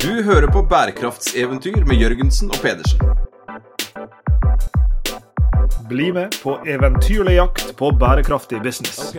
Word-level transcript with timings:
Du 0.00 0.22
hører 0.22 0.46
på 0.46 0.62
bærekraftseventyr 0.62 1.84
med 1.84 1.98
Jørgensen 2.00 2.48
og 2.48 2.56
Pedersen. 2.62 3.00
Bli 5.88 6.06
med 6.16 6.38
på 6.42 6.54
eventyrlig 6.66 7.34
jakt 7.34 7.76
på 7.76 7.90
bærekraftig 8.00 8.62
business. 8.64 9.12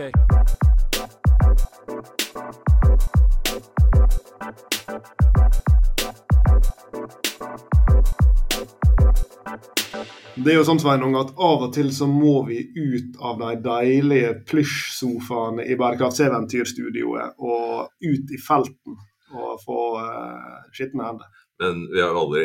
Det 10.34 10.50
er 10.50 10.58
jo 10.58 10.66
sånn 10.66 10.82
Sveinung, 10.82 11.14
at 11.14 11.30
av 11.38 11.62
og 11.68 11.70
til 11.78 11.94
så 11.94 12.10
må 12.10 12.40
vi 12.50 12.58
ut 12.74 13.22
av 13.22 13.38
de 13.38 13.54
deilige 13.68 14.34
plysjsofaene 14.50 15.62
i 15.62 15.78
Bærekraftseventyrstudioet 15.78 17.38
og 17.38 17.86
ut 18.02 18.34
i 18.34 18.42
felten 18.42 18.98
og 19.32 19.62
få 19.64 19.80
uh, 20.00 20.60
skitne 20.74 21.08
hender. 21.08 21.40
Men 21.62 21.82
vi 21.92 22.00
har 22.02 22.16
aldri 22.16 22.44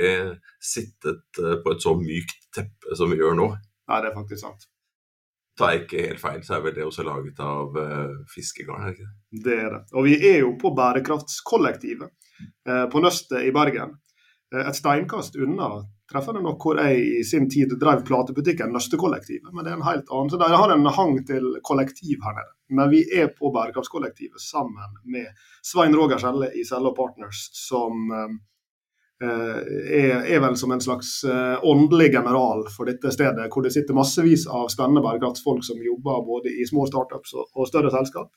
sittet 0.61 1.39
eh, 1.41 1.55
på 1.63 1.73
et 1.73 1.81
så 1.81 1.95
mykt 1.97 2.49
teppe 2.53 2.97
som 2.99 3.09
vi 3.09 3.17
gjør 3.17 3.37
nå. 3.39 3.47
Nei, 3.89 4.01
det 4.03 4.11
er 4.11 4.17
faktisk 4.17 4.43
sant. 4.43 4.67
Tar 5.57 5.73
jeg 5.73 5.85
ikke 5.85 6.03
helt 6.03 6.21
feil, 6.21 6.41
så 6.45 6.57
er 6.57 6.65
vel 6.67 6.75
det 6.75 6.85
også 6.85 7.05
laget 7.07 7.39
av 7.41 7.77
uh, 7.81 8.17
fiskegarn? 8.29 8.83
er 8.85 8.93
ikke 8.93 9.07
det? 9.07 9.41
Det 9.47 9.55
er 9.57 9.71
det. 9.73 9.79
Og 9.97 10.05
vi 10.05 10.17
er 10.29 10.37
jo 10.43 10.51
på 10.61 10.69
Bærekraftskollektivet 10.77 12.11
uh, 12.69 12.85
på 12.93 13.01
Nøstet 13.01 13.47
i 13.47 13.53
Bergen. 13.55 13.95
Uh, 14.55 14.63
et 14.63 14.75
steinkast 14.75 15.35
unna 15.35 15.69
treffer 16.11 16.33
du 16.33 16.41
nok 16.43 16.63
hvor 16.63 16.79
jeg 16.79 17.01
i 17.19 17.23
sin 17.27 17.49
tid 17.51 17.73
drev 17.79 18.03
platebutikken 18.07 18.71
Nøstekollektivet. 18.73 19.51
Men 19.51 19.65
det 19.65 19.73
er 19.73 19.79
en 19.79 19.87
helt 19.87 20.07
annen. 20.07 20.31
Så 20.31 20.39
de 20.39 20.49
har 20.53 20.73
en 20.73 20.91
hang 20.99 21.17
til 21.27 21.49
kollektiv 21.67 22.23
her 22.23 22.37
nede. 22.37 22.53
Men 22.79 22.91
vi 22.91 23.03
er 23.15 23.31
på 23.35 23.51
Bærekraftskollektivet 23.55 24.43
sammen 24.43 25.01
med 25.03 25.27
Svein 25.63 25.95
Roger 25.95 26.21
Skjelle 26.21 26.51
i 26.55 26.63
Selle 26.67 26.93
Partners, 26.95 27.47
som 27.55 28.11
eh, 28.13 28.33
er, 29.27 30.15
er, 30.21 30.41
vel 30.43 30.57
som 30.59 30.71
en 30.75 30.83
slags 30.83 31.11
eh, 31.27 31.55
åndelig 31.63 32.11
general 32.15 32.65
for 32.71 32.91
dette 32.91 33.11
stedet, 33.15 33.47
hvor 33.51 33.67
det 33.67 33.73
sitter 33.75 33.95
massevis 33.97 34.47
av 34.47 34.67
spennende 34.71 35.03
bærekraftsfolk 35.03 35.63
som 35.67 35.83
jobber 35.83 36.23
både 36.27 36.55
i 36.55 36.67
små 36.67 36.87
startups 36.91 37.35
og 37.39 37.67
større 37.67 37.91
selskap. 37.95 38.31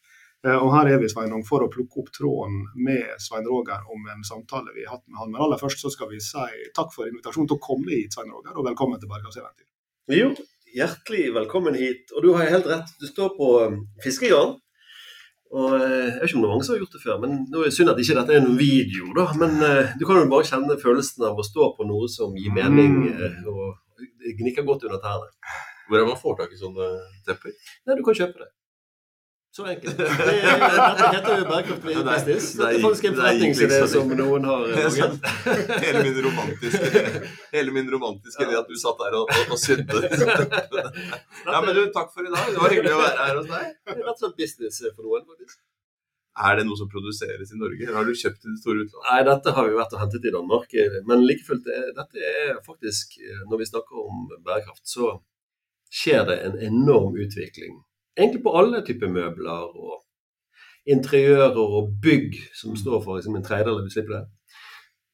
Eh, 0.46 0.56
og 0.56 0.70
her 0.72 0.88
er 0.88 1.00
vi 1.02 1.08
Sveinung, 1.12 1.42
for 1.44 1.60
å 1.60 1.68
plukke 1.72 2.00
opp 2.00 2.08
tråden 2.16 2.62
med 2.80 3.10
Svein 3.20 3.48
Roger 3.48 3.82
om 3.92 4.06
en 4.08 4.22
samtale 4.24 4.72
vi 4.72 4.86
har 4.86 4.96
hatt 4.96 5.04
med 5.04 5.20
han. 5.20 5.34
Men 5.34 5.42
aller 5.44 5.60
først 5.60 5.82
så 5.84 5.92
skal 5.92 6.08
vi 6.12 6.22
si 6.24 6.46
takk 6.76 6.94
for 6.94 7.10
invitasjonen 7.10 7.50
til 7.50 7.58
å 7.58 7.66
komme 7.66 7.92
hit, 7.92 8.16
Svein 8.16 8.32
Roger, 8.32 8.54
og 8.56 8.64
velkommen 8.70 9.00
til 9.02 9.10
Bærekraftseventyr. 9.10 9.68
Jo, 10.16 10.30
hjertelig 10.74 11.26
velkommen 11.36 11.76
hit. 11.76 12.08
Og 12.16 12.24
du 12.24 12.32
har 12.38 12.48
helt 12.48 12.70
rett, 12.70 12.88
du 13.02 13.04
står 13.10 13.34
på 13.36 13.50
um, 13.68 13.76
fiskegarn. 14.04 14.56
Og 15.50 15.74
eh, 15.76 16.06
Jeg 16.06 16.14
vet 16.14 16.30
ikke 16.30 16.38
om 16.38 16.44
det 16.44 16.48
er 16.48 16.54
mange 16.54 16.64
som 16.66 16.74
har 16.76 16.80
gjort 16.80 16.96
det 16.96 17.02
før, 17.02 17.18
men 17.20 17.36
nå 17.50 17.60
er 17.60 17.68
det 17.68 17.76
synd 17.76 17.92
at 17.92 18.00
ikke 18.00 18.16
dette 18.20 18.36
er 18.38 18.44
noen 18.46 18.60
video. 18.62 19.10
da, 19.18 19.26
Men 19.42 19.58
uh, 19.60 19.92
du 20.00 20.06
kan 20.08 20.22
jo 20.22 20.30
bare 20.30 20.48
kjenne 20.48 20.78
følelsen 20.80 21.26
av 21.28 21.36
å 21.36 21.44
stå 21.44 21.72
på 21.76 21.88
noe 21.90 22.08
som 22.08 22.32
gir 22.38 22.54
mening, 22.56 22.96
uh, 23.12 23.42
og 23.50 24.08
det 24.22 24.38
gnikker 24.40 24.64
godt 24.64 24.88
under 24.88 25.02
tærne. 25.04 25.28
Hvor 25.90 26.00
er 26.00 26.08
man 26.08 26.16
får 26.16 26.40
tak 26.40 26.54
i 26.54 26.62
sånne 26.62 26.88
tepper? 27.28 27.52
Nei, 27.84 27.98
du 27.98 28.04
kan 28.06 28.16
kjøpe 28.16 28.40
det. 28.40 28.50
Så 29.50 29.64
enkelt. 29.66 29.96
Det, 29.98 30.04
dette 30.06 31.06
heter 31.10 31.40
jo 31.40 31.46
bærekraftig 31.48 31.94
business. 32.06 32.50
Dette 32.54 32.68
er 32.76 32.82
faktisk 32.84 33.06
en 33.08 33.16
forretningsidé 33.18 33.78
som 33.90 34.12
noen 34.20 34.44
har 34.46 34.68
laget. 34.76 35.24
hele 35.82 36.04
min 36.06 36.20
romantiske 36.26 37.00
Hele 37.56 37.74
min 37.74 37.90
romantiske 37.90 38.46
idé 38.46 38.54
at 38.60 38.70
du 38.70 38.78
satt 38.78 39.02
der 39.02 39.16
og, 39.18 39.32
og, 39.34 39.50
og 39.56 39.58
sydde. 39.58 40.04
Ja, 41.50 41.58
men 41.64 41.74
du, 41.74 41.82
takk 41.96 42.14
for 42.14 42.22
i 42.22 42.30
dag. 42.30 42.46
Det 42.52 42.62
var 42.62 42.76
hyggelig 42.76 42.94
å 42.94 43.02
være 43.02 43.26
her 43.26 43.40
hos 43.40 43.50
deg. 43.50 43.74
Det 43.90 43.98
rett 43.98 44.14
og 44.14 44.22
slett 44.22 44.38
business 44.38 44.80
for 44.86 45.02
noen, 45.08 45.26
faktisk. 45.26 45.58
Er 46.46 46.56
det 46.60 46.68
noe 46.68 46.78
som 46.78 46.88
produseres 46.94 47.50
i 47.50 47.58
Norge, 47.58 47.82
eller 47.88 47.98
har 47.98 48.06
du 48.06 48.14
kjøpt 48.14 48.46
i 48.46 48.52
det 48.52 48.60
store 48.62 48.84
utlandet? 48.84 49.10
Nei, 49.10 49.20
dette 49.32 49.58
har 49.58 49.66
vi 49.66 49.78
vært 49.80 49.98
og 49.98 50.04
hentet 50.04 50.30
i 50.30 50.34
Danmark. 50.36 50.78
Men 51.10 51.26
like 51.26 51.42
fullt, 51.48 51.66
dette 51.98 52.30
er 52.30 52.62
faktisk 52.64 53.18
Når 53.50 53.64
vi 53.64 53.70
snakker 53.74 53.98
om 54.06 54.28
bærekraft, 54.46 54.86
så 54.86 55.16
skjer 55.90 56.22
det 56.30 56.42
en 56.46 56.60
enorm 56.70 57.18
utvikling. 57.18 57.80
Egentlig 58.18 58.42
på 58.44 58.54
alle 58.58 58.82
typer 58.86 59.12
møbler 59.12 59.70
og 59.70 60.00
interiører 60.90 61.58
og 61.60 61.94
bygg, 62.02 62.36
som 62.56 62.76
står 62.76 63.02
for 63.04 63.18
liksom, 63.18 63.36
en 63.36 63.46
tredjedel 63.46 63.78
av 63.78 63.88
utslippene. 63.88 64.26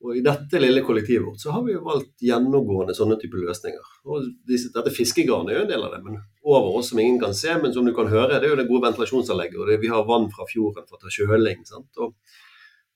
Og 0.04 0.18
I 0.18 0.22
dette 0.24 0.60
lille 0.60 0.82
kollektivet 0.84 1.24
vårt 1.24 1.40
så 1.40 1.54
har 1.54 1.62
vi 1.64 1.72
jo 1.72 1.82
valgt 1.86 2.22
gjennomgående 2.22 2.94
sånne 2.94 3.16
typer 3.20 3.40
løsninger. 3.46 3.86
Og 4.12 4.26
disse, 4.48 4.68
dette 4.74 4.92
Fiskegarnet 4.92 5.52
er 5.52 5.58
jo 5.58 5.62
en 5.64 5.70
del 5.70 5.86
av 5.86 5.94
det, 5.96 6.02
men 6.04 6.18
over 6.44 6.76
oss 6.78 6.90
som 6.92 7.00
ingen 7.00 7.18
kan 7.22 7.34
se, 7.34 7.54
men 7.62 7.72
som 7.74 7.86
du 7.88 7.94
kan 7.96 8.10
høre, 8.12 8.36
det 8.36 8.44
er 8.44 8.52
jo 8.52 8.58
det 8.60 8.68
gode 8.68 8.84
ventilasjonsanlegget. 8.90 9.56
og 9.58 9.70
det, 9.70 9.80
Vi 9.82 9.90
har 9.90 10.06
vann 10.08 10.28
fra 10.30 10.46
fjorden 10.50 10.86
for 10.86 10.98
å 10.98 11.02
ta 11.02 11.12
kjøling. 11.16 11.64
sant? 11.66 11.90
Og, 11.96 12.14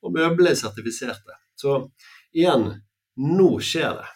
og 0.04 0.14
møblene 0.14 0.52
er 0.52 0.60
sertifiserte. 0.60 1.40
Så 1.56 1.80
igjen, 2.36 2.68
nå 3.16 3.50
skjer 3.64 3.96
det. 3.96 4.08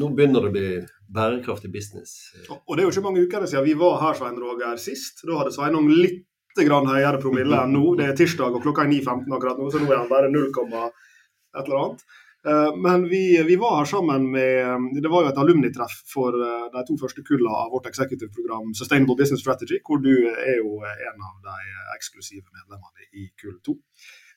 Nå 0.00 0.10
begynner 0.16 0.40
det 0.40 0.50
å 0.50 0.56
bli 0.56 0.66
bærekraftig 1.14 1.72
business. 1.74 2.30
Og 2.48 2.76
det 2.76 2.82
er 2.82 2.88
jo 2.88 2.94
ikke 2.94 3.06
mange 3.06 3.24
uker 3.26 3.46
siden 3.50 3.66
vi 3.66 3.76
var 3.78 4.00
her, 4.04 4.16
Svein 4.18 4.40
Roger, 4.40 4.80
sist. 4.82 5.24
Da 5.26 5.38
hadde 5.40 5.54
Sveinung 5.54 5.90
litt 5.90 6.26
grann 6.66 6.88
høyere 6.90 7.20
promille 7.22 7.58
enn 7.64 7.74
nå. 7.76 7.84
Det 7.98 8.08
er 8.08 8.16
tirsdag 8.18 8.56
og 8.56 8.64
klokka 8.64 8.86
er 8.86 8.92
9.15 8.92 9.36
akkurat 9.36 9.60
nå, 9.60 9.70
så 9.70 9.82
nå 9.82 9.90
er 9.90 10.02
han 10.02 10.10
bare 10.10 10.32
0, 10.32 10.50
et 10.50 11.64
eller 11.64 11.80
annet. 11.82 12.04
Eh, 12.46 12.76
Men 12.76 13.08
vi, 13.08 13.42
vi 13.46 13.56
var 13.60 13.76
her 13.78 13.84
sammen 13.84 14.30
med 14.32 15.02
Det 15.02 15.10
var 15.12 15.26
jo 15.26 15.28
et 15.28 15.40
alumnitreff 15.42 15.96
for 16.08 16.32
eh, 16.32 16.70
de 16.72 16.84
to 16.88 16.96
første 17.02 17.24
kullene 17.26 17.52
av 17.52 17.74
vårt 17.74 17.90
executive-program 17.90 18.72
Sustainable 18.78 19.16
Business 19.18 19.44
Strategy, 19.44 19.80
hvor 19.84 20.00
du 20.00 20.14
er 20.30 20.56
jo 20.62 20.80
en 20.80 21.26
av 21.28 21.36
de 21.44 21.58
eksklusive 21.98 22.46
medlemmene 22.48 23.10
i 23.12 23.28
kull 23.40 23.58
2. 23.66 23.76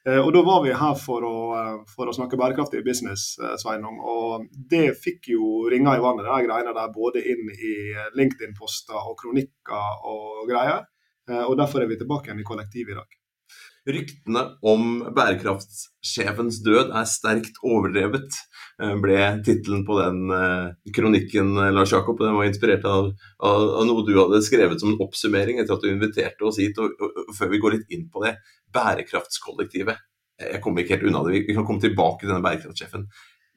Eh, 0.06 0.20
Og 0.20 0.34
Da 0.34 0.42
var 0.44 0.64
vi 0.64 0.74
her 0.76 0.96
for 1.00 1.24
å, 1.24 1.36
eh, 1.56 1.84
for 1.88 2.08
å 2.08 2.16
snakke 2.16 2.40
bærekraftig 2.40 2.84
business, 2.84 3.38
eh, 3.40 3.56
Sveinung. 3.56 4.00
Og 4.04 4.48
det 4.52 4.98
fikk 5.00 5.30
jo 5.32 5.70
ringer 5.72 5.96
i 5.96 6.04
vannet, 6.04 6.28
de 6.28 6.48
greiene 6.48 6.74
der, 6.76 6.92
både 6.92 7.24
inn 7.24 7.50
i 7.50 7.76
LinkedIn-poster 8.20 9.00
og 9.00 9.18
kronikker 9.18 10.04
og 10.04 10.50
greier. 10.50 10.86
Og 11.48 11.56
Derfor 11.56 11.82
er 11.82 11.88
vi 11.88 11.96
tilbake 11.96 12.28
igjen 12.28 12.42
i 12.42 12.44
kollektiv 12.44 12.90
i 12.90 12.96
dag. 13.00 13.08
Ryktene 13.84 14.46
om 14.64 15.02
bærekraftsjefens 15.12 16.62
død 16.64 16.94
er 16.96 17.08
sterkt 17.10 17.58
overdrevet, 17.68 18.38
eh, 18.80 18.94
ble 19.04 19.18
tittelen 19.44 19.84
på 19.84 19.98
den 20.00 20.32
eh, 20.32 20.70
kronikken, 20.96 21.52
eh, 21.60 21.74
Lars 21.76 21.92
Jakob. 21.92 22.22
Den 22.22 22.38
var 22.38 22.48
inspirert 22.48 22.88
av, 22.88 23.12
av, 23.44 23.66
av 23.82 23.90
noe 23.90 24.06
du 24.08 24.14
hadde 24.16 24.40
skrevet 24.46 24.80
som 24.80 24.94
en 24.94 25.04
oppsummering 25.04 25.60
etter 25.60 25.76
at 25.76 25.84
du 25.84 25.92
inviterte 25.92 26.48
oss 26.48 26.62
hit. 26.64 26.80
Og, 26.80 26.96
og, 26.96 27.36
Før 27.36 27.52
vi 27.52 27.60
går 27.60 27.76
litt 27.76 27.92
inn 27.92 28.08
på 28.14 28.24
det, 28.24 28.38
bærekraftskollektivet. 28.74 30.00
Jeg 30.44 30.64
kommer 30.64 30.82
ikke 30.82 30.96
helt 30.96 31.10
unna 31.12 31.28
det. 31.28 31.44
Vi 31.44 31.58
kan 31.58 31.68
komme 31.68 31.84
tilbake 31.84 32.24
til 32.24 32.32
denne 32.32 32.44
bærekraftsjefen. 32.46 33.04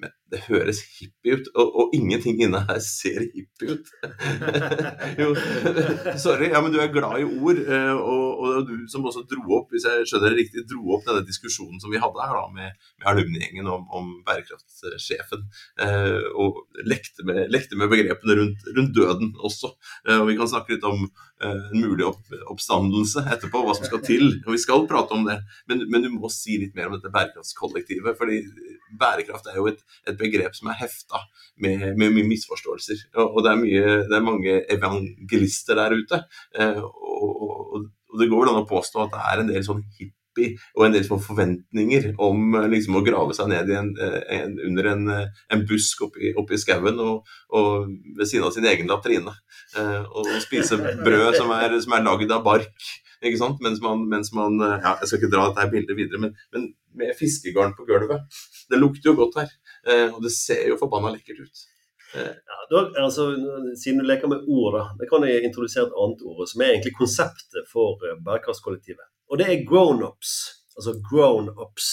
Men 0.02 0.12
det 0.32 0.40
høres 0.48 0.80
hippie 0.96 1.36
ut, 1.38 1.48
og, 1.54 1.68
og 1.80 1.92
ingenting 1.94 2.40
inne 2.42 2.62
her 2.66 2.80
ser 2.82 3.22
hippie 3.30 3.76
ut. 3.76 3.90
jo, 5.20 5.28
sorry, 6.18 6.50
ja, 6.50 6.62
men 6.64 6.74
du 6.74 6.80
er 6.82 6.90
glad 6.94 7.20
i 7.22 7.26
ord, 7.26 7.60
eh, 7.62 7.92
og, 7.94 8.42
og 8.42 8.66
du 8.66 8.74
som 8.90 9.06
også 9.06 9.22
dro 9.30 9.44
opp, 9.60 9.70
hvis 9.74 9.86
jeg 9.86 10.08
skjønner 10.10 10.34
det 10.34 10.40
riktig, 10.40 10.64
dro 10.70 10.96
opp 10.96 11.06
denne 11.06 11.22
diskusjonen 11.26 11.78
som 11.82 11.94
vi 11.94 12.02
hadde 12.02 12.26
her 12.26 12.34
da, 12.40 12.46
med, 12.56 12.88
med 12.98 13.10
alumnegjengen 13.12 13.70
om, 13.70 13.86
om 13.94 14.10
bærekraftsjefen, 14.26 15.46
eh, 15.86 16.26
og 16.34 16.64
lekte 16.88 17.26
med, 17.28 17.44
lekte 17.54 17.78
med 17.78 17.92
begrepene 17.94 18.38
rundt, 18.40 18.66
rundt 18.74 18.98
døden 18.98 19.32
også. 19.46 19.76
Eh, 20.08 20.18
og 20.18 20.26
vi 20.32 20.38
kan 20.40 20.50
snakke 20.50 20.74
litt 20.74 20.90
om 20.90 21.06
en 21.44 21.58
mulig 21.76 22.00
opp, 22.08 22.30
oppstandelse 22.48 23.26
etterpå, 23.28 23.60
hva 23.60 23.74
som 23.76 23.84
skal 23.84 24.00
til, 24.00 24.38
og 24.46 24.54
vi 24.54 24.60
skal 24.62 24.86
prate 24.88 25.12
om 25.12 25.26
det. 25.28 25.36
Men, 25.68 25.84
men 25.92 26.06
du 26.06 26.14
må 26.14 26.30
si 26.32 26.56
litt 26.62 26.72
mer 26.74 26.88
om 26.88 26.96
dette 26.96 27.12
bærekraftskollektivet, 27.12 28.16
fordi 28.16 28.40
bærekraft 28.96 29.50
er 29.52 29.58
jo 29.60 29.66
et 29.68 29.82
et 30.08 30.15
begrep 30.20 30.56
som 30.56 30.70
er 30.72 30.80
hefta 30.80 31.22
med, 31.62 31.86
med 31.98 32.12
mye 32.14 32.26
misforståelser. 32.28 33.06
Og, 33.16 33.38
og 33.38 33.46
det, 33.46 33.52
er 33.52 33.62
mye, 33.62 33.96
det 34.10 34.18
er 34.18 34.26
mange 34.26 34.58
evangelister 34.72 35.78
der 35.78 35.96
ute. 35.96 36.22
Eh, 36.58 36.82
og, 36.82 37.32
og, 37.32 37.56
og, 37.76 37.88
det 38.20 38.30
går 38.30 38.44
vel 38.44 38.52
an 38.54 38.62
å 38.62 38.68
påstå 38.68 39.02
at 39.02 39.12
det 39.12 39.24
er 39.30 39.42
en 39.42 39.50
del 39.50 39.64
sånn 39.66 39.82
hippie 39.98 40.12
og 40.76 40.82
en 40.84 40.92
del 40.92 41.04
sånn 41.06 41.22
forventninger 41.24 42.10
om 42.22 42.58
eh, 42.58 42.68
liksom, 42.74 42.98
å 42.98 43.04
grave 43.04 43.36
seg 43.36 43.50
ned 43.52 43.72
en, 43.72 43.90
en, 44.36 44.54
under 44.68 44.90
en, 44.92 45.10
en 45.52 45.64
busk 45.68 46.06
oppi, 46.08 46.32
oppi 46.36 46.60
skauen 46.60 47.00
og, 47.00 47.32
ved 47.56 48.28
siden 48.28 48.48
av 48.48 48.54
sin 48.56 48.68
egen 48.68 48.92
latrine. 48.92 49.32
Eh, 49.76 50.04
og 50.04 50.30
spise 50.44 50.78
brød 50.80 51.40
som 51.40 51.52
er, 51.56 51.76
som 51.84 51.96
er 51.96 52.06
lagd 52.06 52.32
av 52.32 52.44
bark. 52.46 52.88
Mens 53.26 53.80
man, 53.80 54.02
mens 54.06 54.28
man 54.36 54.60
ja, 54.60 54.92
Jeg 55.00 55.08
skal 55.08 55.18
ikke 55.18 55.30
dra 55.32 55.46
dette 55.48 55.64
bildet 55.72 55.96
videre, 55.98 56.20
men, 56.20 56.34
men 56.52 56.66
med 56.96 57.16
fiskegarn 57.18 57.74
på 57.76 57.86
gulvet. 57.88 58.24
Det 58.70 58.78
lukter 58.80 59.10
jo 59.10 59.16
godt 59.20 59.40
her. 59.40 59.52
Eh, 59.86 60.08
og 60.10 60.22
det 60.24 60.32
ser 60.34 60.66
jo 60.70 60.78
forbanna 60.80 61.12
lekkert 61.14 61.44
ut. 61.46 61.64
Ja, 62.16 62.58
da, 62.70 62.82
altså, 63.02 63.28
siden 63.76 64.00
du 64.00 64.06
leker 64.08 64.30
med 64.30 64.46
ord, 64.48 64.74
da, 64.76 64.84
da 64.98 65.08
kan 65.10 65.26
jeg 65.28 65.44
introdusere 65.44 65.88
et 65.88 65.96
annet 66.02 66.22
ord, 66.26 66.44
som 66.48 66.62
er 66.62 66.74
egentlig 66.74 66.96
konseptet 66.98 67.70
for 67.70 68.02
eh, 68.06 68.18
bærekraftskollektivet. 68.26 69.06
Og 69.30 69.40
det 69.40 69.48
er 69.50 69.64
grown-ups. 69.68 70.36
Altså 70.76 70.96
grown-ups. 71.10 71.90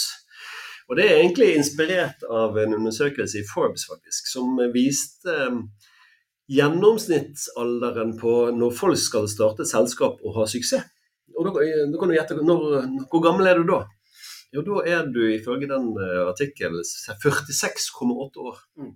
Og 0.90 1.00
det 1.00 1.08
er 1.08 1.22
egentlig 1.22 1.54
inspirert 1.56 2.26
av 2.30 2.58
en 2.60 2.76
undersøkelse 2.78 3.40
i 3.40 3.48
Forbes, 3.48 3.86
faktisk, 3.90 4.28
som 4.30 4.60
viste 4.74 5.36
gjennomsnittsalderen 6.52 8.18
på 8.20 8.34
når 8.52 8.74
folk 8.76 9.00
skal 9.00 9.30
starte 9.32 9.66
selskap 9.68 10.20
og 10.24 10.36
ha 10.38 10.48
suksess. 10.50 10.90
Og 11.34 11.48
da, 11.48 11.64
da 11.90 11.98
kan 11.98 12.12
du 12.12 12.14
gjette 12.14 12.36
når, 12.46 12.66
Hvor 13.10 13.22
gammel 13.24 13.48
er 13.50 13.58
du 13.58 13.64
da? 13.66 13.80
Jo, 14.54 14.62
da 14.62 14.84
er 14.86 15.08
du 15.10 15.24
ifølge 15.34 15.70
den 15.70 15.88
uh, 15.98 16.28
artikkelen 16.30 16.86
46,8 16.86 18.44
år. 18.44 18.60
Mm. 18.78 18.92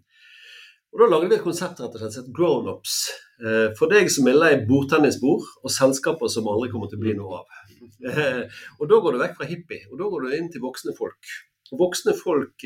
Og 0.93 1.01
Da 1.01 1.07
lagde 1.09 1.29
vi 1.31 1.35
et 1.35 1.45
konsept 1.45 1.81
rett 1.81 1.95
og 1.97 2.03
slett 2.03 2.29
Grownups. 2.35 2.97
Uh, 3.41 3.73
for 3.79 3.89
deg 3.89 4.11
som 4.13 4.29
er 4.29 4.37
lei 4.37 4.53
bordtennisbord 4.69 5.47
og 5.63 5.73
selskaper 5.73 6.29
som 6.29 6.49
aldri 6.51 6.69
kommer 6.73 6.91
til 6.91 7.01
å 7.01 7.03
bli 7.05 7.15
noe 7.17 7.41
av. 7.41 7.61
Uh, 8.05 8.43
og 8.77 8.91
Da 8.91 9.01
går 9.01 9.17
du 9.17 9.21
vekk 9.23 9.37
fra 9.39 9.49
hippie, 9.49 9.87
og 9.89 9.97
da 10.01 10.09
går 10.13 10.27
du 10.27 10.37
inn 10.37 10.51
til 10.53 10.63
voksne 10.65 10.93
folk. 10.97 11.33
Voksne 11.67 12.13
folk 12.15 12.63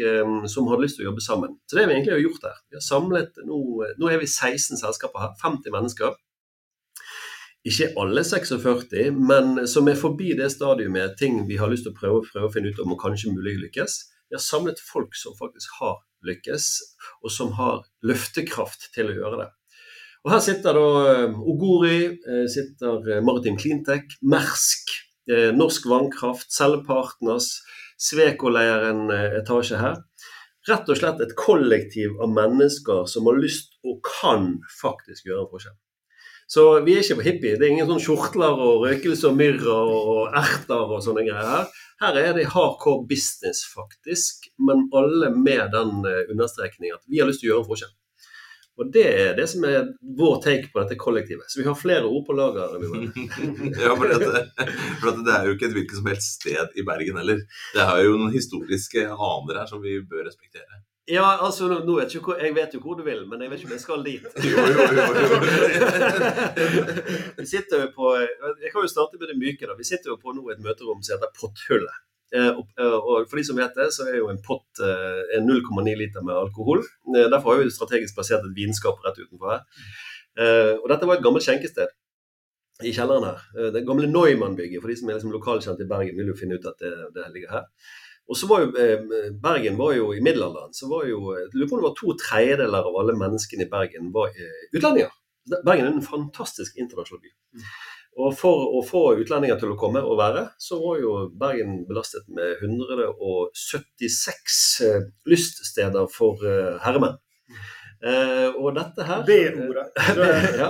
som 0.54 0.68
hadde 0.70 0.84
lyst 0.84 1.00
til 1.00 1.08
å 1.08 1.10
jobbe 1.10 1.24
sammen. 1.26 1.56
Så 1.66 1.74
det 1.74 1.88
vi 1.88 1.96
egentlig 1.96 2.12
har 2.14 2.20
gjort 2.22 2.44
her. 2.46 2.60
Vi 2.70 2.78
har 2.78 2.84
samlet, 2.86 3.40
Nå, 3.48 3.58
nå 3.98 4.12
er 4.12 4.20
vi 4.22 4.28
16 4.30 4.78
selskaper 4.78 5.24
her, 5.24 5.32
50 5.42 5.74
mennesker 5.74 6.20
ikke 7.68 7.92
alle 8.02 8.24
46, 8.26 9.12
men 9.14 9.68
som 9.70 9.90
er 9.90 10.00
forbi 10.00 10.32
det 10.38 10.50
stadiet 10.54 10.90
med 10.94 11.14
ting 11.20 11.44
vi 11.50 11.60
har 11.62 11.70
lyst 11.70 11.86
til 11.86 11.94
å 11.94 12.00
prøve, 12.00 12.24
prøve 12.32 12.50
å 12.50 12.54
finne 12.54 12.72
ut 12.74 12.82
om 12.82 12.96
og 12.96 13.02
kanskje 13.04 13.34
mulig 13.36 13.60
lykkes. 13.68 13.98
Vi 14.32 14.38
har 14.38 14.42
samlet 14.42 14.82
folk 14.82 15.14
som 15.18 15.36
faktisk 15.38 15.78
har 15.82 16.00
lykkes, 16.26 16.68
og 17.22 17.34
som 17.34 17.52
har 17.58 17.84
løftekraft 18.06 18.90
til 18.96 19.12
å 19.12 19.18
gjøre 19.18 19.42
det. 19.44 19.50
Og 20.22 20.34
Her 20.36 20.42
sitter 20.46 20.78
da 20.78 20.88
eh, 21.12 21.38
Ogori, 21.50 22.02
eh, 22.14 22.46
sitter 22.50 23.08
eh, 23.10 23.24
Maritim 23.26 23.58
Cleantech, 23.58 24.18
Mersk, 24.22 24.98
Norsk 25.56 25.86
Vannkraft, 25.88 26.50
Cellepartners, 26.52 27.62
Sveko-leier 28.02 28.88
en 28.90 29.14
etasje 29.14 29.78
her. 29.80 30.02
Rett 30.68 30.90
og 30.92 30.98
slett 30.98 31.22
et 31.24 31.36
kollektiv 31.40 32.18
av 32.20 32.34
mennesker 32.34 33.06
som 33.08 33.30
har 33.30 33.40
lyst 33.40 33.78
og 33.88 34.02
kan 34.04 34.50
faktisk 34.82 35.30
gjøre 35.30 35.46
en 35.46 35.52
forskjell. 35.54 35.78
Så 36.52 36.66
vi 36.84 36.98
er 36.98 37.06
ikke 37.06 37.22
på 37.22 37.28
hippie. 37.30 37.56
Det 37.56 37.64
er 37.64 37.74
ingen 37.78 37.88
sånn 37.88 38.04
kjortler 38.04 38.60
og 38.60 38.84
røkelse 38.84 39.30
og 39.30 39.38
myrra 39.40 39.78
og 39.88 40.36
erter 40.36 40.92
og 40.98 41.00
sånne 41.06 41.24
greier 41.24 41.48
her. 41.48 41.70
Her 42.02 42.18
er 42.18 42.34
det 42.36 42.50
hardcore 42.52 43.06
business, 43.08 43.62
faktisk, 43.72 44.50
men 44.60 44.88
alle 44.98 45.30
med 45.32 45.72
den 45.72 46.02
understrekningen 46.02 46.52
understrekning 46.52 46.94
at 46.94 47.04
vi 47.08 47.20
har 47.20 47.30
lyst 47.30 47.42
til 47.42 47.50
å 47.50 47.54
gjøre 47.54 47.64
en 47.66 47.72
forskjell. 47.72 47.98
Og 48.82 48.92
Det 48.92 49.04
er 49.04 49.34
det 49.38 49.48
som 49.52 49.64
er 49.68 49.90
vår 50.18 50.38
take 50.42 50.70
på 50.72 50.80
dette 50.82 50.98
kollektivet. 50.98 51.46
Så 51.52 51.60
vi 51.60 51.68
har 51.68 51.76
flere 51.78 52.08
ord 52.08 52.24
på 52.26 52.34
lager. 52.34 52.80
ja, 53.84 53.92
for, 53.94 54.08
dette, 54.10 54.46
for 55.02 55.20
det 55.22 55.36
er 55.36 55.46
jo 55.46 55.58
ikke 55.58 55.68
et 55.68 55.76
hvilket 55.76 56.00
som 56.00 56.08
helst 56.10 56.40
sted 56.40 56.80
i 56.80 56.86
Bergen 56.88 57.20
heller. 57.20 57.44
Det 57.76 57.84
er 57.84 58.06
jo 58.08 58.16
noen 58.16 58.34
historiske 58.34 59.06
aner 59.12 59.60
her 59.62 59.70
som 59.70 59.84
vi 59.84 60.00
bør 60.02 60.26
respektere. 60.26 60.82
Ja, 61.12 61.26
altså, 61.44 61.68
nå 61.68 61.96
vet 61.98 62.14
jeg, 62.14 62.22
ikke, 62.22 62.38
jeg 62.40 62.56
vet 62.56 62.76
jo 62.76 62.80
hvor 62.84 62.96
du 62.96 63.04
vil, 63.04 63.26
men 63.28 63.42
jeg 63.44 63.52
vet 63.52 63.60
ikke 63.60 63.72
om 63.72 63.76
jeg 63.76 63.84
skal 63.84 64.06
dit. 64.06 64.28
Jo, 64.52 64.64
jo, 64.76 64.86
jo, 64.96 65.40
vi 67.42 67.48
sitter 67.50 67.84
jo 67.84 67.90
på, 67.96 68.14
Jeg 68.64 68.72
kan 68.72 68.86
jo 68.86 68.92
starte 68.92 69.20
med 69.20 69.28
det 69.28 69.36
myke. 69.42 69.68
da. 69.68 69.76
Vi 69.76 69.88
sitter 69.88 70.14
jo 70.14 70.22
på 70.22 70.32
nå 70.38 70.46
et 70.54 70.64
møterom 70.64 71.04
som 71.04 71.18
heter 71.18 71.34
Potthullet. 71.36 72.00
Eh, 72.32 72.48
eh, 72.80 72.96
og 72.96 73.28
for 73.28 73.40
de 73.40 73.44
som 73.44 73.58
vet 73.60 73.76
det, 73.76 73.90
så 73.92 74.08
er 74.08 74.22
jo 74.22 74.30
en 74.32 74.40
pott 74.44 74.80
0,9 74.80 75.82
eh, 75.92 75.98
liter 76.00 76.24
med 76.24 76.38
alkohol. 76.38 76.84
Derfor 77.16 77.54
har 77.54 77.64
vi 77.64 77.74
strategisk 77.74 78.16
plassert 78.16 78.46
et 78.48 78.56
vinskap 78.56 79.02
rett 79.04 79.20
utenfor 79.20 79.58
her. 79.58 79.66
Og 80.80 80.88
dette 80.88 81.10
var 81.10 81.20
et 81.20 81.26
gammelt 81.26 81.44
skjenkested 81.44 81.92
i 82.88 82.94
kjelleren 82.96 83.28
her. 83.28 83.72
Det 83.76 83.84
gamle 83.86 84.08
Neumann-bygget, 84.10 84.80
for 84.82 84.90
de 84.90 84.96
som 84.98 85.10
er 85.10 85.20
liksom 85.20 85.36
lokalkjent 85.36 85.84
i 85.84 85.90
Bergen, 85.90 86.16
vil 86.18 86.32
jo 86.32 86.38
finne 86.40 86.56
ut 86.56 86.70
at 86.72 86.80
det, 86.80 86.94
det 87.18 87.28
ligger 87.36 87.58
her. 87.58 87.68
Og 88.30 88.38
så 88.38 88.48
var 88.48 88.62
jo 88.64 88.68
eh, 88.80 89.00
Bergen 89.44 89.78
var 89.80 89.94
jo 89.98 90.06
i 90.16 90.22
middelalderen 90.24 90.74
så 90.76 90.88
var 90.92 91.08
jo 91.10 91.18
lurer 91.54 91.68
på 91.68 91.76
om 91.76 91.82
det 91.82 91.90
var 91.90 92.00
to 92.00 92.10
tredjedeler 92.20 92.84
av 92.90 93.00
alle 93.02 93.16
menneskene 93.20 93.64
i 93.66 93.72
Bergen 93.72 94.06
var 94.16 94.28
eh, 94.32 94.62
utlendinger. 94.72 95.12
Bergen 95.66 95.88
er 95.88 95.94
en 95.96 96.06
fantastisk 96.06 96.72
internasjonal 96.80 97.24
by. 97.26 97.32
Og 98.22 98.30
for 98.36 98.58
å 98.78 98.80
få 98.84 99.04
utlendinger 99.24 99.58
til 99.60 99.72
å 99.74 99.80
komme 99.80 100.02
og 100.04 100.20
være, 100.20 100.44
så 100.60 100.76
var 100.82 100.96
jo 101.02 101.12
Bergen 101.42 101.72
belastet 101.88 102.26
med 102.32 102.50
176 102.62 104.82
eh, 104.88 105.02
lyststeder 105.32 106.06
for 106.12 106.34
herremenn. 106.84 107.16
Og 108.02 108.70
dette 108.74 109.06
her 109.06 109.20
B-ordet. 109.28 109.88
ja. 110.62 110.70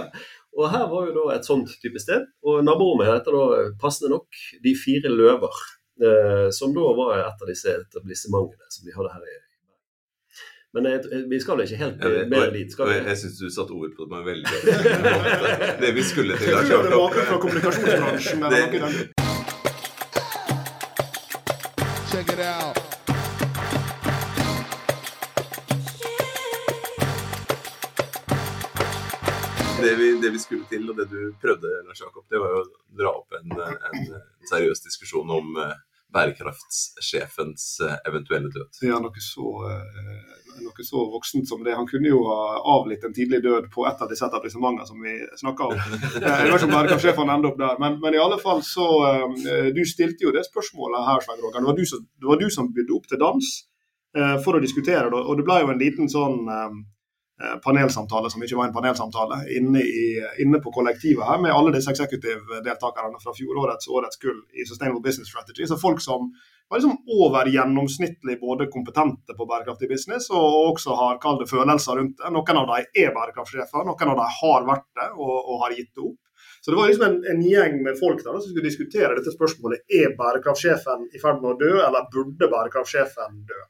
Og 0.58 0.66
her 0.68 0.88
var 0.92 1.06
jo 1.08 1.14
da 1.16 1.36
et 1.36 1.48
sånt 1.48 1.70
type 1.82 2.00
sted. 2.04 2.22
Og 2.44 2.64
naborommet 2.66 3.08
heter 3.08 3.32
da 3.38 3.44
passende 3.80 4.12
nok 4.18 4.28
De 4.64 4.74
fire 4.76 5.10
løver. 5.14 5.56
Eh, 6.02 6.50
som 6.50 6.74
da 6.74 6.94
var 6.98 7.20
et 7.20 7.42
av 7.42 7.48
disse 7.48 7.70
etablissementene 7.70 8.74
som 8.74 8.88
vi 8.88 8.94
hadde 8.96 9.14
her 9.14 9.26
i 9.30 9.40
men 10.74 10.86
jeg, 10.88 11.00
vi 11.28 11.38
skal 11.44 11.60
ikke 11.60 11.76
helt 11.76 12.00
ja, 12.00 12.22
mer 12.32 12.52
dit. 12.54 12.72
skal 12.72 12.88
vi? 12.88 12.94
Jeg, 12.96 13.04
jeg 13.10 13.18
syns 13.20 13.40
du 13.42 13.50
satte 13.52 13.76
ord 13.76 13.92
på 13.92 14.06
det 14.06 14.12
på 14.14 14.20
en 14.22 14.26
veldig 14.26 14.48
måte. 14.48 15.68
Det 15.82 15.90
vi 15.98 16.04
skulle 16.08 16.38
til. 16.40 16.54
Jeg 16.56 16.70
tror 16.70 16.88
det 16.88 16.96
var 16.96 17.18
fra 17.28 17.40
kommunikasjonsbransjen. 17.44 18.40
Check 22.12 22.32
it 22.32 22.40
out. 22.40 22.80
Det 29.82 29.96
vi, 29.96 30.22
det 30.22 30.30
vi, 30.30 30.40
skulle 30.40 30.66
til, 30.72 30.90
og 30.90 30.96
det 30.96 31.10
du 31.12 31.34
prøvde, 31.42 31.68
Lars 31.88 32.00
Jakob, 32.02 32.24
det 32.32 32.40
var 32.40 32.52
jo 32.56 32.64
å 32.64 32.68
dra 32.96 33.12
opp 33.18 33.34
en, 33.42 33.56
en 33.60 34.04
seriøs 34.48 34.88
diskusjon 34.88 35.28
om 35.36 35.58
bærekraftsjefens 36.14 37.66
eh, 37.86 37.98
eventuelle 38.10 38.52
død. 38.52 38.82
Ja, 38.86 39.00
noe 39.04 39.24
så, 39.24 39.48
eh, 39.70 40.60
noe 40.62 40.86
så, 40.86 41.04
voksent 41.14 41.50
som 41.50 41.64
det. 41.66 41.76
Han 41.78 41.88
kunne 41.90 42.12
jo 42.12 42.22
ha 42.28 42.60
avlitt 42.76 43.06
en 43.08 43.16
tidlig 43.16 43.42
død 43.46 43.70
på 43.74 43.86
et 43.90 44.04
av 44.04 44.12
disse 44.12 44.28
etablissementene 44.28 44.88
som 44.88 45.02
vi 45.02 45.18
snakker 45.42 45.72
om. 45.72 45.98
Jeg 46.20 46.22
vet 46.22 46.54
ikke 46.54 46.70
om 46.70 46.78
bærekraftsjefen 46.78 47.34
ender 47.34 47.52
opp 47.52 47.60
der, 47.62 47.82
men, 47.84 48.00
men, 48.04 48.18
i 48.18 48.24
alle 48.24 48.40
fall 48.42 48.64
så 48.68 48.88
eh, 49.10 49.68
Du 49.76 49.84
stilte 49.88 50.28
jo 50.28 50.36
det 50.36 50.46
spørsmålet 50.48 51.08
her, 51.08 51.26
Svein 51.26 51.44
Roger. 51.44 51.60
Det 51.60 51.72
var 51.72 51.80
du 51.80 51.86
som, 51.88 52.08
det 52.08 52.32
var 52.34 52.42
du 52.42 52.50
som 52.54 52.72
bydde 52.76 52.98
opp 52.98 53.12
til 53.12 53.22
dans 53.22 53.52
for 54.44 54.58
å 54.58 54.60
diskutere 54.60 55.08
det, 55.08 55.20
og 55.24 55.38
det 55.40 55.46
ble 55.48 55.56
jo 55.62 55.70
en 55.72 55.78
liten 55.80 56.10
sånn 56.12 56.42
Eh, 56.52 56.72
panelsamtale 57.64 58.30
som 58.32 58.44
ikke 58.44 58.58
var 58.60 58.70
en 58.70 58.76
panelsamtale, 58.76 59.42
inne, 59.58 59.82
i, 59.82 60.06
inne 60.44 60.62
på 60.64 60.74
kollektivet 60.76 61.26
her 61.28 61.42
med 61.42 61.54
alle 61.56 61.74
disse 61.76 61.92
executive-deltakerne 61.94 63.22
fra 63.22 63.34
fjorårets 63.38 63.90
årets 63.90 64.22
gull 64.22 64.40
i 64.54 64.66
Sustainable 64.68 65.04
Business 65.06 65.32
Strategy. 65.32 65.68
Så 65.68 65.80
folk 65.82 66.02
som 66.04 66.32
var 66.72 66.80
liksom 66.80 66.98
over 67.20 67.50
gjennomsnittlig 67.52 68.40
både 68.40 68.70
kompetente 68.72 69.36
på 69.38 69.48
bærekraftig 69.50 69.90
business 69.92 70.30
og 70.32 70.74
også 70.74 70.96
har 70.96 71.22
kalde 71.24 71.48
følelser 71.50 72.00
rundt 72.00 72.20
det. 72.22 72.32
Noen 72.32 72.60
av 72.62 72.70
dem 72.70 72.92
er 73.06 73.16
bærekraftsjefer, 73.16 73.88
noen 73.88 74.12
av 74.14 74.20
dem 74.22 74.36
har 74.42 74.68
vært 74.70 74.90
det 75.02 75.10
og, 75.18 75.34
og 75.36 75.66
har 75.66 75.76
gitt 75.76 75.92
det 75.92 76.06
opp. 76.06 76.20
Så 76.62 76.72
det 76.72 76.78
var 76.78 76.88
liksom 76.88 77.08
en, 77.08 77.20
en 77.32 77.42
gjeng 77.44 77.80
med 77.84 77.98
folk 78.00 78.22
der 78.22 78.38
som 78.38 78.48
skulle 78.48 78.70
diskutere 78.70 79.16
dette 79.18 79.34
spørsmålet. 79.34 79.82
Er 79.90 80.14
bærekraftsjefen 80.18 81.08
i 81.10 81.22
ferd 81.22 81.42
med 81.42 81.56
å 81.56 81.60
dø, 81.60 81.72
eller 81.82 82.06
burde 82.14 82.50
bærekraftsjefen 82.52 83.42
dø? 83.50 83.62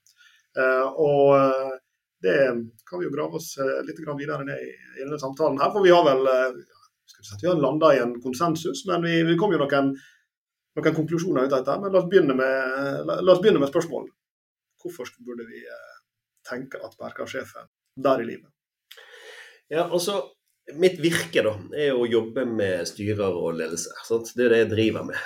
Uh, 0.59 0.87
og 0.99 1.79
det 2.21 2.37
kan 2.89 3.01
vi 3.01 3.07
jo 3.07 3.13
grave 3.13 3.39
oss 3.39 3.55
eh, 3.57 3.81
litt 3.87 3.99
videre 4.05 4.45
ned 4.45 4.61
i, 4.61 4.71
i 4.99 5.03
denne 5.03 5.19
samtalen 5.21 5.59
her. 5.61 5.71
For 5.73 5.85
vi 5.85 5.93
har 5.93 6.05
vel 6.05 6.27
skal 7.11 7.21
vi 7.21 7.29
si 7.29 7.45
vi 7.45 7.51
har 7.51 7.61
landa 7.61 7.93
i 7.95 7.99
en 7.99 8.21
konsensus, 8.21 8.85
men 8.87 9.03
vi, 9.03 9.21
vi 9.23 9.37
kom 9.37 9.53
jo 9.53 9.61
noen, 9.61 9.93
noen 10.77 10.97
konklusjoner 10.97 11.47
ut 11.47 11.53
av 11.53 11.63
dette. 11.63 11.77
Men 11.81 11.93
la 11.93 12.01
oss 12.01 12.09
begynne 12.11 12.35
med, 12.37 13.07
la, 13.07 13.21
la 13.21 13.35
oss 13.35 13.41
begynne 13.43 13.61
med 13.61 13.71
spørsmål. 13.71 14.09
Hvorfor 14.81 15.09
burde 15.25 15.47
vi 15.49 15.63
eh, 15.65 15.95
tenke 16.47 16.81
at 16.81 16.97
bærekraftsjefen 16.99 17.69
der 18.01 18.23
i 18.23 18.29
livet? 18.33 18.49
Ja, 19.71 19.87
altså 19.87 20.21
Mitt 20.77 20.99
virke 21.01 21.41
da, 21.43 21.51
er 21.75 21.97
å 21.97 22.05
jobbe 22.07 22.43
med 22.47 22.85
styrer 22.87 23.33
og 23.33 23.57
ledelse. 23.57 23.91
Sant? 24.05 24.29
Det 24.37 24.45
er 24.45 24.53
det 24.53 24.59
jeg 24.59 24.69
driver 24.71 25.07
med. 25.07 25.17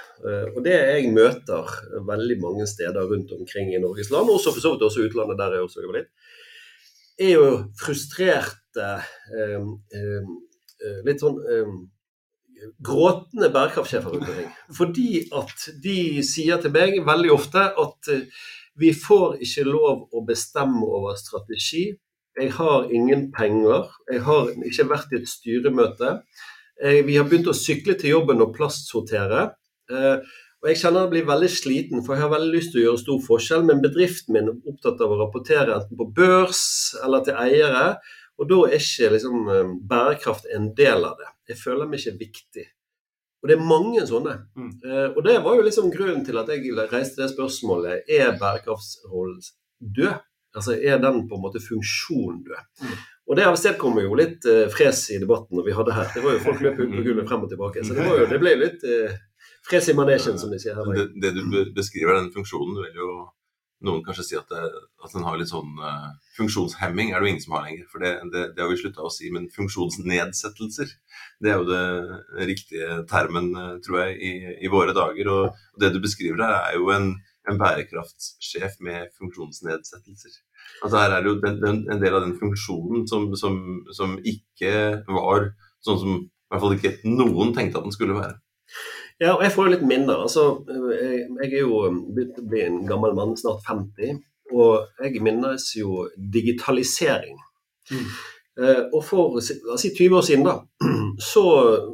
Og 0.56 0.62
det 0.66 0.74
jeg 0.74 1.12
møter 1.14 1.74
veldig 2.08 2.38
mange 2.42 2.66
steder 2.72 3.06
rundt 3.12 3.34
omkring 3.36 3.74
i 3.76 3.82
Norges 3.84 4.10
land, 4.16 4.32
og 4.32 4.40
for 4.42 4.64
så 4.64 4.72
vidt 4.74 4.86
også 4.88 5.04
utlandet, 5.06 5.38
der 5.38 5.58
jeg 5.58 5.68
også 5.68 5.84
jobber 5.84 6.00
litt, 6.00 6.10
er 7.22 7.36
jo 7.36 7.50
frustrerte 7.80 8.88
eh, 9.36 9.62
eh, 9.96 10.34
Litt 11.06 11.22
sånn 11.24 11.38
eh, 11.50 11.70
gråtende 12.86 13.50
bærekraftsjefer 13.54 14.12
rundt 14.12 14.28
omkring. 14.30 14.52
Fordi 14.76 15.10
at 15.36 15.68
de 15.84 16.24
sier 16.26 16.60
til 16.62 16.74
meg 16.76 17.00
veldig 17.08 17.32
ofte 17.34 17.64
at 17.82 18.12
eh, 18.12 18.28
vi 18.80 18.92
får 18.92 19.38
ikke 19.44 19.68
lov 19.70 20.10
å 20.12 20.24
bestemme 20.28 20.84
over 20.84 21.16
strategi. 21.20 21.88
Jeg 22.36 22.52
har 22.58 22.90
ingen 22.92 23.30
penger. 23.32 23.88
Jeg 24.12 24.26
har 24.28 24.52
ikke 24.68 24.90
vært 24.92 25.14
i 25.16 25.22
et 25.22 25.30
styremøte. 25.32 26.18
Eh, 26.84 27.00
vi 27.08 27.16
har 27.16 27.28
begynt 27.30 27.48
å 27.52 27.56
sykle 27.56 27.96
til 28.00 28.18
jobben 28.18 28.44
og 28.44 28.52
plastsortere. 28.58 29.48
Og 30.66 30.72
Jeg 30.72 30.80
kjenner 30.82 31.04
jeg 31.06 31.12
blir 31.12 31.26
veldig 31.30 31.48
sliten, 31.54 32.00
for 32.02 32.16
jeg 32.16 32.24
har 32.24 32.32
veldig 32.32 32.56
lyst 32.56 32.72
til 32.74 32.80
å 32.82 32.86
gjøre 32.88 33.02
stor 33.04 33.20
forskjell. 33.22 33.66
Men 33.70 33.84
bedriften 33.84 34.34
min 34.34 34.48
er 34.50 34.72
opptatt 34.72 35.04
av 35.06 35.12
å 35.14 35.18
rapportere 35.20 35.76
enten 35.76 36.00
på 36.00 36.08
børs 36.18 36.62
eller 37.06 37.22
til 37.28 37.38
eiere. 37.38 37.84
Og 38.42 38.50
da 38.50 38.58
er 38.66 38.80
ikke 38.80 39.12
liksom, 39.14 39.44
eh, 39.54 39.76
bærekraft 39.92 40.50
en 40.56 40.72
del 40.74 41.06
av 41.06 41.20
det. 41.22 41.30
Jeg 41.54 41.62
føler 41.62 41.86
meg 41.86 42.02
ikke 42.02 42.18
viktig. 42.18 42.66
Og 43.44 43.50
det 43.52 43.60
er 43.60 43.68
mange 43.70 44.02
sånne. 44.10 44.40
Mm. 44.58 44.72
Uh, 44.82 45.10
og 45.12 45.22
det 45.28 45.36
var 45.46 45.60
jo 45.60 45.66
liksom 45.68 45.92
grunnen 45.94 46.24
til 46.26 46.40
at 46.42 46.50
jeg 46.50 46.74
reiste 46.90 47.22
det 47.22 47.30
spørsmålet. 47.30 48.10
Er 48.10 48.34
bærekraftsrollen 48.42 49.38
død? 49.78 50.18
Altså 50.56 50.74
er 50.74 50.98
den 51.04 51.28
på 51.30 51.38
en 51.38 51.44
måte 51.44 51.62
funksjonen 51.62 52.42
død? 52.48 52.66
Mm. 52.82 52.96
Og 53.30 53.38
det 53.38 53.46
avstedkommer 53.46 54.02
jo 54.02 54.18
litt 54.18 54.50
uh, 54.50 54.66
fres 54.74 55.12
i 55.14 55.22
debatten 55.22 55.60
når 55.60 55.70
vi 55.70 55.78
hadde 55.78 55.94
her. 55.94 56.10
Det 56.10 56.26
var 56.26 56.34
jo 56.34 56.42
Folk 56.48 56.66
løp 56.66 56.82
ut 56.82 56.90
på 56.90 57.06
gulvet 57.06 57.30
frem 57.30 57.46
og 57.46 57.54
tilbake. 57.54 57.86
Så 57.86 57.94
det, 57.94 58.10
jo, 58.10 58.26
det 58.34 58.42
ble 58.42 58.56
jo 58.56 58.64
litt 58.64 58.90
uh, 58.90 59.14
Fres 59.66 59.90
i 59.90 59.96
manesjen, 59.98 60.38
som 60.42 60.52
de 60.54 60.60
sier 60.62 60.78
her. 60.78 60.92
Det, 60.94 61.08
det 61.22 61.34
du 61.38 61.42
be- 61.50 61.70
beskriver, 61.76 62.20
den 62.20 62.32
funksjonen, 62.36 62.78
vil 62.86 63.02
jo 63.02 63.10
noen 63.86 64.02
kanskje 64.06 64.24
si 64.26 64.38
at, 64.40 64.50
det, 64.50 64.62
at 65.04 65.14
den 65.14 65.26
har 65.28 65.36
litt 65.38 65.52
sånn 65.52 65.76
uh, 65.78 66.14
Funksjonshemming 66.38 67.12
er 67.12 67.20
det 67.20 67.28
jo 67.28 67.32
ingen 67.34 67.44
som 67.44 67.54
har 67.58 67.66
lenger, 67.68 67.86
for 67.92 68.02
det, 68.02 68.14
det, 68.34 68.44
det 68.56 68.64
har 68.64 68.72
vi 68.72 68.78
slutta 68.80 69.04
å 69.06 69.12
si. 69.14 69.30
Men 69.34 69.50
funksjonsnedsettelser, 69.54 70.94
det 71.44 71.52
er 71.52 71.62
jo 71.62 71.68
det 71.70 72.48
riktige 72.50 72.98
termen, 73.10 73.52
eh, 73.60 73.76
tror 73.86 74.02
jeg, 74.02 74.18
i, 74.20 74.32
i 74.66 74.72
våre 74.72 74.96
dager. 74.96 75.30
Og, 75.34 75.62
og 75.76 75.84
det 75.84 75.92
du 75.94 76.02
beskriver 76.04 76.44
her, 76.44 76.56
er 76.72 76.80
jo 76.80 76.90
en, 76.96 77.12
en 77.50 77.62
bærekraftssjef 77.62 78.80
med 78.86 79.12
funksjonsnedsettelser. 79.20 80.40
Altså 80.82 80.98
her 81.00 81.14
er 81.16 81.24
det 81.24 81.32
jo 81.32 81.38
den, 81.44 81.60
den, 81.62 81.84
en 81.94 82.02
del 82.02 82.18
av 82.18 82.26
den 82.26 82.36
funksjonen 82.40 83.06
som, 83.12 83.30
som, 83.40 83.60
som 83.96 84.18
ikke 84.26 84.74
var 85.08 85.52
sånn 85.86 86.02
som 86.02 86.16
i 86.18 86.54
hvert 86.54 86.64
fall 86.64 86.76
ikke 86.78 86.98
noen 87.06 87.54
tenkte 87.56 87.80
at 87.80 87.86
den 87.88 87.94
skulle 87.96 88.18
være. 88.18 88.40
Ja, 89.22 89.34
og 89.38 89.44
jeg 89.46 89.54
får 89.56 89.68
jo 89.68 89.74
litt 89.78 89.88
minner. 89.88 90.26
Altså, 90.26 90.46
jeg, 90.68 91.26
jeg 91.30 91.52
er 91.52 91.62
jo 91.62 91.82
begynt 92.12 92.40
å 92.42 92.48
bli 92.52 92.64
en 92.66 92.82
gammel 92.90 93.16
mann, 93.16 93.36
snart 93.40 93.64
50. 93.68 94.18
Og 94.54 95.02
jeg 95.02 95.24
minnes 95.24 95.70
jo 95.78 96.06
digitalisering. 96.18 97.40
Eh, 98.56 98.82
og 98.96 99.02
for 99.04 99.36
la 99.36 99.74
oss 99.76 99.84
si 99.84 99.92
20 99.92 100.16
år 100.16 100.24
siden, 100.24 100.46
da, 100.48 100.58
så 101.32 101.44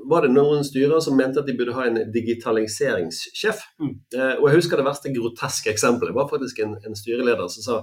var 0.10 0.26
det 0.26 0.34
noen 0.34 0.66
styrer 0.66 1.02
som 1.02 1.18
mente 1.18 1.42
at 1.42 1.50
de 1.50 1.56
burde 1.58 1.74
ha 1.78 1.88
en 1.90 2.02
digitaliseringssjef. 2.14 3.64
Mm. 3.82 3.96
Eh, 4.18 4.36
og 4.38 4.48
jeg 4.50 4.60
husker 4.60 4.82
det 4.82 4.88
verste 4.90 5.14
groteske 5.16 5.74
eksempelet. 5.74 6.14
Det 6.14 6.20
var 6.20 6.30
faktisk 6.30 6.62
en, 6.66 6.78
en 6.86 6.98
styreleder 6.98 7.50
som 7.54 7.66
sa 7.66 7.80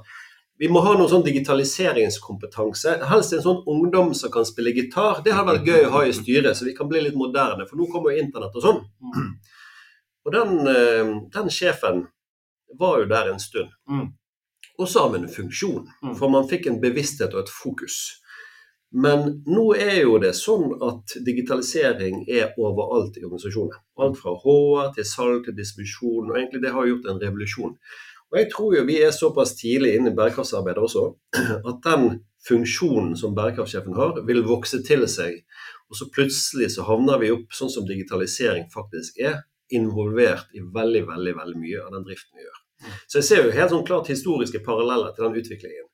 vi 0.59 0.69
må 0.69 0.81
ha 0.83 0.95
noe 0.99 1.09
sånn 1.11 1.25
digitaliseringskompetanse. 1.27 2.97
Helst 3.11 3.33
en 3.37 3.45
sånn 3.45 3.61
ungdom 3.71 4.15
som 4.19 4.33
kan 4.35 4.47
spille 4.49 4.73
gitar. 4.75 5.23
Det 5.25 5.33
hadde 5.37 5.53
vært 5.55 5.69
gøy 5.71 5.85
å 5.87 5.93
ha 5.95 6.05
i 6.07 6.15
styret, 6.17 6.57
så 6.59 6.67
vi 6.67 6.75
kan 6.75 6.89
bli 6.91 7.01
litt 7.05 7.19
moderne. 7.19 7.67
For 7.69 7.79
nå 7.79 7.87
kommer 7.93 8.13
jo 8.13 8.25
internett 8.25 8.57
og 8.59 8.65
sånn. 8.65 8.81
Og 10.27 10.33
den, 10.35 10.57
eh, 10.69 11.13
den 11.33 11.49
sjefen 11.49 12.07
var 12.79 12.99
jo 13.01 13.07
der 13.09 13.31
en 13.33 13.39
stund. 13.41 13.71
Mm. 13.89 14.09
Og 14.79 14.89
så 14.89 15.01
har 15.01 15.13
vi 15.15 15.19
en 15.23 15.29
funksjon, 15.29 15.87
Mm. 16.03 16.17
for 16.19 16.29
man 16.29 16.49
fikk 16.49 16.67
en 16.67 16.81
bevissthet 16.81 17.35
og 17.35 17.41
et 17.41 17.49
fokus. 17.49 18.21
Men 18.93 19.43
nå 19.47 19.77
er 19.77 20.03
jo 20.03 20.19
det 20.19 20.33
sånn 20.35 20.71
at 20.83 21.15
digitalisering 21.25 22.25
er 22.29 22.55
overalt 22.59 23.17
i 23.17 23.25
organisasjonen. 23.25 23.77
Alt 23.99 24.17
fra 24.17 24.33
HR 24.35 24.93
til 24.95 25.05
salg 25.05 25.45
til 25.45 25.55
distribusjon, 25.55 26.31
og 26.31 26.37
egentlig 26.37 26.63
det 26.63 26.73
har 26.73 26.87
gjort 26.87 27.07
en 27.11 27.21
revolusjon. 27.21 27.77
Og 28.29 28.39
jeg 28.41 28.49
tror 28.53 28.77
jo 28.77 28.87
vi 28.89 28.99
er 29.01 29.15
såpass 29.15 29.55
tidlig 29.57 29.95
inne 29.97 30.13
i 30.13 30.17
bærekraftsarbeidet 30.17 30.85
også 30.85 31.05
at 31.71 31.79
den 31.87 32.09
funksjonen 32.49 33.15
som 33.17 33.35
bærekraftsjefen 33.37 33.97
har, 33.97 34.21
vil 34.29 34.45
vokse 34.47 34.83
til 34.87 35.07
seg. 35.11 35.43
Og 35.89 35.97
så 35.99 36.09
plutselig 36.13 36.71
så 36.75 36.85
havner 36.89 37.21
vi 37.23 37.33
opp 37.35 37.55
sånn 37.57 37.73
som 37.73 37.87
digitalisering 37.89 38.69
faktisk 38.75 39.21
er, 39.25 39.43
involvert 39.75 40.49
i 40.57 40.63
veldig, 40.63 41.05
veldig, 41.09 41.35
veldig 41.37 41.61
mye 41.61 41.85
av 41.85 41.93
den 41.97 42.05
driften 42.07 42.39
vi 42.39 42.47
gjør. 42.47 42.61
Så 43.11 43.19
jeg 43.19 43.27
ser 43.27 43.45
jo 43.45 43.55
helt 43.57 43.73
sånn 43.73 43.87
klart 43.89 44.11
historiske 44.13 44.61
paralleller 44.65 45.15
til 45.15 45.27
den 45.27 45.41
utviklingen. 45.41 45.89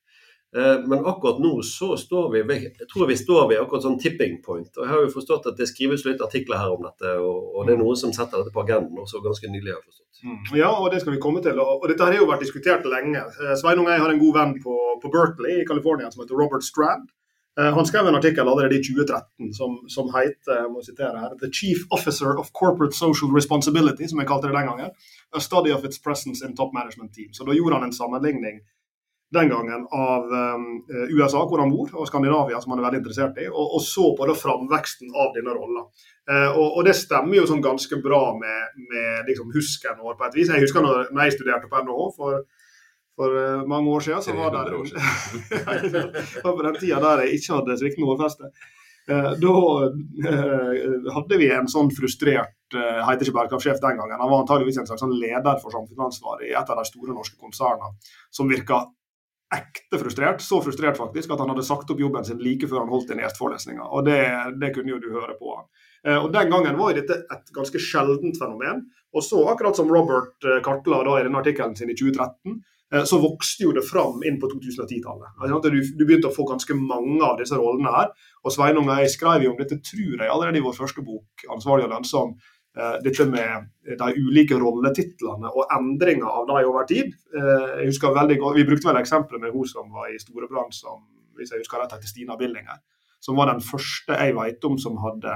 Eh, 0.56 0.80
Men 0.86 1.04
akkurat 1.04 1.38
nå 1.42 1.62
så 1.62 1.96
står 1.98 2.28
vi 2.32 2.42
jeg 2.54 2.86
tror 2.92 3.08
vi 3.10 3.16
står 3.18 3.48
ved 3.50 3.60
akkurat 3.60 3.82
sånn 3.82 3.98
tipping 3.98 4.36
point. 4.42 4.70
Og 4.76 4.84
jeg 4.84 4.92
har 4.92 5.02
jo 5.02 5.14
forstått 5.16 5.48
at 5.50 5.56
det 5.58 5.66
skrives 5.66 6.04
litt 6.06 6.22
artikler 6.22 6.60
her 6.62 6.76
om 6.76 6.84
dette, 6.86 7.16
og, 7.18 7.64
det 7.66 7.74
er 7.74 7.80
noen 7.80 7.98
som 7.98 8.12
setter 8.14 8.38
dette 8.38 8.54
på 8.54 8.62
agendaen 8.62 9.02
også 9.02 9.22
ganske 9.24 9.50
nylig, 9.50 9.72
har 9.72 9.80
jeg 9.80 9.88
forstått. 9.90 10.22
Mm. 10.24 10.38
Ja, 10.60 10.70
og 10.70 10.92
det 10.92 11.00
skal 11.02 11.16
vi 11.16 11.22
komme 11.24 11.42
til. 11.42 11.58
Og, 11.58 11.88
dette 11.90 12.06
har 12.06 12.14
jo 12.14 12.30
vært 12.30 12.46
diskutert 12.46 12.86
lenge. 12.86 13.24
Eh, 13.42 13.56
Sveinung 13.58 13.88
og 13.88 13.96
jeg 13.96 14.04
har 14.04 14.14
en 14.14 14.22
god 14.22 14.38
venn 14.38 14.54
på, 14.62 14.78
på 15.02 15.12
Berkeley 15.16 15.60
i 15.62 15.68
California 15.68 16.10
som 16.12 16.22
heter 16.22 16.38
Robert 16.38 16.62
Strand. 16.62 17.10
Eh, 17.58 17.72
Han 17.74 17.86
skrev 17.86 18.06
en 18.06 18.14
artikkel 18.14 18.48
allerede 18.48 18.78
i 18.78 18.82
2013 18.82 19.50
som, 19.58 19.74
som 19.88 20.10
heter 20.14 20.70
må 20.70 20.82
sitere 20.86 21.18
her, 21.18 21.34
'The 21.38 21.50
Chief 21.50 21.82
Officer 21.90 22.38
of 22.38 22.54
Corporate 22.54 22.94
Social 22.94 23.34
Responsibility', 23.34 24.06
som 24.06 24.22
jeg 24.22 24.30
kalte 24.30 24.46
det 24.48 24.54
den 24.54 24.70
gangen. 24.70 24.90
A 25.34 25.40
study 25.40 25.74
of 25.74 25.84
its 25.84 25.98
presence 25.98 26.46
in 26.46 26.56
top 26.56 26.70
management 26.74 27.14
team. 27.14 27.34
Så 27.34 27.42
da 27.44 27.52
gjorde 27.54 27.74
han 27.78 27.90
en 27.90 27.98
sammenligning 28.00 28.62
den 29.34 29.50
gangen 29.52 29.84
av 29.92 30.30
um, 30.30 30.66
USA, 31.10 31.44
hvor 31.48 31.60
han 31.62 31.72
bor, 31.72 31.90
og 31.94 32.08
Skandinavia, 32.08 32.60
som 32.62 32.74
han 32.74 32.82
er 32.82 32.88
veldig 32.88 33.00
interessert 33.02 33.40
i, 33.42 33.46
og, 33.50 33.76
og 33.78 33.82
så 33.84 34.10
på 34.16 34.28
da 34.28 34.36
framveksten 34.38 35.10
av 35.12 35.32
denne 35.36 35.54
rolla. 35.56 35.86
Eh, 36.30 36.50
og, 36.50 36.78
og 36.78 36.86
det 36.86 36.94
stemmer 36.96 37.36
jo 37.36 37.48
sånn 37.48 37.64
ganske 37.64 37.98
bra 38.04 38.22
med, 38.38 38.76
med 38.90 39.28
liksom 39.28 39.50
husken 39.52 39.98
vår 40.00 40.16
på 40.20 40.28
et 40.28 40.38
vis. 40.38 40.52
Jeg 40.52 40.64
husker 40.64 40.84
når, 40.84 41.10
når 41.12 41.26
jeg 41.26 41.36
studerte 41.36 41.68
på 41.68 41.82
NHH 41.84 42.06
for, 42.16 42.38
for 43.18 43.40
eh, 43.42 43.66
mange 43.68 43.92
år 43.92 44.06
siden, 44.06 44.24
så 44.24 44.36
var 44.38 44.54
det 44.54 44.64
på 46.46 46.56
den 46.68 46.80
tida 46.80 47.02
der 47.04 47.26
jeg 47.26 47.42
ikke 47.42 47.58
hadde 47.58 47.78
sviktende 47.82 48.08
hårfeste. 48.12 48.54
Eh, 49.04 49.30
da 49.36 49.56
eh, 50.30 50.84
hadde 51.12 51.36
vi 51.36 51.50
en 51.52 51.66
sånn 51.68 51.90
frustrert 51.92 52.72
eh, 52.72 53.00
heter 53.04 53.26
ikke 53.26 53.36
bærekraftsjef 53.36 53.80
den 53.82 53.98
gangen. 54.00 54.16
Han 54.16 54.30
var 54.30 54.44
antageligvis 54.44 54.80
en 54.80 54.88
slags 54.88 55.04
sånn 55.04 55.12
leder 55.20 55.58
for 55.60 55.74
samfunnsansvar 55.74 56.40
i 56.46 56.54
et 56.56 56.72
av 56.72 56.80
de 56.80 56.86
store 56.88 57.12
norske 57.12 57.36
konsernene, 57.36 57.92
som 58.32 58.48
virka 58.48 58.80
ekte 59.52 59.98
frustrert. 60.00 60.42
Så 60.42 60.60
frustrert 60.64 60.98
faktisk 60.98 61.30
at 61.34 61.40
han 61.42 61.50
hadde 61.52 61.66
sagt 61.66 61.90
opp 61.90 62.00
jobben 62.00 62.24
sin 62.24 62.40
like 62.42 62.68
før 62.70 62.84
han 62.84 62.92
holdt 62.92 63.10
den 63.12 63.22
gjestforelesninga. 63.22 63.86
Og 63.90 64.06
det, 64.08 64.20
det 64.60 64.72
kunne 64.76 64.94
jo 64.94 65.00
du 65.02 65.10
høre 65.14 65.36
på. 65.38 65.56
Eh, 66.06 66.18
Og 66.18 66.32
Den 66.32 66.50
gangen 66.52 66.78
var 66.78 66.92
jo 66.92 67.00
dette 67.00 67.22
et 67.32 67.54
ganske 67.56 67.80
sjeldent 67.80 68.38
fenomen. 68.40 68.86
Og 69.14 69.22
så, 69.22 69.40
akkurat 69.50 69.76
som 69.76 69.90
Robert 69.92 70.42
eh, 70.44 70.62
kartla 70.64 71.02
da 71.06 71.18
i 71.20 71.26
denne 71.26 71.42
artikkelen 71.42 71.76
sin 71.78 71.92
i 71.92 71.96
2013, 71.98 72.56
eh, 72.94 73.04
så 73.06 73.20
vokste 73.22 73.68
jo 73.68 73.74
det 73.76 73.84
fram 73.86 74.24
inn 74.26 74.40
på 74.42 74.50
2010-tallet. 74.50 75.36
Altså, 75.38 75.70
Du, 75.70 75.78
du 75.80 76.04
begynte 76.04 76.32
å 76.32 76.34
få 76.34 76.48
ganske 76.50 76.74
mange 76.78 77.22
av 77.22 77.38
disse 77.38 77.56
rollene 77.60 77.92
her. 77.94 78.10
Og 78.44 78.52
Sveinung 78.52 78.90
og 78.90 78.98
jeg 79.04 79.14
skrev 79.14 79.46
jo 79.46 79.54
om 79.54 79.60
dette, 79.60 79.78
tror 79.86 80.18
jeg, 80.18 80.28
allerede 80.30 80.58
i 80.58 80.66
vår 80.66 80.76
første 80.80 81.04
bok, 81.04 81.46
'Ansvarlig 81.46 81.86
og 81.86 81.94
lønnsom'. 81.94 82.34
Eh, 82.78 82.96
Dette 83.04 83.26
med 83.30 83.70
de 83.98 84.08
ulike 84.16 84.58
rolletitlene 84.60 85.50
og 85.52 85.72
endringer 85.76 86.26
av 86.28 86.46
dem 86.48 86.70
over 86.70 86.86
tid. 86.88 87.12
Eh, 87.36 87.80
Jeg 87.82 87.90
husker 87.92 88.14
veldig 88.16 88.38
godt, 88.40 88.56
Vi 88.56 88.64
brukte 88.68 88.88
vel 88.90 89.00
eksempelet 89.02 89.40
med 89.40 89.52
hun 89.52 89.66
som 89.66 89.90
var 89.92 90.08
i 90.12 90.18
Storebrand, 90.18 90.74
som 90.74 91.04
hvis 91.36 91.50
jeg 91.50 91.64
husker 91.64 91.80
rett 91.82 91.92
heter 91.92 92.06
Stina 92.06 92.36
Billinger. 92.36 92.78
Som 93.20 93.36
var 93.36 93.50
den 93.50 93.60
første 93.60 94.14
jeg 94.14 94.34
vet 94.36 94.64
om 94.64 94.78
som 94.78 94.96
hadde 95.02 95.32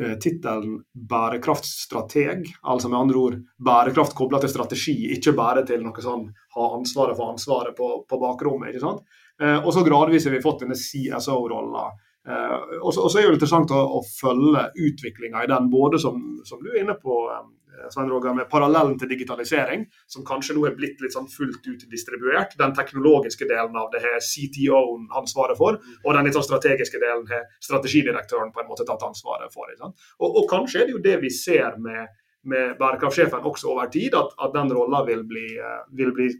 eh, 0.00 0.14
tittelen 0.22 0.78
bærekraftstrateg. 0.94 2.46
Altså 2.62 2.88
med 2.88 2.98
andre 3.00 3.18
ord 3.18 3.40
bærekraft 3.58 4.14
kobla 4.16 4.40
til 4.40 4.52
strategi, 4.52 4.96
ikke 5.16 5.34
bare 5.36 5.64
til 5.68 5.82
noe 5.84 6.04
sånn 6.04 6.28
ha 6.56 6.68
ansvaret 6.76 7.16
for 7.18 7.32
ansvaret 7.32 7.76
på, 7.76 8.04
på 8.08 8.20
bakrommet. 8.22 8.70
ikke 8.70 8.84
sant? 8.86 9.02
Eh, 9.40 9.58
og 9.58 9.72
så 9.74 9.84
gradvis 9.84 10.26
har 10.28 10.34
vi 10.36 10.42
fått 10.44 10.64
denne 10.64 10.78
CSO-rolla. 10.78 11.90
Eh, 12.28 12.76
og, 12.78 12.92
så, 12.94 13.18
er 13.18 13.26
det 13.26 13.38
interessant 13.40 13.72
å, 13.74 13.80
å 13.98 14.04
følge 14.06 14.68
utviklinga 14.78 15.42
i 15.42 15.50
den, 15.50 15.66
både 15.72 15.98
som, 16.02 16.20
som 16.46 16.62
du 16.62 16.70
er 16.70 16.84
inne 16.84 16.94
på, 17.00 17.18
eh, 17.32 17.88
Svein 17.90 18.10
Roger, 18.12 18.34
med 18.36 18.50
parallellen 18.50 18.94
til 19.00 19.10
digitalisering, 19.10 19.84
som 20.06 20.24
kanskje 20.26 20.54
nå 20.54 20.66
er 20.68 20.76
blitt 20.78 21.02
litt 21.02 21.16
sånn 21.16 21.26
fullt 21.30 21.66
ut 21.66 21.84
distribuert. 21.90 22.54
Den 22.60 22.74
teknologiske 22.76 23.48
delen 23.50 23.78
av 23.80 23.90
det 23.94 24.04
har 24.04 24.22
CTO-en 24.22 25.08
ansvaret 25.18 25.58
for, 25.58 25.80
og 26.04 26.14
den 26.14 26.28
litt 26.28 26.38
sånn 26.38 26.46
strategiske 26.46 27.00
delen 27.02 27.26
har 27.32 27.48
strategidirektøren 27.64 28.54
på 28.54 28.62
en 28.62 28.70
måte 28.70 28.86
tatt 28.86 29.02
ansvaret 29.08 29.50
for. 29.54 29.72
Og, 29.82 30.28
og 30.28 30.44
kanskje 30.50 30.82
er 30.82 30.90
det 30.90 30.98
jo 30.98 31.02
det 31.02 31.18
vi 31.24 31.32
ser 31.34 31.80
med, 31.82 32.12
med 32.46 32.76
bærekraftsjefen 32.78 33.50
også 33.50 33.74
over 33.74 33.90
tid, 33.90 34.14
at, 34.18 34.30
at 34.38 34.54
den 34.54 34.70
rolla 34.74 35.02
vil 35.08 35.26
bli, 35.26 35.48
eh, 35.58 35.80
vil 35.98 36.14
bli 36.14 36.30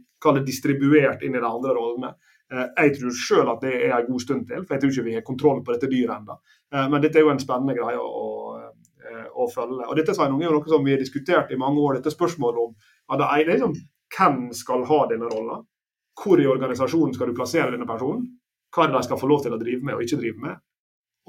distribuert 0.47 1.25
inn 1.27 1.35
i 1.35 1.43
de 1.43 1.49
andre 1.49 1.75
rollene. 1.75 2.15
Eh, 2.53 2.69
Jeg 2.85 2.99
tror 2.99 3.15
selv 3.17 3.55
at 3.55 3.65
det 3.65 3.73
er 3.87 3.95
en 3.97 4.07
god 4.11 4.21
stund 4.21 4.47
til, 4.49 4.65
for 4.67 4.75
jeg 4.75 4.83
tror 4.83 4.93
ikke 4.93 5.09
vi 5.09 5.15
har 5.17 5.25
kontroll 5.27 5.63
på 5.65 5.73
dette 5.73 5.89
dyret 5.91 6.15
ennå. 6.19 6.37
Eh, 6.75 6.89
Men 6.89 7.03
dette 7.03 7.19
er 7.19 7.27
jo 7.27 7.33
en 7.33 7.41
spennende 7.41 7.77
greie 7.79 7.99
å, 7.99 8.13
å, 8.27 8.73
eh, 9.09 9.49
følge. 9.55 9.89
Og 9.89 9.97
dette 9.97 10.15
Sveinung, 10.15 10.43
er 10.43 10.51
jo 10.51 10.59
noe 10.59 10.69
som 10.75 10.85
vi 10.85 10.93
har 10.95 11.01
diskutert 11.01 11.51
i 11.53 11.61
mange 11.61 11.81
år. 11.81 11.99
Dette 12.01 12.15
spørsmålet 12.15 12.61
om 12.67 12.75
ja, 12.75 13.17
det 13.23 13.29
er 13.31 13.53
liksom, 13.55 13.77
hvem 14.17 14.53
skal 14.57 14.85
ha 14.89 15.01
denne 15.11 15.31
rolla? 15.33 15.63
Hvor 16.23 16.41
i 16.41 16.47
organisasjonen 16.47 17.15
skal 17.17 17.31
du 17.31 17.37
plassere 17.37 17.73
denne 17.73 17.89
personen? 17.89 18.27
Hva 18.73 18.85
er 18.85 18.93
det 18.93 19.01
de 19.01 19.09
skal 19.09 19.21
få 19.21 19.29
lov 19.29 19.43
til 19.45 19.55
å 19.57 19.61
drive 19.61 19.85
med 19.85 19.97
og 19.97 20.05
ikke 20.05 20.21
drive 20.21 20.41
med? 20.45 20.61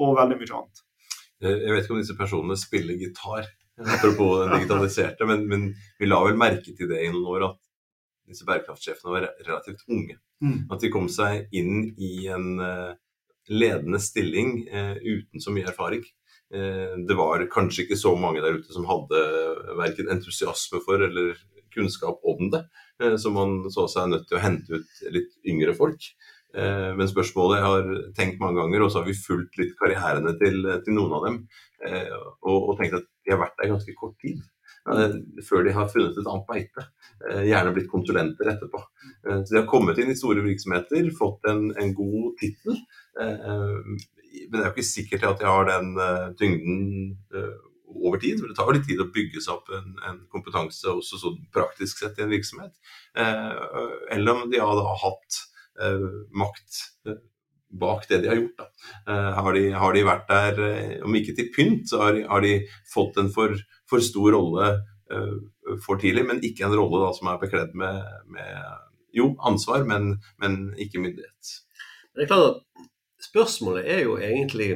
Og 0.03 0.15
veldig 0.17 0.39
mye 0.39 0.57
annet. 0.59 0.83
Jeg 1.43 1.71
vet 1.73 1.83
ikke 1.83 1.95
om 1.95 1.99
disse 1.99 2.15
personene 2.15 2.55
spiller 2.59 2.99
gitar, 2.99 3.47
apropos 3.83 4.43
den 4.43 4.53
digitaliserte, 4.55 5.27
men, 5.27 5.43
men 5.47 5.65
vi 5.99 6.07
la 6.07 6.21
vel 6.23 6.37
merke 6.39 6.71
til 6.75 6.87
det 6.87 7.01
i 7.03 7.09
noen 7.11 7.27
år 7.35 7.47
at 7.49 7.59
disse 8.31 8.47
bærekraftsjefene 8.47 9.11
var 9.11 9.27
relativt 9.43 9.83
unge. 9.91 10.15
Mm. 10.43 10.65
At 10.73 10.83
de 10.83 10.91
kom 10.91 11.07
seg 11.11 11.47
inn 11.55 11.93
i 11.95 12.27
en 12.31 12.59
eh, 12.59 12.91
ledende 13.53 14.01
stilling 14.03 14.57
eh, 14.67 14.99
uten 14.99 15.43
så 15.43 15.53
mye 15.55 15.69
erfaring. 15.71 16.03
Eh, 16.53 16.99
det 17.07 17.17
var 17.19 17.45
kanskje 17.53 17.85
ikke 17.85 17.99
så 17.99 18.13
mange 18.19 18.43
der 18.43 18.59
ute 18.59 18.75
som 18.75 18.87
hadde 18.89 19.23
verken 19.79 20.11
entusiasme 20.11 20.83
for 20.83 21.03
eller 21.07 21.37
kunnskap 21.73 22.19
om 22.29 22.51
det, 22.53 22.59
så 23.17 23.31
man 23.33 23.63
så 23.73 23.87
seg 23.89 24.11
nødt 24.11 24.27
til 24.29 24.37
å 24.37 24.41
hente 24.43 24.77
ut 24.77 24.99
litt 25.09 25.31
yngre 25.49 25.73
folk. 25.73 26.05
Men 26.53 27.09
spørsmålet 27.09 27.57
jeg 27.57 27.65
har 27.65 27.87
tenkt 28.13 28.43
mange 28.43 28.59
ganger, 28.59 28.83
og 28.85 28.91
så 28.93 28.99
har 28.99 29.07
vi 29.07 29.15
fulgt 29.17 29.57
litt 29.57 29.71
karrierene 29.79 30.35
til, 30.37 30.67
til 30.85 30.93
noen 30.93 31.15
av 31.17 31.25
dem, 31.25 31.39
og, 32.45 32.59
og 32.59 32.77
tenkt 32.77 32.99
at 32.99 33.07
de 33.09 33.33
har 33.33 33.41
vært 33.41 33.57
der 33.57 33.73
ganske 33.73 33.95
kort 33.97 34.13
tid. 34.21 34.37
Før 34.83 35.63
de 35.63 35.71
har 35.75 35.87
funnet 35.91 36.17
et 36.19 36.27
annet 36.27 36.47
beite. 36.49 36.83
Eh, 37.29 37.43
Gjerne 37.47 37.71
blitt 37.75 37.89
konsulenter 37.91 38.49
etterpå. 38.51 38.81
Eh, 39.27 39.43
Så 39.43 39.53
de 39.53 39.61
har 39.61 39.69
kommet 39.69 39.97
inn 40.01 40.11
i 40.11 40.17
store 40.19 40.43
virksomheter, 40.43 41.07
fått 41.17 41.47
en, 41.47 41.69
en 41.79 41.93
god 41.95 42.33
tittel. 42.41 42.75
eh, 43.19 43.79
Men 44.49 44.51
det 44.51 44.59
er 44.59 44.67
jo 44.67 44.73
ikke 44.73 44.87
sikkert 44.89 45.23
at 45.29 45.39
de 45.39 45.45
har 45.45 45.67
den 45.69 45.91
tyngden 46.39 47.17
over 47.93 48.17
tid. 48.17 48.39
For 48.39 48.47
det 48.49 48.55
tar 48.57 48.65
jo 48.71 48.73
litt 48.79 48.87
tid 48.89 49.03
å 49.03 49.11
bygge 49.13 49.41
seg 49.45 49.53
opp 49.53 49.69
en, 49.77 49.91
en 50.09 50.17
kompetanse 50.33 50.89
også 50.89 51.19
sånn 51.21 51.37
praktisk 51.53 52.01
sett 52.01 52.17
i 52.17 52.23
en 52.25 52.33
virksomhet. 52.33 52.73
Eller 53.13 54.33
om 54.33 54.49
de 54.49 54.57
hadde 54.57 54.95
hatt 55.03 55.37
makt 56.33 56.79
bak 57.79 58.07
det 58.09 58.21
de 58.23 58.31
har 58.31 58.39
gjort. 58.39 58.63
Eh, 59.07 59.29
har, 59.37 59.53
de, 59.53 59.63
har, 59.71 59.95
de, 59.95 60.05
vært 60.07 60.29
der, 60.29 60.61
eh, 60.67 60.95
om 61.05 61.15
ikke 61.17 61.35
til 61.37 61.49
pynt, 61.55 61.87
så 61.89 62.01
har 62.03 62.17
de, 62.17 62.23
har 62.29 62.45
de 62.45 62.55
fått 62.93 63.19
en 63.21 63.31
for, 63.33 63.55
for 63.89 64.03
stor 64.03 64.33
rolle 64.35 64.69
eh, 65.11 65.35
for 65.85 66.01
tidlig, 66.01 66.25
men 66.29 66.43
ikke 66.45 66.67
en 66.67 66.77
rolle 66.77 67.03
da, 67.05 67.11
som 67.15 67.31
er 67.31 67.41
bekledd 67.41 67.75
med, 67.79 68.01
med 68.33 68.55
jo, 69.15 69.33
ansvar, 69.45 69.85
men, 69.89 70.17
men, 70.41 70.65
ikke 70.81 71.01
myndighet. 71.01 71.55
Det 72.13 72.25
er 72.25 72.33
klart 72.33 72.51
at 72.51 72.89
Spørsmålet 73.23 73.85
er 73.87 74.01
jo 74.03 74.17
egentlig 74.19 74.73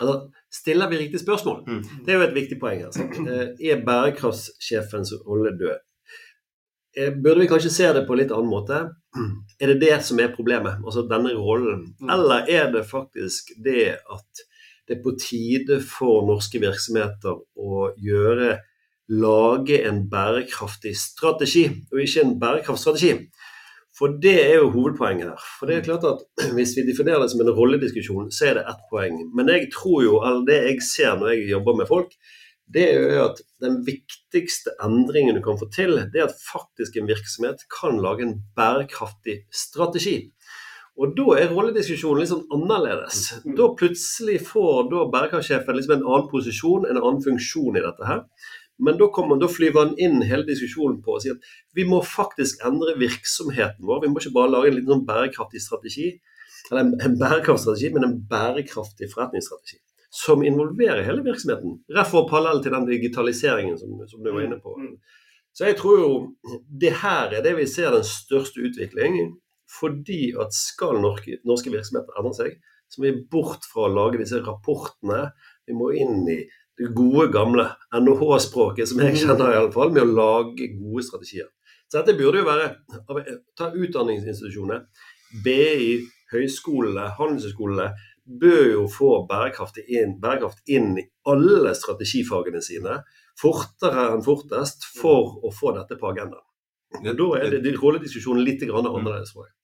altså, 0.00 0.30
Stiller 0.50 0.88
vi 0.88 0.96
riktig 0.96 1.20
spørsmål? 1.20 1.58
Mm. 1.66 1.82
Det 2.06 2.14
er 2.14 2.16
jo 2.16 2.24
et 2.24 2.34
viktig 2.34 2.56
poeng. 2.58 2.80
Altså. 2.88 3.04
Er 3.60 3.84
bærekraftssjefens 3.86 5.12
rolle 5.26 5.52
død? 5.60 5.76
Eh, 6.96 7.12
burde 7.14 7.44
vi 7.44 7.50
kanskje 7.50 7.70
se 7.70 7.92
det 7.94 8.06
på 8.06 8.16
en 8.16 8.22
litt 8.22 8.32
annen 8.34 8.50
måte? 8.50 8.80
Er 9.60 9.72
det 9.72 9.80
det 9.82 9.98
som 10.06 10.20
er 10.22 10.32
problemet, 10.34 10.80
altså 10.84 11.04
denne 11.10 11.34
rollen? 11.38 11.90
Mm. 12.00 12.10
Eller 12.14 12.48
er 12.50 12.70
det 12.74 12.86
faktisk 12.88 13.52
det 13.62 13.92
at 13.98 14.44
det 14.88 14.98
er 14.98 15.04
på 15.04 15.14
tide 15.22 15.78
for 15.86 16.24
norske 16.26 16.58
virksomheter 16.62 17.38
å 17.38 17.90
gjøre 17.94 18.56
lage 19.10 19.80
en 19.86 20.04
bærekraftig 20.10 20.94
strategi, 20.98 21.64
og 21.90 22.02
ikke 22.02 22.24
en 22.24 22.36
bærekraftstrategi. 22.42 23.14
For 23.98 24.14
det 24.22 24.36
er 24.38 24.60
jo 24.60 24.70
hovedpoenget 24.74 25.32
her. 25.32 25.46
For 25.58 25.70
det 25.70 25.76
er 25.76 25.86
klart 25.86 26.06
at 26.06 26.22
Hvis 26.56 26.76
vi 26.78 26.86
definerer 26.86 27.22
det 27.22 27.30
som 27.32 27.42
en 27.42 27.54
rollediskusjon, 27.54 28.30
så 28.34 28.50
er 28.50 28.58
det 28.58 28.68
ett 28.70 28.84
poeng. 28.90 29.18
Men 29.36 29.50
jeg 29.52 29.68
tror 29.74 30.04
jo, 30.06 30.20
eller 30.26 30.46
det 30.46 30.60
jeg 30.62 30.84
ser 30.86 31.18
når 31.18 31.34
jeg 31.34 31.50
jobber 31.50 31.80
med 31.82 31.90
folk, 31.90 32.14
det 32.74 32.86
er 32.86 32.98
jo 33.00 33.22
at 33.24 33.40
den 33.62 33.80
viktigste 33.86 34.74
endringen 34.84 35.38
du 35.38 35.42
kan 35.44 35.58
få 35.58 35.66
til, 35.74 35.96
det 36.12 36.22
er 36.22 36.28
at 36.28 36.42
faktisk 36.44 36.96
en 36.96 37.08
virksomhet 37.10 37.64
kan 37.72 37.98
lage 38.02 38.26
en 38.26 38.36
bærekraftig 38.56 39.40
strategi. 39.54 40.30
Og 41.00 41.14
da 41.16 41.36
er 41.40 41.52
rollediskusjonen 41.54 42.20
litt 42.20 42.30
sånn 42.32 42.48
annerledes. 42.52 43.20
Mm. 43.44 43.54
Da 43.58 43.68
plutselig 43.78 44.40
får 44.48 44.90
da 44.90 45.04
bærekraftsjefen 45.12 45.78
liksom 45.78 45.96
en 45.96 46.06
annen 46.06 46.26
posisjon, 46.32 46.86
en 46.86 47.00
annen 47.00 47.22
funksjon 47.24 47.78
i 47.78 47.84
dette 47.84 48.08
her. 48.08 48.24
Men 48.80 48.96
da, 49.00 49.10
kommer, 49.12 49.36
da 49.40 49.48
flyver 49.50 49.82
han 49.82 49.94
inn 50.00 50.22
hele 50.24 50.46
diskusjonen 50.48 51.00
på 51.04 51.16
å 51.16 51.20
si 51.22 51.32
at 51.32 51.50
vi 51.76 51.84
må 51.88 52.00
faktisk 52.04 52.62
endre 52.64 52.94
virksomheten 53.00 53.84
vår. 53.88 54.04
Vi 54.04 54.12
må 54.12 54.22
ikke 54.22 54.36
bare 54.36 54.52
lage 54.54 54.70
en 54.70 54.78
liten 54.78 54.94
sånn 54.94 55.06
bærekraftig 55.08 55.60
strategi, 55.64 56.08
eller 56.70 56.86
en, 56.86 56.94
en 57.04 57.18
bærekraftstrategi, 57.20 57.92
men 57.96 58.06
en 58.08 58.18
bærekraftig 58.30 59.10
forretningsstrategi. 59.12 59.80
Som 60.10 60.42
involverer 60.42 61.04
hele 61.06 61.22
virksomheten. 61.22 61.76
Rett 61.94 62.10
for 62.10 62.28
parallell 62.30 62.62
til 62.64 62.74
den 62.74 62.88
digitaliseringen 62.88 63.78
som, 63.78 63.92
som, 64.10 64.22
du 64.24 64.32
var 64.32 64.42
inne 64.42 64.58
på. 64.62 64.74
Mm. 64.74 64.96
Så 65.54 65.68
jeg 65.68 65.76
tror 65.78 66.00
jo 66.00 66.10
det 66.82 66.96
her 67.02 67.36
er 67.36 67.44
det 67.44 67.54
vi 67.58 67.66
ser 67.70 67.94
den 67.94 68.06
største 68.06 68.64
utviklingen. 68.66 69.36
Fordi 69.70 70.32
at 70.42 70.54
skal 70.56 70.98
norske, 70.98 71.38
norske 71.46 71.70
virksomheter 71.70 72.18
endre 72.18 72.34
seg, 72.34 72.56
så 72.90 72.98
må 72.98 73.06
vi 73.06 73.22
bort 73.30 73.66
fra 73.70 73.86
å 73.86 73.92
lage 73.94 74.18
disse 74.18 74.40
rapportene. 74.42 75.28
Vi 75.68 75.76
må 75.78 75.92
inn 75.94 76.24
i 76.26 76.40
det 76.80 76.90
gode, 76.96 77.28
gamle 77.30 77.68
NHH-språket, 77.94 78.88
som 78.90 79.02
jeg 79.04 79.20
kjenner 79.20 79.52
i 79.52 79.58
alle 79.60 79.72
fall, 79.74 79.92
med 79.94 80.06
å 80.06 80.14
lage 80.16 80.72
gode 80.74 81.04
strategier. 81.06 81.50
Så 81.90 82.00
dette 82.00 82.16
burde 82.18 82.40
jo 82.40 82.48
være 82.48 82.70
Ta 83.58 83.68
utdanningsinstitusjonene. 83.74 84.80
BI, 85.44 86.00
høyskolene, 86.32 87.10
handelshøyskolene 87.18 87.90
bør 88.24 88.66
jo 88.72 88.84
få 88.90 89.10
bærekraft 89.30 89.80
inn, 89.86 90.18
bærekraft 90.20 90.60
inn 90.68 90.92
i 90.98 91.06
alle 91.30 91.74
strategifagene 91.76 92.62
sine 92.64 93.00
fortere 93.40 94.10
enn 94.14 94.24
fortest 94.24 94.86
for 94.98 95.38
å 95.44 95.52
få 95.54 95.74
dette 95.78 95.98
på 96.00 96.10
agendaen. 96.12 96.46
Da 96.90 97.30
er 97.38 97.54
det, 97.62 97.76
rollediskusjonen 97.78 98.44
litt 98.44 98.64
annerledes, 98.66 99.32
tror 99.32 99.46
jeg. 99.46 99.54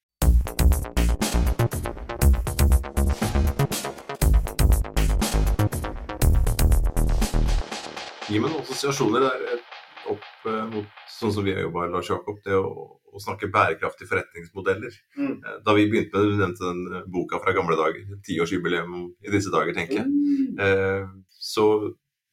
Gi 8.27 8.39
meg 8.43 8.51
noen 8.51 8.63
assosiasjoner 8.63 9.23
der 9.23 9.43
eh, 9.47 9.66
opp 10.13 10.47
eh, 10.49 10.63
mot 10.71 11.03
sånn 11.11 11.33
som 11.35 11.45
vi 11.45 11.53
har 11.55 11.65
jobba, 11.65 11.87
Lars 11.91 12.09
Jakob, 12.11 12.39
det 12.45 12.57
å, 12.57 12.87
å 12.97 13.21
snakke 13.21 13.51
bærekraftige 13.53 14.09
forretningsmodeller. 14.11 14.97
Mm. 15.19 15.35
Eh, 15.37 15.61
da 15.65 15.75
vi 15.77 15.87
begynte 15.91 16.17
med 16.17 16.31
Du 16.31 16.41
nevnte 16.41 16.65
den 16.65 17.05
boka 17.13 17.41
fra 17.43 17.55
gamle 17.57 17.77
dager. 17.79 18.17
Tiårsjubileum 18.27 18.97
i 19.25 19.33
disse 19.33 19.53
dager, 19.53 19.75
tenker 19.77 20.01
jeg. 20.01 20.09
Mm. 20.09 20.59
Eh, 20.65 21.15
så 21.37 21.67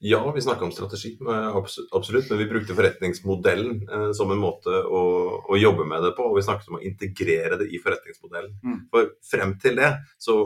ja, 0.04 0.18
vi 0.34 0.42
snakka 0.44 0.66
om 0.66 0.72
strategi, 0.74 1.14
absolutt, 1.96 2.26
men 2.28 2.40
vi 2.42 2.48
brukte 2.50 2.74
forretningsmodellen 2.76 3.78
eh, 3.88 4.10
som 4.12 4.32
en 4.34 4.42
måte 4.42 4.68
å, 4.68 5.04
å, 5.48 5.56
jobbe 5.56 5.87
med 5.88 6.04
det 6.04 6.12
på. 6.18 6.26
Og 6.28 6.37
vi 6.37 6.44
snakket 6.44 6.72
om 6.72 6.80
å 6.80 6.82
integrere 6.84 7.56
det 7.62 7.70
i 7.72 7.80
forretningsmodellen. 7.80 8.58
Mm. 8.64 8.82
For 8.92 9.14
frem 9.30 9.56
til 9.62 9.80
det 9.80 9.94
så 10.20 10.37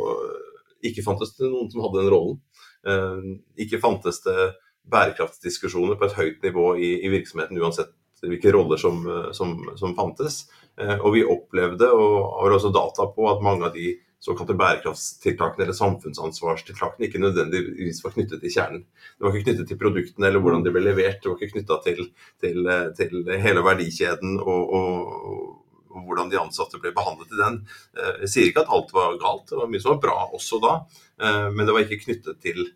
ikke 0.87 1.03
fantes 1.03 1.35
det 1.39 1.49
noen 1.49 1.71
som 1.73 1.83
hadde 1.85 2.03
den 2.03 2.13
rollen. 2.13 2.39
Eh, 2.87 3.29
ikke 3.65 3.81
fantes 3.83 4.23
det 4.27 4.53
bærekraftsdiskusjoner 4.93 5.99
på 5.99 6.09
et 6.09 6.19
høyt 6.19 6.45
nivå 6.45 6.73
i, 6.77 6.93
i 7.05 7.13
virksomheten, 7.13 7.61
uansett 7.61 7.95
hvilke 8.23 8.53
roller 8.55 8.81
som, 8.81 9.05
som, 9.37 9.55
som 9.79 9.95
fantes. 9.99 10.47
Eh, 10.81 10.97
og 10.99 11.15
vi 11.15 11.25
opplevde, 11.27 11.91
og 11.95 12.43
har 12.43 12.57
også 12.57 12.75
data 12.75 13.09
på, 13.15 13.27
at 13.31 13.45
mange 13.45 13.67
av 13.69 13.75
de 13.75 13.95
såkalte 14.23 14.57
bærekraftstiltakene 14.59 15.65
eller 15.65 15.77
samfunnsansvarstiltakene 15.79 17.07
ikke 17.07 17.21
nødvendigvis 17.23 18.01
var 18.03 18.15
knyttet 18.17 18.43
til 18.43 18.55
kjernen. 18.55 18.83
Det 19.15 19.27
var 19.27 19.35
ikke 19.35 19.47
knyttet 19.47 19.71
til 19.71 19.79
produktene 19.79 20.27
eller 20.27 20.43
hvordan 20.43 20.65
de 20.67 20.73
ble 20.75 20.83
levert, 20.83 21.21
det 21.23 21.31
var 21.31 21.39
ikke 21.39 21.55
knytta 21.55 21.79
til, 21.85 22.03
til, 22.43 22.71
til, 22.99 23.33
hele 23.45 23.63
verdikjeden 23.67 24.41
og, 24.43 24.75
og, 24.81 25.15
og, 25.31 26.01
hvordan 26.09 26.31
de 26.31 26.41
ansatte 26.41 26.79
ble 26.83 26.91
behandlet 26.95 27.31
i 27.35 27.39
den. 27.39 27.61
Eh, 27.99 28.15
jeg 28.25 28.33
sier 28.35 28.51
ikke 28.51 28.67
at 28.67 28.75
alt 28.75 28.91
var 28.97 29.21
galt, 29.23 29.47
det 29.53 29.61
var 29.61 29.71
mye 29.71 29.85
som 29.85 29.95
var 29.95 30.03
bra 30.03 30.19
også 30.35 30.63
da, 30.67 30.75
eh, 31.23 31.47
men 31.55 31.63
det 31.63 31.77
var 31.77 31.87
ikke 31.87 32.03
knyttet 32.09 32.43
til 32.43 32.67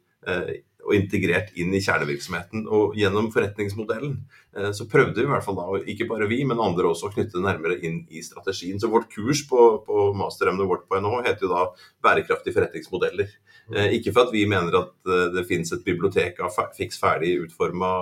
og 0.82 0.96
integrert 0.96 1.52
inn 1.58 1.72
i 1.74 1.80
kjernevirksomheten. 1.82 2.64
Og 2.72 2.96
gjennom 2.98 3.28
forretningsmodellen 3.34 4.16
eh, 4.56 4.70
så 4.74 4.86
prøvde 4.90 5.20
vi 5.20 5.26
i 5.26 5.30
hvert 5.30 5.46
fall 5.46 5.58
da, 5.58 5.66
ikke 5.92 6.08
bare 6.10 6.28
vi, 6.30 6.40
men 6.48 6.62
andre 6.62 6.90
også, 6.90 7.10
å 7.10 7.14
knytte 7.14 7.38
det 7.38 7.44
nærmere 7.44 7.78
inn 7.86 8.02
i 8.10 8.22
strategien. 8.24 8.80
Så 8.82 8.90
vårt 8.92 9.10
kurs 9.12 9.44
på, 9.48 9.60
på 9.86 10.08
masteremnet 10.18 10.68
vårt 10.68 10.88
på 10.90 10.98
NHO 11.02 11.22
heter 11.26 11.46
jo 11.46 11.52
da 11.52 11.64
'Bærekraftige 12.02 12.56
forretningsmodeller'. 12.58 13.30
Eh, 13.72 13.94
ikke 13.98 14.12
for 14.12 14.26
at 14.26 14.34
vi 14.34 14.42
mener 14.50 14.74
at 14.80 14.92
eh, 15.06 15.28
det 15.36 15.46
finnes 15.46 15.70
et 15.72 15.84
bibliotek 15.86 16.42
av 16.42 16.58
fiks 16.76 16.98
ferdig 17.00 17.36
utforma 17.44 17.92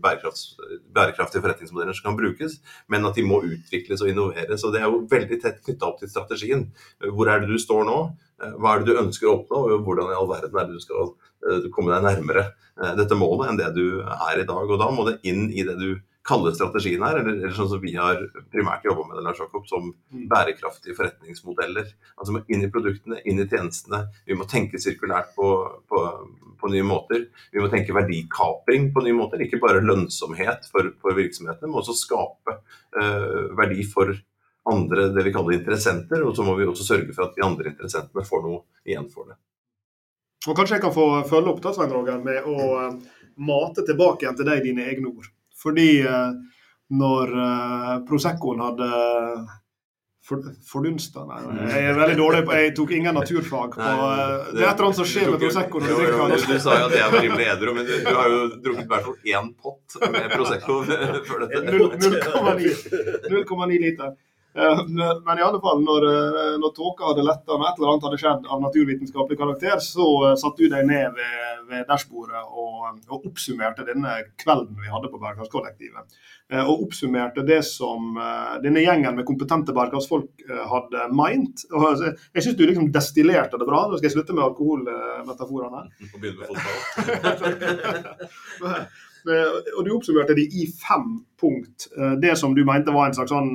bærekraftige 0.00 1.42
forretningsmodeller 1.42 1.98
som 1.98 2.10
kan 2.10 2.18
brukes, 2.18 2.60
men 2.88 3.06
at 3.06 3.18
de 3.18 3.26
må 3.26 3.42
utvikles 3.42 4.04
og 4.04 4.12
innoveres. 4.12 4.64
Og 4.64 4.74
det 4.74 4.84
er 4.84 4.88
jo 4.88 5.04
veldig 5.10 5.40
tett 5.42 5.62
knytta 5.66 5.90
opp 5.90 5.98
til 6.00 6.12
strategien. 6.12 6.68
Hvor 7.10 7.30
er 7.30 7.42
det 7.42 7.50
du 7.50 7.58
står 7.58 7.84
nå? 7.88 7.98
Hva 8.40 8.72
er 8.72 8.80
det 8.80 8.88
du 8.88 9.00
ønsker 9.02 9.28
å 9.28 9.34
oppnå, 9.34 9.58
og 9.66 9.82
hvordan 9.84 10.14
i 10.14 10.16
all 10.16 10.30
verden 10.30 10.56
er 10.56 10.70
det 10.70 10.78
du 10.78 10.80
skal 10.80 11.10
Eh, 11.10 11.29
komme 11.74 11.94
deg 11.94 12.06
nærmere 12.06 12.46
eh, 12.50 12.94
dette 12.98 13.18
målet 13.18 13.50
enn 13.50 13.60
det 13.60 13.72
du 13.76 14.00
er 14.02 14.42
i 14.42 14.46
dag. 14.48 14.64
Og 14.64 14.80
da 14.80 14.90
må 14.94 15.06
det 15.08 15.20
inn 15.28 15.48
i 15.50 15.66
det 15.66 15.76
du 15.80 15.90
kaller 16.26 16.52
strategien 16.54 17.02
her, 17.02 17.16
eller, 17.20 17.38
eller 17.38 17.54
sånn 17.56 17.70
som 17.72 17.80
vi 17.82 17.94
har 17.96 18.20
primært 18.52 18.84
jobba 18.84 19.06
med 19.08 19.24
Lars 19.24 19.40
Jakob, 19.40 19.64
som 19.68 19.88
mm. 19.88 20.26
bærekraftige 20.30 20.96
forretningsmodeller. 20.98 21.88
Altså 22.16 22.36
må 22.36 22.44
inn 22.52 22.66
i 22.66 22.70
produktene, 22.72 23.22
inn 23.24 23.40
i 23.40 23.48
tjenestene. 23.48 24.04
Vi 24.28 24.36
må 24.38 24.46
tenke 24.50 24.80
sirkulært 24.82 25.32
på, 25.36 25.50
på, 25.90 26.04
på 26.60 26.72
nye 26.72 26.86
måter. 26.86 27.26
Vi 27.50 27.62
må 27.62 27.70
tenke 27.72 27.96
verdikapring 27.96 28.90
på 28.94 29.04
nye 29.06 29.16
måter. 29.16 29.42
Ikke 29.46 29.62
bare 29.62 29.82
lønnsomhet 29.84 30.68
for, 30.70 30.92
for 31.00 31.18
virksomhetene, 31.18 31.70
men 31.70 31.80
også 31.80 31.96
skape 31.98 32.58
uh, 32.60 33.46
verdi 33.58 33.86
for 33.88 34.12
andre, 34.70 35.08
det 35.14 35.24
vi 35.24 35.32
kaller 35.34 35.56
interessenter. 35.56 36.26
Og 36.26 36.36
så 36.36 36.44
må 36.46 36.58
vi 36.60 36.68
også 36.68 36.92
sørge 36.92 37.16
for 37.16 37.26
at 37.26 37.38
de 37.38 37.46
andre 37.48 37.72
interessentene 37.72 38.28
får 38.28 38.44
noe 38.44 38.66
igjen 38.84 39.08
for 39.10 39.32
det. 39.32 39.40
Og 40.48 40.56
Kanskje 40.56 40.78
jeg 40.78 40.84
kan 40.86 40.94
få 40.94 41.06
følge 41.28 41.52
opp 41.52 41.60
da, 41.64 41.72
Svein 41.76 41.92
Roger, 41.92 42.20
med 42.24 42.46
å 42.48 42.68
uh, 42.72 43.18
mate 43.44 43.84
tilbake 43.84 44.24
igjen 44.24 44.38
til 44.38 44.48
deg 44.48 44.62
dine 44.64 44.86
egne 44.88 45.10
ord. 45.12 45.26
Fordi 45.60 45.90
uh, 46.08 46.30
når 46.96 47.34
uh, 47.36 47.96
Proseccoen 48.08 48.62
hadde 48.64 48.88
for, 50.30 50.42
fordunsta 50.68 51.24
Nei, 51.26 51.40
jeg 51.72 51.84
er 51.90 51.96
veldig 51.96 52.16
dårlig 52.18 52.40
på 52.46 52.56
Jeg 52.58 52.72
tok 52.76 52.90
ingen 52.94 53.16
naturfag 53.16 53.72
på 53.74 53.80
Nei, 53.82 53.94
det, 53.96 54.18
det, 54.52 54.60
er 54.60 54.66
et 54.68 54.74
eller 54.74 54.86
annet 54.86 54.98
som 55.00 55.08
skjer 55.08 55.30
med 55.32 55.42
Prosecco 55.42 55.80
når 55.80 55.88
du 55.90 55.94
drikker 55.96 56.20
den. 56.20 56.44
Du 56.50 56.64
sa 56.64 56.76
jo 56.76 56.88
at 56.88 56.96
jeg 56.98 57.14
var 57.14 57.24
rimelig 57.26 57.46
edru, 57.54 57.72
men 57.76 57.88
du, 57.88 57.94
du, 58.04 58.10
har 58.18 58.34
jo 58.34 58.40
drukket 58.56 58.84
i 58.84 58.90
hvert 58.94 59.06
fall 59.08 59.32
én 59.36 59.52
pott 59.60 59.96
med 60.16 60.34
Prosecco 60.34 60.80
før 61.28 61.46
dette. 61.46 61.78
0,9 63.32 63.80
liter. 63.86 64.12
Eh, 64.54 64.86
Men 65.24 65.38
i 65.38 65.42
alle 65.42 65.60
fall, 65.60 65.82
når, 65.82 66.06
eh, 66.10 66.58
når 66.58 66.70
tåka 66.74 67.04
hadde 67.10 67.22
letta 67.26 67.52
og 67.54 67.62
et 67.62 67.78
eller 67.78 67.88
annet 67.92 68.04
hadde 68.06 68.18
skjedd 68.18 68.46
av 68.50 68.62
naturvitenskapelig 68.64 69.38
karakter, 69.38 69.76
så 69.84 70.06
eh, 70.26 70.34
satte 70.40 70.62
du 70.64 70.68
deg 70.72 70.82
ned 70.88 71.08
ved, 71.14 71.34
ved 71.70 71.82
dashbordet 71.86 72.42
og, 72.50 72.98
og 73.06 73.26
oppsummerte 73.30 73.86
denne 73.86 74.10
kvelden 74.42 74.74
vi 74.82 74.90
hadde 74.90 75.10
på 75.12 75.20
Bærekraftskollektivet. 75.22 76.04
Og 76.66 76.82
oppsummerte 76.88 77.46
det 77.46 77.60
som 77.62 78.18
denne 78.58 78.82
gjengen 78.82 79.14
med 79.14 79.22
kompetente 79.22 79.70
bærekraftsfolk 79.70 80.42
hadde 80.66 81.14
meint. 81.14 81.62
Og 81.70 81.92
altså, 81.92 82.10
Jeg 82.34 82.42
syns 82.42 82.58
du 82.58 82.64
liksom 82.64 82.90
destillerte 82.90 83.54
det 83.60 83.68
bra. 83.68 83.84
Nå 83.86 83.94
skal 84.00 84.08
jeg 84.08 84.16
slutte 84.16 84.34
med 84.34 84.48
alkoholmetaforene. 84.48 85.82
Og 86.08 86.18
begynne 86.18 86.40
med 86.40 86.50
fotball. 86.50 86.74
Og 89.76 89.80
du 89.86 89.90
oppsummerte 89.94 90.34
de 90.34 90.42
i 90.58 90.66
fem 90.74 91.22
punkt. 91.38 91.86
Det 92.18 92.34
som 92.40 92.50
du 92.56 92.64
mente 92.66 92.90
var 92.98 93.06
en 93.06 93.14
slags 93.20 93.30
sånn 93.30 93.54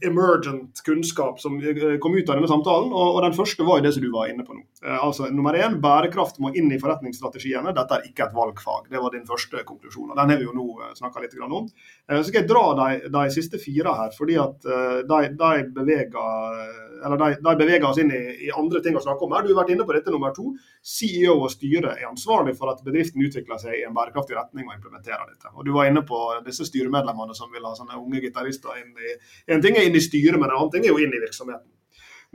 emergent 0.00 0.80
kunnskap 0.84 1.40
som 1.40 1.58
eh, 1.60 1.98
kom 2.00 2.16
ut 2.16 2.28
av 2.30 2.38
denne 2.38 2.48
samtalen. 2.48 2.92
Og, 2.92 3.18
den 3.24 3.36
første 3.36 3.66
var 3.66 3.80
jo 3.80 3.86
det 3.86 3.92
som 3.96 4.04
du 4.04 4.08
var 4.12 4.30
inne 4.30 4.46
på 4.46 4.56
nå. 4.56 4.62
Eh, 4.84 4.96
altså 4.96 5.28
Nummer 5.32 5.56
én, 5.58 5.78
bærekraft 5.82 6.40
må 6.40 6.52
inn 6.56 6.70
i 6.72 6.80
forretningsstrategiene. 6.80 7.74
Dette 7.76 7.98
er 7.98 8.08
ikke 8.08 8.26
et 8.28 8.36
valgfag. 8.36 8.88
Det 8.92 9.02
var 9.02 9.12
din 9.12 9.26
første 9.28 9.64
konklusjon. 9.68 10.10
og 10.10 10.16
Den 10.16 10.32
har 10.32 10.40
vi 10.40 10.48
jo 10.48 10.56
nå 10.56 10.66
snakka 10.96 11.24
litt 11.24 11.36
om. 11.44 11.68
Eh, 12.08 12.16
Så 12.16 12.30
skal 12.30 12.42
jeg 12.42 12.50
dra 12.50 12.64
de, 12.80 13.10
de 13.12 13.24
siste 13.34 13.60
fire 13.62 13.96
her, 14.00 14.14
fordi 14.16 14.38
at 14.40 14.64
eh, 14.64 14.98
de, 15.12 15.20
de, 15.36 15.52
beveger, 15.76 16.62
eller 17.04 17.20
de, 17.20 17.28
de 17.44 17.54
beveger 17.60 17.86
oss 17.88 17.98
inn 18.02 18.10
i, 18.14 18.20
i 18.46 18.50
andre 18.56 18.80
ting 18.84 18.96
å 18.96 19.02
snakke 19.04 19.26
om 19.26 19.34
her. 19.36 19.44
Du 19.44 19.52
har 19.52 19.62
vært 19.62 19.72
inne 19.74 19.86
på 19.88 19.94
dette 19.96 20.12
nummer 20.14 20.34
to. 20.36 20.50
CEO 20.80 21.36
og 21.38 21.50
styre 21.52 21.94
er 21.96 22.08
ansvarlig 22.08 22.56
for 22.58 22.72
at 22.72 22.82
bedriften 22.86 23.24
utvikler 23.26 23.60
seg 23.62 23.78
i 23.80 23.84
en 23.88 23.96
bærekraftig 23.96 24.36
retning 24.38 24.68
og 24.68 24.76
implementerer 24.76 25.24
dette. 25.30 25.52
Og 25.54 25.66
Du 25.66 25.72
var 25.76 25.90
inne 25.90 26.04
på 26.06 26.20
disse 26.46 26.66
styremedlemmene 26.68 27.36
som 27.38 27.52
vil 27.54 27.66
ha 27.66 27.74
sånne 27.78 27.98
unge 28.00 28.22
gitarister 28.24 28.78
inn 28.82 28.94
i 28.96 29.16
En 29.54 29.64
ting 29.64 29.76
er 29.76 29.88
inn 29.88 29.98
i 29.98 30.04
styret, 30.04 30.38
men 30.38 30.48
en 30.50 30.56
annen 30.58 30.72
ting 30.74 30.86
er 30.86 30.94
jo 30.94 31.02
inn 31.02 31.14
i 31.14 31.22
virksomheten. 31.22 31.68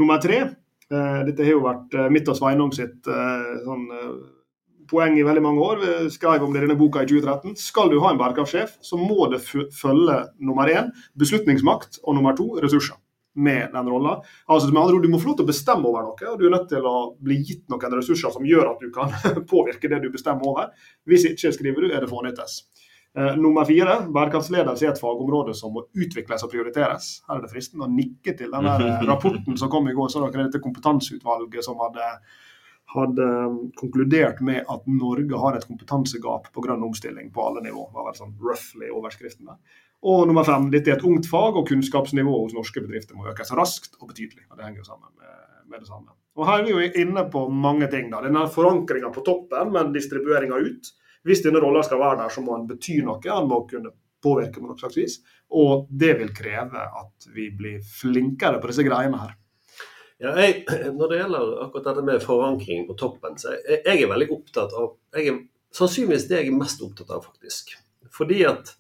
Nummer 0.01 0.21
tre. 0.23 0.41
eh, 0.91 1.23
Dette 1.27 1.43
har 1.47 1.55
jo 1.55 1.65
vært 1.65 1.95
eh, 1.97 2.11
mitt 2.13 2.29
og 2.31 2.37
Sveinung 2.39 2.71
sitt 2.75 3.07
eh, 3.07 3.49
sånn, 3.65 3.87
poeng 4.91 5.17
i 5.17 5.23
veldig 5.23 5.43
mange 5.43 5.63
år. 5.63 5.83
Vi 5.83 6.09
skrev 6.15 6.43
om 6.43 6.53
det 6.53 6.61
i 6.61 6.65
denne 6.65 6.79
boka 6.79 7.03
i 7.03 7.07
2013. 7.09 7.55
Skal 7.59 7.91
du 7.91 7.99
ha 8.03 8.11
en 8.11 8.19
bærekraftsjef, 8.19 8.77
så 8.83 8.99
må 8.99 9.29
det 9.31 9.41
følge 9.43 10.17
nummer 10.39 10.71
én 10.71 10.91
beslutningsmakt 11.19 12.01
og 12.03 12.17
nummer 12.17 12.35
to 12.37 12.53
ressurser 12.63 12.99
med 13.35 13.71
den 13.73 13.89
rolla. 13.89 14.17
Altså, 14.45 14.71
med 14.71 14.81
andre 14.81 14.97
ord, 14.97 15.03
du 15.07 15.11
må 15.13 15.19
få 15.21 15.31
lov 15.31 15.39
til 15.39 15.47
å 15.47 15.51
bestemme 15.51 15.87
over 15.87 16.05
noe, 16.07 16.31
og 16.33 16.39
du 16.39 16.45
er 16.47 16.55
nødt 16.55 16.69
til 16.71 16.87
å 16.87 16.95
bli 17.23 17.39
gitt 17.39 17.63
noen 17.71 17.97
ressurser 17.97 18.33
som 18.33 18.45
gjør 18.47 18.73
at 18.73 18.83
du 18.83 18.91
kan 18.93 19.13
påvirke 19.53 19.91
det 19.91 20.01
du 20.03 20.11
bestemmer 20.13 20.51
over. 20.51 20.87
Hvis 21.07 21.29
ikke, 21.31 21.53
skriver 21.55 21.87
du, 21.87 21.91
er 21.95 22.03
det 22.03 22.11
fånyttes. 22.11 22.61
Eh, 23.17 23.35
nummer 23.35 23.65
fire, 23.67 23.97
bærekraftsledelse 24.07 24.85
er 24.85 24.93
et 24.93 25.01
fagområde 25.01 25.51
som 25.57 25.73
må 25.75 25.83
utvikles 25.91 26.45
og 26.45 26.51
prioriteres. 26.53 27.17
Her 27.27 27.39
er 27.39 27.43
det 27.43 27.51
fristende 27.51 27.87
å 27.87 27.91
nikke 27.91 28.37
til 28.39 28.53
den 28.53 28.69
eh, 28.71 29.03
rapporten 29.09 29.59
som 29.59 29.71
kom 29.71 29.89
i 29.91 29.95
går. 29.97 30.11
Så 30.11 30.23
dere 30.23 30.47
dette 30.47 30.63
kompetanseutvalget 30.63 31.67
som 31.67 31.79
hadde, 31.83 32.07
hadde 32.95 33.27
um, 33.27 33.57
konkludert 33.79 34.39
med 34.47 34.63
at 34.71 34.87
Norge 34.87 35.43
har 35.43 35.59
et 35.59 35.67
kompetansegap 35.67 36.47
på 36.55 36.63
grønn 36.63 36.87
omstilling 36.87 37.33
på 37.35 37.43
alle 37.49 37.65
nivå. 37.67 37.89
var 37.91 38.07
vel 38.07 38.19
sånn 38.21 38.37
roughly 38.39 38.91
overskriften 38.95 39.51
der. 39.51 39.59
Og 40.01 40.23
nummer 40.27 40.45
fem, 40.47 40.69
dette 40.73 40.89
er 40.89 40.97
et 40.97 41.05
ungt 41.05 41.27
fag, 41.29 41.57
og 41.59 41.67
kunnskapsnivået 41.69 42.47
hos 42.47 42.55
norske 42.57 42.81
bedrifter 42.81 43.17
må 43.17 43.27
økes 43.29 43.53
raskt 43.57 43.99
og 43.99 44.09
betydelig. 44.09 44.47
og 44.49 44.57
Det 44.57 44.65
henger 44.65 44.81
jo 44.81 44.87
sammen 44.87 45.11
med, 45.13 45.77
det 45.77 45.87
samme. 45.87 46.15
Og 46.39 46.47
Her 46.47 46.61
er 46.61 46.65
vi 46.65 46.71
jo 46.71 47.03
inne 47.03 47.25
på 47.29 47.43
mange 47.49 47.87
ting. 47.91 48.09
da. 48.09 48.21
Denne 48.21 48.47
forankringa 48.49 49.11
på 49.13 49.23
toppen, 49.25 49.71
men 49.71 49.93
distribueringa 49.93 50.57
ut. 50.57 50.93
Hvis 51.23 51.43
denne 51.45 51.61
rolla 51.61 51.83
skal 51.83 51.99
være 52.01 52.23
der, 52.23 52.33
så 52.33 52.41
må 52.41 52.57
den 52.57 52.67
bety 52.71 53.01
noe. 53.05 53.21
Den 53.21 53.47
må 53.47 53.61
kunne 53.69 53.93
påvirke 54.23 54.59
på 54.59 54.69
noe 54.71 54.79
slags 54.79 54.97
vis. 54.97 55.19
Og 55.51 55.85
det 55.89 56.15
vil 56.17 56.33
kreve 56.33 56.81
at 56.81 57.29
vi 57.35 57.51
blir 57.53 57.81
flinkere 57.85 58.61
på 58.61 58.71
disse 58.71 58.85
greiene 58.87 59.21
her. 59.21 59.37
Ja, 60.21 60.33
jeg, 60.37 60.65
når 60.97 61.09
det 61.09 61.21
gjelder 61.21 61.53
akkurat 61.65 61.87
dette 61.89 62.05
med 62.05 62.25
forankring 62.25 62.85
på 62.89 62.97
toppen, 62.97 63.37
så 63.41 63.55
jeg, 63.55 63.81
jeg 63.85 64.03
er 64.03 64.11
veldig 64.11 64.29
opptatt 64.33 64.75
av 64.77 64.93
jeg 65.17 65.31
er, 65.33 65.41
Sannsynligvis 65.71 66.25
det 66.27 66.35
jeg 66.35 66.49
er 66.49 66.57
mest 66.59 66.81
opptatt 66.83 67.13
av, 67.15 67.21
faktisk. 67.23 67.69
Fordi 68.11 68.41
at 68.43 68.73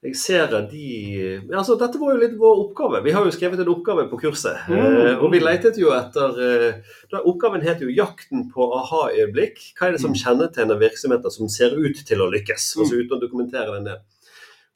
jeg 0.00 0.16
ser 0.16 0.54
at 0.56 0.70
de 0.70 0.84
altså 1.52 1.74
Dette 1.80 1.98
var 2.00 2.14
jo 2.14 2.20
litt 2.22 2.36
vår 2.40 2.60
oppgave. 2.62 3.02
Vi 3.04 3.12
har 3.12 3.26
jo 3.26 3.32
skrevet 3.34 3.60
en 3.60 3.68
oppgave 3.68 4.06
på 4.08 4.20
kurset. 4.22 4.62
Mm. 4.70 4.78
eh, 4.80 5.16
Og 5.20 5.28
vi 5.34 5.42
letet 5.42 5.76
jo 5.80 5.90
etter 5.92 6.38
eh, 6.40 6.94
da 7.12 7.20
Oppgaven 7.20 7.60
het 7.66 7.82
jo 7.84 7.92
'Jakten 7.92 8.46
på 8.52 8.70
aha-øyeblikk'. 8.78 9.74
Hva 9.76 9.88
er 9.88 9.92
det 9.92 10.00
som 10.00 10.16
kjennetegner 10.16 10.80
virksomheter 10.80 11.28
som 11.28 11.52
ser 11.52 11.76
ut 11.76 12.00
til 12.06 12.24
å 12.24 12.30
lykkes? 12.32 12.70
Altså 12.80 12.96
uten 12.96 13.18
å 13.18 13.20
dokumentere 13.20 13.74
den 13.76 13.90
ned. 13.90 14.00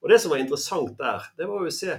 Og 0.04 0.12
det 0.12 0.20
som 0.20 0.34
var 0.34 0.42
interessant 0.44 0.98
der, 0.98 1.24
det 1.38 1.48
var 1.48 1.64
jo 1.64 1.72
å 1.72 1.78
se 1.78 1.96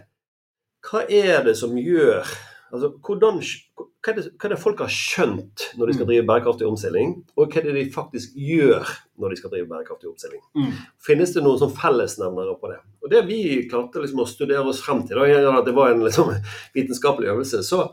hva 0.85 1.01
er 1.09 1.41
det 1.47 1.55
som 1.57 1.73
gjør 1.73 2.29
altså 2.75 2.91
hvordan, 3.05 3.39
hva, 3.75 4.11
er 4.11 4.17
det, 4.17 4.23
hva 4.35 4.47
er 4.47 4.53
det 4.53 4.59
folk 4.61 4.81
har 4.83 4.91
skjønt 4.93 5.65
når 5.79 5.89
de 5.89 5.95
skal 5.97 6.09
drive 6.09 6.25
bærekraftig 6.29 6.67
omstilling, 6.67 7.13
og 7.35 7.47
hva 7.47 7.61
er 7.61 7.69
det 7.69 7.75
de 7.77 7.85
faktisk 7.93 8.35
gjør 8.37 8.91
når 9.21 9.33
de 9.33 9.39
skal 9.39 9.53
drive 9.53 9.69
bærekraftig 9.71 10.09
omstilling? 10.11 10.43
Mm. 10.57 10.73
Finnes 11.07 11.33
det 11.35 11.45
noen 11.45 11.61
sånn 11.61 11.73
fellesnevnere 11.77 12.57
på 12.61 12.73
det? 12.73 12.81
Og 13.03 13.13
Det 13.13 13.23
vi 13.29 13.39
klarte 13.71 14.03
liksom 14.03 14.21
å 14.23 14.27
studere 14.29 14.67
oss 14.71 14.83
frem 14.83 15.05
til, 15.07 15.21
da, 15.21 15.63
det 15.65 15.75
var 15.77 15.93
en 15.93 16.05
liksom, 16.05 16.33
vitenskapelig 16.77 17.31
øvelse, 17.33 17.63
så, 17.65 17.87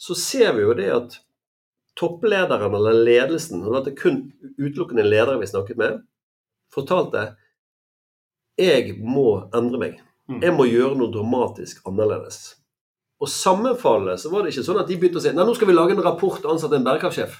så 0.00 0.18
ser 0.18 0.56
vi 0.56 0.64
jo 0.66 0.78
det 0.78 0.88
at 0.94 1.18
topplederen 1.98 2.72
eller 2.74 3.04
ledelsen, 3.04 3.66
og 3.66 3.84
det 3.84 3.98
kun 4.00 4.24
utelukkende 4.56 5.04
ledere 5.04 5.40
vi 5.42 5.50
snakket 5.50 5.80
med, 5.80 6.00
fortalte 6.72 7.32
jeg 8.60 8.96
må 9.00 9.48
endre 9.54 9.80
meg. 9.80 10.00
Mm. 10.30 10.40
Jeg 10.44 10.54
må 10.56 10.66
gjøre 10.68 10.96
noe 10.98 11.12
dramatisk 11.12 11.82
annerledes. 11.88 12.61
Og 13.22 13.30
sammenfallende 13.30 14.16
så 14.18 14.32
var 14.32 14.42
det 14.42 14.52
ikke 14.52 14.66
sånn 14.66 14.80
at 14.82 14.88
de 14.90 14.96
begynte 14.98 15.20
å 15.20 15.22
si 15.22 15.30
nei, 15.32 15.44
nå 15.46 15.54
skal 15.54 15.68
vi 15.70 15.76
lage 15.76 15.94
en 15.94 16.02
rapport 16.02 16.40
og 16.42 16.54
ansette 16.56 16.74
en 16.78 16.86
bærekraftsjef. 16.86 17.36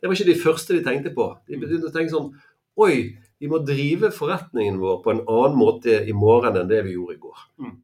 Det 0.00 0.08
var 0.08 0.16
ikke 0.16 0.30
de 0.32 0.40
første 0.42 0.74
de 0.74 0.82
tenkte 0.84 1.12
på. 1.14 1.26
De 1.46 1.58
begynte 1.60 1.90
å 1.90 1.94
tenke 1.94 2.12
sånn 2.14 2.32
Oi, 2.80 2.94
vi 3.42 3.48
må 3.50 3.58
drive 3.66 4.08
forretningen 4.14 4.78
vår 4.80 5.00
på 5.04 5.10
en 5.12 5.22
annen 5.28 5.56
måte 5.58 5.98
i 6.08 6.14
morgen 6.16 6.56
enn 6.56 6.68
det 6.70 6.78
vi 6.86 6.94
gjorde 6.94 7.16
i 7.16 7.20
går. 7.20 7.40
Mm. 7.60 7.74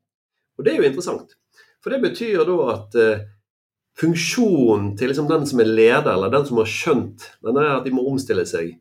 Og 0.57 0.65
det 0.65 0.73
er 0.73 0.79
jo 0.81 0.87
interessant. 0.89 1.35
For 1.85 1.93
det 1.93 1.99
betyr 2.05 2.45
da 2.49 2.57
at 2.73 2.97
eh, 3.03 3.25
funksjonen 4.01 4.95
til 4.97 5.11
liksom 5.13 5.29
den 5.29 5.45
som 5.49 5.61
er 5.61 5.69
leder, 5.71 6.13
eller 6.15 6.33
den 6.33 6.47
som 6.49 6.61
har 6.61 6.71
skjønt 6.71 7.27
denne 7.45 7.67
at 7.75 7.85
de 7.85 7.93
må 7.95 8.07
omstille 8.09 8.47
seg, 8.49 8.75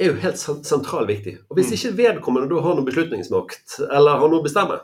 er 0.00 0.12
jo 0.12 0.18
helt 0.22 0.40
sentralt 0.40 0.68
sentral 0.68 1.08
viktig. 1.08 1.38
Og 1.48 1.56
hvis 1.58 1.70
Mm. 1.70 1.76
ikke 1.78 1.96
vedkommende 2.02 2.48
da 2.50 2.60
har 2.64 2.74
noe 2.76 2.86
beslutningsmakt, 2.86 3.80
eller 3.90 4.20
har 4.20 4.28
noe 4.28 4.40
å 4.40 4.44
bestemme, 4.44 4.80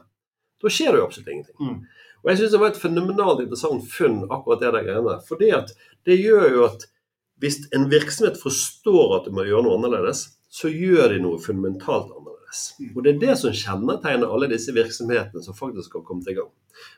da 0.62 0.68
skjer 0.68 0.92
det 0.92 1.00
jo 1.00 1.06
absolutt 1.06 1.28
ingenting. 1.32 1.56
Mm. 1.60 1.86
Og 2.26 2.32
jeg 2.32 2.40
syns 2.40 2.54
det 2.56 2.58
var 2.58 2.72
et 2.72 2.82
fenomenalt 2.82 3.44
interessant 3.44 3.84
funn, 3.86 4.24
akkurat 4.34 4.64
det 4.64 4.72
der 4.74 4.86
greiene. 4.88 5.12
Fordi 5.28 5.52
at 5.54 5.70
det 6.08 6.18
gjør 6.18 6.46
jo 6.50 6.64
at 6.66 6.88
hvis 7.38 7.60
en 7.76 7.86
virksomhet 7.92 8.40
forstår 8.40 9.20
at 9.20 9.28
de 9.28 9.34
må 9.36 9.44
gjøre 9.46 9.62
noe 9.62 9.76
annerledes, 9.78 10.24
så 10.50 10.66
gjør 10.72 11.14
de 11.14 11.20
noe 11.22 11.38
fundamentalt 11.38 12.10
annerledes. 12.10 12.64
Og 12.96 13.02
det 13.04 13.12
er 13.12 13.22
det 13.22 13.38
som 13.38 13.54
kjennetegner 13.54 14.26
alle 14.26 14.50
disse 14.50 14.74
virksomhetene 14.74 15.44
som 15.44 15.54
faktisk 15.54 15.94
har 16.00 16.06
kommet 16.08 16.26
i 16.32 16.34
gang. 16.34 16.50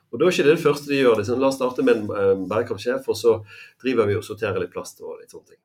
Og 0.08 0.16
da 0.16 0.24
er 0.24 0.32
ikke 0.32 0.48
det 0.48 0.56
det 0.56 0.64
første 0.64 0.88
de 0.88 1.02
gjør. 1.02 1.20
Det 1.20 1.28
sånn, 1.28 1.42
La 1.42 1.52
oss 1.52 1.58
starte 1.60 1.84
med 1.84 1.98
en 2.00 2.08
eh, 2.08 2.44
bærekraftsjef, 2.48 3.04
og 3.04 3.18
så 3.18 3.38
driver 3.82 4.08
vi 4.08 4.16
og 4.16 4.24
sorterer 4.24 4.62
litt 4.62 4.72
plast 4.72 5.04
og 5.04 5.18
litt 5.20 5.34
sånne 5.34 5.52
ting. 5.52 5.60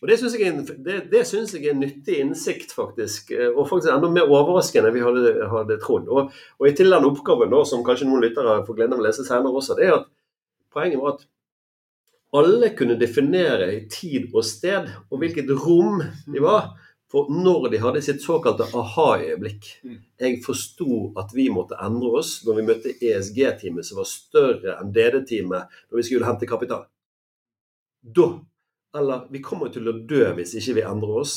Og 0.00 0.08
Det 0.08 0.16
syns 0.16 0.34
jeg, 0.40 0.54
det, 0.80 0.94
det 1.12 1.26
synes 1.28 1.50
jeg 1.52 1.66
er 1.66 1.74
en 1.74 1.82
nyttig 1.84 2.20
innsikt, 2.22 2.72
faktisk. 2.72 3.30
eh, 3.36 3.50
Og 3.52 3.68
faktisk 3.68 3.92
enda 3.92 4.08
mer 4.08 4.30
overraskende 4.32 4.88
enn 4.88 4.96
vi 4.96 5.04
hadde, 5.04 5.34
hadde 5.52 5.76
trodd. 5.82 6.08
Og, 6.08 6.30
og 6.58 6.68
i 6.68 6.72
til 6.76 6.88
den 6.92 7.04
oppgaven, 7.04 7.52
da, 7.52 7.60
som 7.68 7.84
kanskje 7.84 8.08
noen 8.08 8.24
lyttere 8.24 8.62
får 8.64 8.78
glede 8.78 8.96
av 8.96 9.02
å 9.02 9.04
lese 9.04 9.26
senere 9.28 9.52
også, 9.60 9.76
det 9.76 9.90
er 9.90 9.98
at 9.98 10.08
poenget 10.72 11.02
var 11.02 11.18
at 11.18 11.26
alle 12.40 12.70
kunne 12.78 12.96
definere 12.96 13.66
i 13.74 13.80
tid 13.90 14.30
og 14.32 14.46
sted, 14.46 14.88
og 15.10 15.20
hvilket 15.20 15.50
rom 15.66 16.00
de 16.30 16.40
var, 16.44 16.70
for 17.10 17.26
når 17.34 17.72
de 17.72 17.80
hadde 17.82 18.02
sitt 18.06 18.22
såkalte 18.22 18.68
aha-øyeblikk. 18.78 19.66
Mm. 19.82 19.96
Jeg 20.22 20.36
forsto 20.44 21.10
at 21.18 21.32
vi 21.34 21.48
måtte 21.50 21.78
endre 21.82 22.12
oss 22.20 22.36
når 22.46 22.60
vi 22.60 22.66
møtte 22.68 22.92
ESG-teamet, 23.02 23.84
som 23.88 23.98
var 23.98 24.06
større 24.06 24.76
enn 24.78 24.92
DD-teamet 24.94 25.74
når 25.90 25.98
vi 25.98 26.06
skulle 26.06 26.28
hente 26.28 26.48
kapital. 26.48 26.86
Da 28.00 28.28
Eller 28.96 29.26
vi 29.30 29.42
kommer 29.42 29.70
til 29.70 29.88
å 29.88 29.96
dø 30.10 30.24
hvis 30.36 30.56
ikke 30.58 30.80
vi 30.80 30.86
endrer 30.86 31.22
oss. 31.22 31.36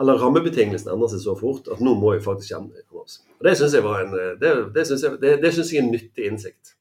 Eller 0.00 0.20
rammebetingelsene 0.20 0.92
endrer 0.92 1.12
seg 1.12 1.22
så 1.24 1.36
fort 1.38 1.68
at 1.72 1.80
nå 1.84 1.94
må 1.96 2.14
vi 2.14 2.24
faktisk 2.24 2.56
endre 2.56 2.84
oss. 3.00 3.20
Og 3.38 3.46
Det 3.48 3.54
syns 3.60 3.76
jeg, 3.76 3.84
en, 3.84 4.16
det, 4.40 4.52
det 4.74 4.84
synes 4.88 5.04
jeg, 5.04 5.20
det, 5.22 5.36
det 5.44 5.52
synes 5.54 5.72
jeg 5.72 5.80
er 5.80 5.86
en 5.86 5.94
nyttig 5.94 6.28
innsikt. 6.30 6.74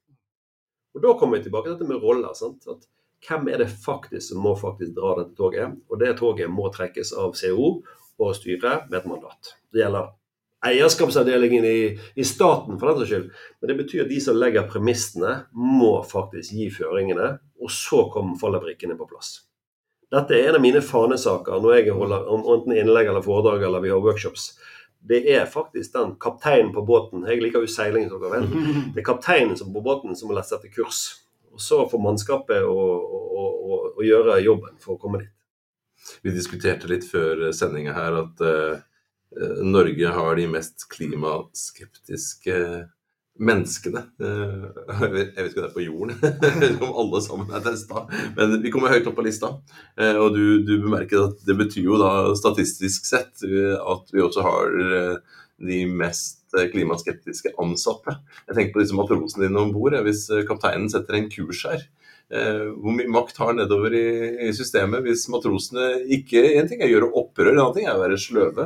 Og 0.95 1.03
Da 1.03 1.15
kommer 1.19 1.37
vi 1.37 1.47
tilbake 1.47 1.69
til 1.69 1.77
dette 1.77 1.87
med 1.87 2.03
roller. 2.03 2.33
sant? 2.35 2.67
At 2.67 2.87
hvem 3.27 3.47
er 3.51 3.63
det 3.63 3.71
faktisk 3.71 4.29
som 4.29 4.43
må 4.43 4.55
faktisk 4.59 4.95
dra 4.95 5.15
dette 5.19 5.35
toget? 5.37 5.79
Og 5.89 5.99
det 5.99 6.17
toget 6.19 6.51
må 6.51 6.69
trekkes 6.71 7.13
av 7.19 7.35
CO 7.39 7.71
og 8.19 8.35
styret 8.35 8.87
med 8.89 9.01
et 9.01 9.09
mandat. 9.09 9.55
Det 9.73 9.83
gjelder 9.83 10.13
eierskapsavdelingen 10.65 11.65
i, 11.67 11.79
i 12.15 12.25
staten, 12.25 12.79
for 12.79 12.89
den 12.89 13.01
saks 13.01 13.11
skyld. 13.11 13.27
Men 13.59 13.71
det 13.71 13.79
betyr 13.83 14.05
at 14.05 14.11
de 14.11 14.21
som 14.23 14.39
legger 14.39 14.69
premissene, 14.71 15.33
må 15.51 15.99
faktisk 16.07 16.55
gi 16.55 16.69
føringene. 16.73 17.35
Og 17.61 17.71
så 17.71 18.05
kommer 18.13 18.39
faller 18.39 18.63
brikkene 18.63 18.97
på 18.99 19.07
plass. 19.09 19.37
Dette 20.13 20.37
er 20.37 20.49
en 20.49 20.59
av 20.59 20.63
mine 20.63 20.81
fanesaker 20.85 21.61
når 21.63 21.79
jeg 21.79 21.97
holder 21.97 22.29
enten 22.29 22.75
innlegg 22.75 23.09
eller 23.09 23.25
foredrag 23.25 23.65
eller 23.65 23.83
vi 23.83 23.91
har 23.93 24.03
workshops. 24.03 24.53
det 25.05 25.21
er 25.29 25.45
faktisk 25.45 25.93
den 25.93 26.15
kapteinen 26.21 26.71
på 26.73 26.81
båten. 26.85 27.27
Jeg 27.29 27.41
liker 27.41 27.61
jo 27.61 27.69
seiling, 27.69 28.07
som 28.09 28.21
dere 28.21 28.39
vet. 28.39 28.55
Det 28.95 29.03
er 29.03 29.05
kapteinen 29.05 29.57
som 29.57 29.73
på 29.73 29.83
båten 29.85 30.15
som 30.17 30.31
må 30.31 30.41
sette 30.41 30.71
kurs. 30.73 31.21
Og 31.53 31.61
så 31.61 31.83
får 31.89 32.01
mannskapet 32.01 32.65
å, 32.65 32.73
å, 32.73 33.43
å, 33.45 33.77
å 33.95 34.05
gjøre 34.05 34.39
jobben 34.41 34.79
for 34.81 34.95
å 34.95 35.01
komme 35.01 35.21
dit. 35.21 35.31
Vi 36.25 36.33
diskuterte 36.33 36.89
litt 36.89 37.05
før 37.07 37.51
sendinga 37.55 37.93
her 37.95 38.17
at 38.23 38.41
uh, 38.41 38.81
Norge 39.61 40.11
har 40.17 40.35
de 40.39 40.49
mest 40.51 40.87
klimaskeptiske 40.91 42.57
menneskene. 43.35 44.03
Jeg 44.21 45.11
vet 45.13 45.49
ikke 45.49 45.59
om 45.59 45.63
det 45.63 45.67
er 45.67 45.73
på 45.75 45.85
jorden, 45.85 46.13
om 46.85 46.99
alle 47.03 47.21
sammen 47.25 47.51
er 47.51 47.63
testa, 47.65 48.05
men 48.37 48.57
vi 48.63 48.71
kommer 48.73 48.93
høyt 48.93 49.07
opp 49.11 49.17
på 49.17 49.25
lista. 49.25 49.51
Uh, 49.99 50.17
og 50.23 50.37
du, 50.37 50.43
du 50.67 50.77
bemerker 50.83 51.27
at 51.29 51.43
det 51.47 51.57
betyr 51.59 51.89
jo 51.89 51.99
da 52.01 52.13
statistisk 52.39 53.09
sett 53.09 53.43
at 53.43 54.15
vi 54.15 54.23
også 54.23 54.45
har 54.45 54.79
de 55.65 55.83
mest 55.87 56.55
klimaskeptiske 56.71 57.53
ansatte. 57.59 58.17
Jeg 58.47 58.55
tenker 58.55 58.75
på 58.75 58.83
disse 58.83 58.95
matrosene 58.95 59.47
dine 59.47 59.61
om 59.61 59.71
bord. 59.75 59.95
Hvis 60.05 60.27
kapteinen 60.47 60.87
setter 60.91 61.17
en 61.19 61.29
kurs 61.31 61.63
her, 61.67 61.83
Eh, 62.33 62.71
hvor 62.81 62.95
mye 62.97 63.11
makt 63.13 63.37
har 63.37 63.53
nedover 63.53 63.93
i, 63.93 64.47
systemet 64.57 65.03
hvis 65.05 65.27
matrosene 65.29 65.91
ikke 66.15 66.41
En 66.57 66.65
ting 66.65 66.79
er 66.81 66.89
å 66.89 66.93
gjøre 66.95 67.09
opprør, 67.21 67.51
en 67.51 67.59
annen 67.61 67.75
ting 67.75 67.85
er 67.85 67.99
å 67.99 68.01
være 68.01 68.17
sløve. 68.17 68.65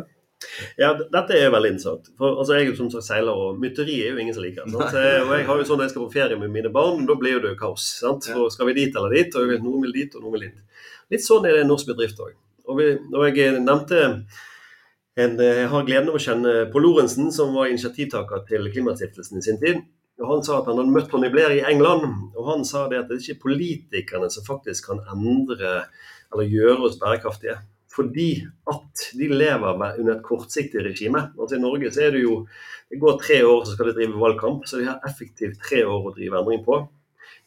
Ja, 0.80 0.93
dette 0.95 1.36
er 1.36 1.52
veldig 1.52 1.73
interessant. 1.73 2.12
For 2.17 2.39
altså, 2.39 2.56
Jeg 2.56 2.65
er 2.65 2.69
jo 2.69 2.75
som 2.78 2.91
sagt 2.93 3.08
seiler, 3.08 3.36
og 3.36 3.60
mytteri 3.60 3.97
er 4.04 4.13
jo 4.13 4.21
ingen 4.23 4.36
som 4.36 4.43
liker. 4.45 4.67
Sant? 4.71 4.95
Og 4.95 5.34
jeg 5.36 5.47
har 5.49 5.62
jo 5.62 5.67
sånn 5.67 5.82
at 5.82 5.88
jeg 5.88 5.95
skal 5.95 6.06
på 6.06 6.13
ferie 6.15 6.39
med 6.39 6.54
mine 6.54 6.71
barn, 6.73 7.06
da 7.10 7.17
blir 7.19 7.38
jo 7.38 7.41
det 7.47 7.58
kaos. 7.60 7.88
sant? 7.99 8.30
For 8.32 8.52
skal 8.54 8.69
vi 8.69 8.78
dit 8.80 8.95
eller 8.95 9.15
dit, 9.17 9.36
og 9.36 9.56
noen 9.65 9.88
vil 9.88 9.97
dit, 10.02 10.15
og 10.15 10.23
noen 10.23 10.38
vil 10.38 10.47
dit. 10.47 10.86
Litt 11.12 11.25
sånn 11.25 11.47
er 11.49 11.58
det 11.58 11.65
i 11.65 11.69
norsk 11.69 11.89
bedrift 11.91 12.21
òg. 12.23 12.38
Og, 12.69 12.82
og 13.17 13.23
jeg 13.28 13.60
nevnte 13.65 14.04
en, 15.19 15.39
jeg 15.41 15.69
har 15.71 15.88
gleden 15.88 16.12
av 16.12 16.19
å 16.19 16.21
kjenne 16.23 16.52
Pål 16.71 16.86
Lorentzen, 16.86 17.32
som 17.36 17.56
var 17.58 17.71
initiativtaker 17.71 18.45
til 18.47 18.69
Klimastiftelsen 18.71 19.41
i 19.41 19.43
sin 19.43 19.60
tid. 19.60 19.82
Og 20.19 20.28
Han 20.28 20.43
sa 20.43 20.60
at 20.60 20.67
han 20.67 20.80
hadde 20.80 20.91
møtt 20.93 21.10
Tony 21.12 21.30
Blair 21.32 21.54
i 21.56 21.63
England, 21.67 22.06
og 22.36 22.47
han 22.49 22.65
sa 22.67 22.88
det 22.91 22.99
at 22.99 23.08
det 23.08 23.17
er 23.17 23.23
ikke 23.23 23.45
politikerne 23.47 24.28
som 24.32 24.43
faktisk 24.47 24.89
kan 24.91 24.99
endre 25.12 25.86
eller 26.30 26.47
gjøre 26.47 26.89
oss 26.89 26.97
bærekraftige. 26.99 27.56
Fordi 27.89 28.43
at 28.69 29.06
de 29.17 29.28
lever 29.28 29.99
under 29.99 30.13
et 30.15 30.25
kortsiktig 30.25 30.84
regime. 30.86 31.23
Altså 31.39 31.58
I 31.58 31.63
Norge 31.63 31.91
så 31.93 32.06
er 32.06 32.12
det 32.15 32.23
jo 32.23 32.45
Det 32.89 32.97
går 32.97 33.19
tre 33.21 33.45
år, 33.45 33.65
så 33.65 33.75
skal 33.75 33.86
de 33.86 33.93
drive 33.93 34.17
valgkamp. 34.17 34.63
Så 34.65 34.80
de 34.80 34.88
har 34.88 35.04
effektivt 35.06 35.60
tre 35.62 35.84
år 35.86 36.08
å 36.10 36.13
drive 36.15 36.39
endring 36.39 36.63
på. 36.65 36.80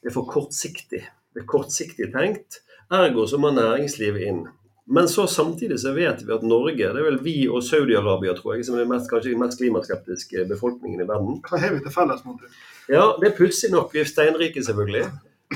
Det 0.02 0.10
er 0.10 0.14
for 0.14 0.28
kortsiktig. 0.30 1.00
Det 1.34 1.42
er 1.42 1.48
kortsiktig 1.50 2.12
tenkt. 2.14 2.60
Ergo 2.92 3.24
så 3.26 3.40
må 3.42 3.50
næringslivet 3.50 4.22
inn. 4.28 4.44
Men 4.86 5.08
så 5.08 5.26
samtidig 5.26 5.80
så 5.80 5.92
vet 5.96 6.22
vi 6.26 6.34
at 6.34 6.42
Norge, 6.46 6.76
det 6.78 7.00
er 7.00 7.06
vel 7.06 7.18
vi 7.22 7.36
og 7.48 7.62
Saudi-Arabia, 7.62 8.34
tror 8.38 8.56
jeg, 8.56 8.66
som 8.66 8.78
er 8.78 8.88
mest, 8.90 9.08
kanskje 9.10 9.32
den 9.32 9.42
mest 9.42 9.58
klimaskeptiske 9.58 10.46
befolkningen 10.50 11.04
i 11.04 11.06
verden. 11.08 11.38
Hva 11.46 11.60
har 11.62 11.74
vi 11.74 11.82
til 11.84 11.94
felles, 11.94 12.24
Monty? 12.26 12.50
Ja, 12.90 13.12
det 13.20 13.30
er 13.30 13.36
pussig 13.36 13.70
nok. 13.72 13.94
Vi 13.94 14.02
er 14.02 14.10
steinrike, 14.10 14.62
selvfølgelig. 14.62 15.06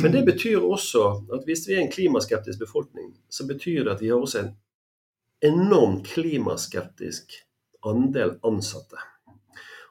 Men 0.02 0.12
det 0.12 0.22
betyr 0.26 0.62
også 0.62 1.04
at 1.34 1.44
hvis 1.48 1.66
vi 1.68 1.74
er 1.74 1.82
en 1.82 1.92
klimaskeptisk 1.92 2.62
befolkning, 2.62 3.10
så 3.30 3.46
betyr 3.48 3.84
det 3.84 3.96
at 3.96 4.02
vi 4.04 4.12
har 4.12 4.22
også 4.22 4.44
en 4.44 4.54
enormt 5.44 6.06
klimaskeptisk 6.06 7.36
andel 7.86 8.36
ansatte. 8.46 9.00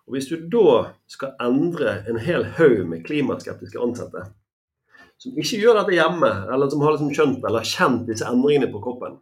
Og 0.06 0.16
Hvis 0.16 0.30
du 0.30 0.38
da 0.38 0.96
skal 1.10 1.38
endre 1.42 2.00
en 2.10 2.20
hel 2.22 2.46
haug 2.58 2.84
med 2.90 3.06
klimaskeptiske 3.06 3.82
ansatte, 3.82 4.28
som 5.18 5.38
ikke 5.40 5.62
gjør 5.62 5.80
dette 5.80 5.96
hjemme, 5.96 6.32
eller 6.54 6.70
som 6.70 6.84
har 6.84 6.96
liksom 6.96 7.14
skjønt 7.16 7.46
eller 7.48 7.66
kjent 7.66 8.04
disse 8.10 8.28
endringene 8.28 8.70
på 8.74 8.82
kroppen. 8.84 9.16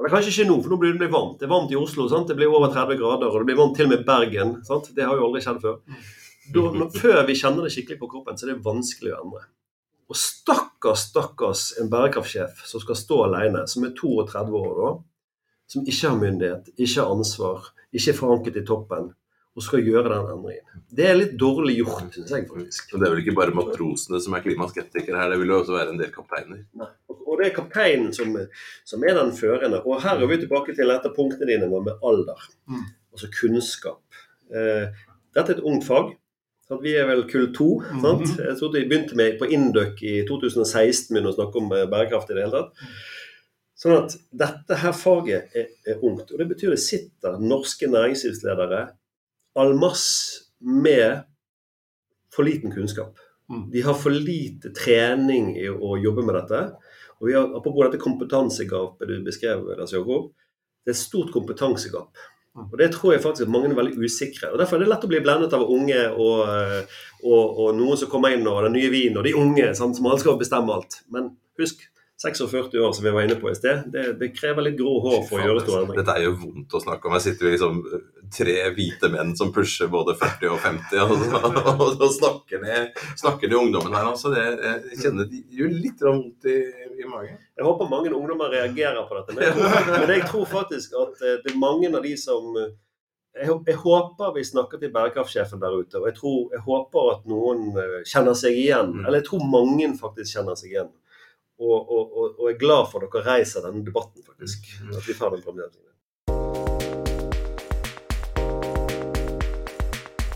Eller 0.00 0.12
kanskje 0.12 0.32
ikke 0.32 0.48
nå, 0.48 0.56
for 0.64 0.72
nå 0.72 0.80
blir 0.80 0.98
det 0.98 1.10
varmt. 1.12 1.38
Det 1.40 1.46
er 1.46 1.52
varmt 1.52 1.72
i 1.72 1.78
Oslo. 1.78 2.08
Sant? 2.10 2.28
Det 2.28 2.36
blir 2.38 2.50
over 2.50 2.72
30 2.72 2.98
grader, 2.98 3.28
og 3.28 3.42
det 3.42 3.50
blir 3.50 3.60
varmt 3.60 3.76
til 3.76 3.86
og 3.86 3.92
med 3.94 4.04
Bergen. 4.08 4.54
Sant? 4.66 4.90
Det 4.96 5.06
har 5.06 5.16
jo 5.16 5.28
aldri 5.28 5.42
skjedd 5.44 5.60
før. 5.62 5.78
Da, 6.50 6.86
før 6.96 7.20
vi 7.28 7.36
kjenner 7.38 7.66
det 7.66 7.72
skikkelig 7.74 8.00
på 8.00 8.08
kroppen, 8.10 8.38
så 8.38 8.46
er 8.46 8.54
det 8.54 8.64
vanskelig 8.64 9.12
å 9.12 9.20
endre. 9.20 9.44
Og 10.10 10.18
stakkars, 10.18 11.04
stakkars 11.12 11.66
en 11.78 11.90
bærekraftsjef 11.92 12.64
som 12.66 12.82
skal 12.82 12.98
stå 12.98 13.20
alene, 13.28 13.66
som 13.70 13.84
er 13.86 13.92
32 13.94 14.56
år 14.58 14.80
da, 14.80 14.88
som 15.70 15.86
ikke 15.86 16.08
har 16.08 16.18
myndighet, 16.18 16.70
ikke 16.76 17.00
har 17.00 17.14
ansvar, 17.14 17.70
ikke 17.94 18.12
er 18.12 18.18
forankret 18.18 18.58
i 18.58 18.66
toppen, 18.66 19.10
og 19.56 19.64
skal 19.66 19.82
gjøre 19.84 20.08
den 20.12 20.28
endringen. 20.32 20.82
Det 20.94 21.06
er 21.06 21.18
litt 21.18 21.32
dårlig 21.38 21.76
gjort, 21.80 22.14
syns 22.14 22.30
jeg 22.32 22.46
faktisk. 22.48 22.94
Og 22.94 23.00
Det 23.00 23.06
er 23.06 23.14
vel 23.14 23.22
ikke 23.24 23.36
bare 23.38 23.54
matrosene 23.54 24.20
som 24.22 24.34
er 24.34 24.44
klimaskeptikere 24.44 25.18
her, 25.18 25.32
det 25.32 25.40
vil 25.42 25.52
jo 25.52 25.58
også 25.60 25.76
være 25.76 25.94
en 25.94 26.00
del 26.00 26.12
kapteiner? 26.14 26.62
Nei. 26.78 26.90
Og 27.10 27.38
det 27.38 27.48
er 27.48 27.54
kapteinen 27.54 28.14
som, 28.14 28.32
som, 28.86 29.04
er 29.06 29.14
den 29.18 29.30
førende. 29.36 29.82
Og 29.86 30.02
her 30.02 30.18
er 30.18 30.30
vi 30.30 30.40
tilbake 30.42 30.74
til 30.74 30.90
dette 30.90 31.12
punktet 31.14 31.50
dine 31.50 31.68
med 31.70 31.92
alder. 32.06 32.48
Mm. 32.70 32.88
Altså 33.14 33.30
kunnskap. 33.34 34.02
Eh, 34.50 34.90
dette 35.36 35.54
er 35.54 35.58
et 35.58 35.66
ungt 35.66 35.86
fag. 35.86 36.16
Vi 36.82 36.94
er 36.94 37.06
vel 37.08 37.24
kull 37.30 37.52
to. 37.54 37.82
Mm 37.92 38.02
-hmm. 38.04 38.42
Jeg 38.48 38.58
trodde 38.58 38.78
vi 38.78 38.88
begynte 38.88 39.16
med 39.16 39.38
på 39.38 39.44
Induc 39.44 40.02
i 40.02 40.22
2016 40.26 41.14
med 41.14 41.26
å 41.26 41.34
snakke 41.34 41.58
om 41.58 41.72
eh, 41.72 41.90
bærekraft 41.90 42.30
i 42.30 42.34
det 42.34 42.44
hele 42.44 42.58
tatt. 42.58 42.70
Sånn 43.80 43.96
at 43.96 44.14
dette 44.36 44.76
her 44.82 44.92
faget 44.92 45.54
er, 45.56 45.70
er 45.88 46.02
ungt. 46.04 46.28
Og 46.28 46.40
det 46.40 46.50
betyr 46.50 46.74
det 46.74 46.82
sitter 46.84 47.38
norske 47.40 47.88
næringslivsledere 47.88 48.82
all 49.60 49.72
masse 49.80 50.50
med 50.60 51.22
for 52.34 52.44
liten 52.44 52.74
kunnskap. 52.74 53.16
Mm. 53.50 53.70
De 53.72 53.82
har 53.82 53.96
for 53.98 54.14
lite 54.14 54.70
trening 54.76 55.54
i 55.58 55.70
å 55.70 55.96
jobbe 55.98 56.26
med 56.26 56.36
dette. 56.38 56.60
Og 57.20 57.30
vi 57.30 57.34
har, 57.34 57.48
Apropos 57.56 57.88
dette 57.88 58.02
kompetansegapet 58.02 59.08
du 59.08 59.16
beskrev, 59.24 59.64
Lars 59.78 59.94
Jakob. 59.96 60.28
Det 60.84 60.92
er 60.92 60.96
et 60.96 61.00
stort 61.00 61.32
kompetansegap. 61.32 62.20
Mm. 62.56 62.66
Og 62.68 62.76
Det 62.78 62.90
tror 62.94 63.14
jeg 63.14 63.22
faktisk 63.24 63.48
at 63.48 63.54
mange 63.54 63.72
er 63.72 63.78
veldig 63.80 63.96
usikre. 64.04 64.52
og 64.52 64.60
Derfor 64.60 64.76
er 64.76 64.84
det 64.84 64.92
lett 64.92 65.06
å 65.08 65.10
bli 65.10 65.22
blendet 65.24 65.56
av 65.56 65.64
unge 65.64 66.02
og, 66.12 66.44
og, 67.24 67.42
og 67.64 67.72
noen 67.80 67.98
som 67.98 68.12
kommer 68.12 68.36
inn, 68.36 68.46
og 68.46 68.60
den 68.68 68.76
nye 68.76 68.92
vinen, 68.92 69.18
og 69.18 69.24
de 69.24 69.34
unge 69.40 69.72
sant, 69.78 69.96
som 69.96 70.06
alle 70.10 70.20
skal 70.22 70.38
bestemme 70.40 70.76
alt. 70.76 71.00
Men 71.10 71.32
husk, 71.60 71.82
46 72.22 72.74
år, 72.74 72.92
som 72.92 73.04
vi 73.04 73.10
var 73.10 73.22
inne 73.22 73.34
på 73.34 73.50
i 73.50 73.54
sted, 73.54 73.86
det, 73.86 74.02
det 74.20 74.28
krever 74.36 74.66
litt 74.66 74.76
grå 74.76 74.98
hår 75.00 75.22
for 75.28 75.40
å 75.40 75.46
gjøre 75.46 75.62
store 75.64 75.78
endringer. 75.86 76.02
Dette 76.02 76.16
er 76.18 76.26
jo 76.26 76.34
vondt 76.42 76.74
å 76.76 76.80
snakke 76.82 77.08
om. 77.08 77.14
Her 77.16 77.22
sitter 77.24 77.46
vi 77.46 77.52
liksom 77.54 77.78
tre 78.36 78.56
hvite 78.76 79.08
menn 79.14 79.32
som 79.38 79.52
pusher 79.56 79.88
både 79.92 80.14
40 80.20 80.52
og 80.52 80.58
50 80.60 81.00
og, 81.00 81.14
og, 81.70 81.80
og 81.94 82.12
snakker, 82.18 82.60
ned, 82.66 83.00
snakker 83.16 83.48
ned 83.48 83.56
ungdommen 83.62 83.96
her. 83.96 84.10
Altså. 84.12 84.34
Det, 84.34 84.44
jeg 84.90 85.00
kjenner 85.06 85.30
det 85.32 85.40
gjør 85.62 85.72
litt 85.86 86.04
vondt 86.10 86.50
i, 86.52 86.58
i, 86.92 87.08
magen. 87.08 87.40
Jeg 87.56 87.68
håper 87.70 87.90
mange 87.94 88.12
ungdommer 88.12 88.52
reagerer 88.52 89.00
på 89.08 89.16
dette. 89.16 89.40
Men 89.40 89.64
men 90.04 90.14
jeg 90.18 90.28
tror 90.28 90.46
faktisk 90.52 91.00
at 91.00 91.24
eh, 91.24 91.40
det 91.40 91.54
er 91.54 91.60
mange 91.64 91.88
av 91.88 92.04
de 92.04 92.14
som 92.20 92.52
jeg, 92.60 93.48
jeg, 93.48 93.80
håper 93.80 94.36
vi 94.36 94.44
snakker 94.44 94.76
til 94.82 94.92
bærekraftsjefen 94.92 95.64
der 95.64 95.72
ute. 95.72 95.96
Og 96.04 96.10
jeg, 96.12 96.20
tror, 96.20 96.40
jeg 96.52 96.66
håper 96.68 97.12
at 97.16 97.28
noen 97.32 97.70
eh, 97.80 98.00
kjenner 98.04 98.36
seg 98.36 98.60
igjen. 98.60 98.98
Mm. 98.98 99.04
Eller 99.06 99.22
jeg 99.22 99.30
tror 99.32 99.52
mange 99.56 99.94
faktisk 99.96 100.36
kjenner 100.36 100.60
seg 100.60 100.76
igjen 100.76 100.98
og, 101.60 101.92
og, 101.92 102.26
og, 102.40 102.44
er 102.50 102.58
glad 102.58 102.88
for 102.90 103.04
at 103.04 103.12
dere 103.12 103.36
reiser 103.36 103.64
denne 103.66 103.84
debatten, 103.84 104.24
faktisk. 104.24 104.66
Mm. 104.80 104.96
At 104.96 105.08
vi 105.08 105.16
tar 105.18 105.34
den 105.34 105.42
problemstillingen. 105.44 105.88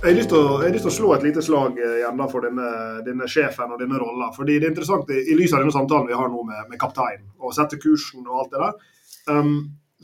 Jeg 0.04 0.12
har, 0.12 0.18
lyst 0.18 0.28
til 0.34 0.36
å, 0.36 0.56
lyst 0.60 0.84
til 0.84 0.90
å 0.90 0.96
slå 0.98 1.12
et 1.14 1.22
lite 1.24 1.42
slag 1.44 1.78
eh, 1.80 1.94
igjen 2.02 2.18
for 2.28 2.44
denne, 2.44 2.70
denne, 3.06 3.28
sjefen 3.30 3.72
og 3.72 3.80
denne 3.80 3.96
rolla. 4.02 4.28
Fordi 4.36 4.58
det 4.58 4.68
er 4.68 4.74
interessant 4.74 5.08
i, 5.08 5.22
i 5.32 5.38
lys 5.38 5.54
av 5.56 5.64
denne 5.64 5.72
samtalen 5.72 6.10
vi 6.10 6.18
har 6.18 6.28
nå 6.28 6.44
med, 6.44 6.66
med 6.68 6.80
kaptein, 6.80 7.24
og 7.40 7.56
sette 7.56 7.80
kursen 7.80 8.26
og 8.28 8.42
alt 8.42 8.52
det 8.52 8.60
der. 8.66 8.90
Um, 9.32 9.54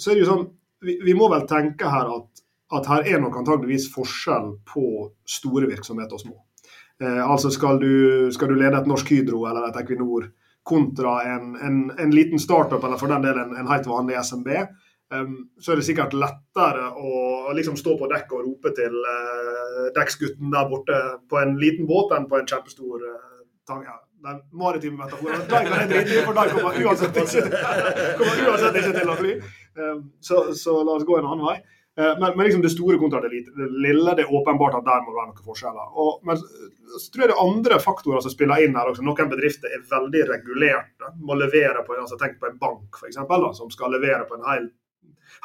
så 0.01 0.11
er 0.11 0.17
det 0.17 0.25
jo 0.25 0.31
sånn, 0.31 0.47
vi, 0.81 0.97
vi 1.05 1.13
må 1.13 1.29
vel 1.29 1.45
tenke 1.51 1.93
her 1.93 2.09
at, 2.17 2.45
at 2.81 2.89
her 2.89 3.11
er 3.13 3.21
nok 3.21 3.37
antageligvis 3.43 3.91
forskjell 3.93 4.55
på 4.73 4.87
store 5.29 5.69
virksomheter 5.69 6.17
og 6.17 6.25
små. 6.25 6.39
Eh, 7.05 7.21
altså 7.21 7.53
skal 7.53 7.81
du, 7.81 7.93
skal 8.33 8.49
du 8.49 8.57
lede 8.57 8.81
et 8.81 8.89
Norsk 8.89 9.13
Hydro 9.13 9.45
eller 9.49 9.69
et 9.69 9.79
Equinor 9.85 10.31
kontra 10.63 11.23
en, 11.23 11.57
en, 11.57 11.81
en, 11.99 12.11
liten 12.15 12.39
startup, 12.39 12.85
eller 12.85 13.01
for 13.01 13.13
den 13.13 13.25
del 13.25 13.39
en, 13.39 13.57
en 13.57 13.71
helt 13.71 13.89
vanlig 13.89 14.19
SMB, 14.25 14.49
um, 15.15 15.39
så 15.61 15.73
er 15.73 15.81
det 15.81 15.87
sikkert 15.89 16.17
lettere 16.17 16.91
å 16.97 17.55
liksom 17.57 17.79
stå 17.81 17.97
på 17.99 18.11
dekk 18.13 18.37
og 18.37 18.45
rope 18.45 18.75
til 18.77 18.95
uh, 18.95 19.89
dekksgutten 19.97 20.53
der 20.53 20.69
borte 20.71 21.01
på 21.31 21.41
en 21.41 21.57
liten 21.61 21.89
båt 21.91 22.15
enn 22.17 22.29
på 22.31 22.39
en 22.39 22.49
kjempestor 22.51 23.09
uh, 23.09 23.43
tang. 23.69 23.83
Ja, 23.89 23.99
den 24.29 24.41
maritime 24.53 25.01
metaforen. 25.01 25.47
De 25.49 25.65
kan 25.65 25.77
jeg 25.81 25.91
drite 25.95 26.17
i, 26.19 26.25
for 26.27 26.37
de 26.37 26.49
kommer 26.55 26.81
uansett 26.85 28.81
ikke, 28.83 28.95
til 29.01 29.13
å 29.13 29.19
fly. 29.21 29.37
Um, 29.81 30.03
så, 30.21 30.51
så 30.57 30.81
la 30.85 30.99
oss 30.99 31.09
gå 31.09 31.17
en 31.19 31.31
annen 31.31 31.47
vei. 31.49 31.61
Eh, 31.99 32.19
men, 32.21 32.37
men 32.37 32.45
liksom 32.47 32.63
det 32.63 32.71
store 32.71 32.99
kontra 32.99 33.21
det 33.21 33.31
lille, 33.31 34.15
det 34.15 34.23
er 34.23 34.35
åpenbart 34.35 34.79
at 34.79 34.87
der 34.87 35.01
må 35.03 35.13
det 35.13 35.19
være 35.19 35.31
noen 35.33 35.47
forskjeller. 35.47 35.95
Og, 36.03 36.21
men 36.27 36.39
så 36.39 37.07
tror 37.11 37.25
jeg 37.25 37.33
det 37.33 37.37
er 37.37 37.47
andre 37.47 37.81
faktorer 37.83 38.25
som 38.25 38.35
spiller 38.35 38.65
inn 38.65 38.77
her 38.79 38.93
også. 38.93 39.05
Noen 39.07 39.33
bedrifter 39.33 39.75
er 39.75 39.87
veldig 39.91 40.27
regulerte. 40.31 41.15
Må 41.27 41.39
levere 41.39 41.85
på, 41.87 41.99
altså 41.99 42.19
Tenk 42.21 42.39
på 42.41 42.51
en 42.51 42.61
bank 42.61 43.01
for 43.01 43.11
eksempel, 43.11 43.47
da, 43.47 43.53
som 43.57 43.73
skal 43.75 43.95
levere 43.97 44.27
på 44.29 44.39
en 44.39 44.47
hel, 44.47 44.69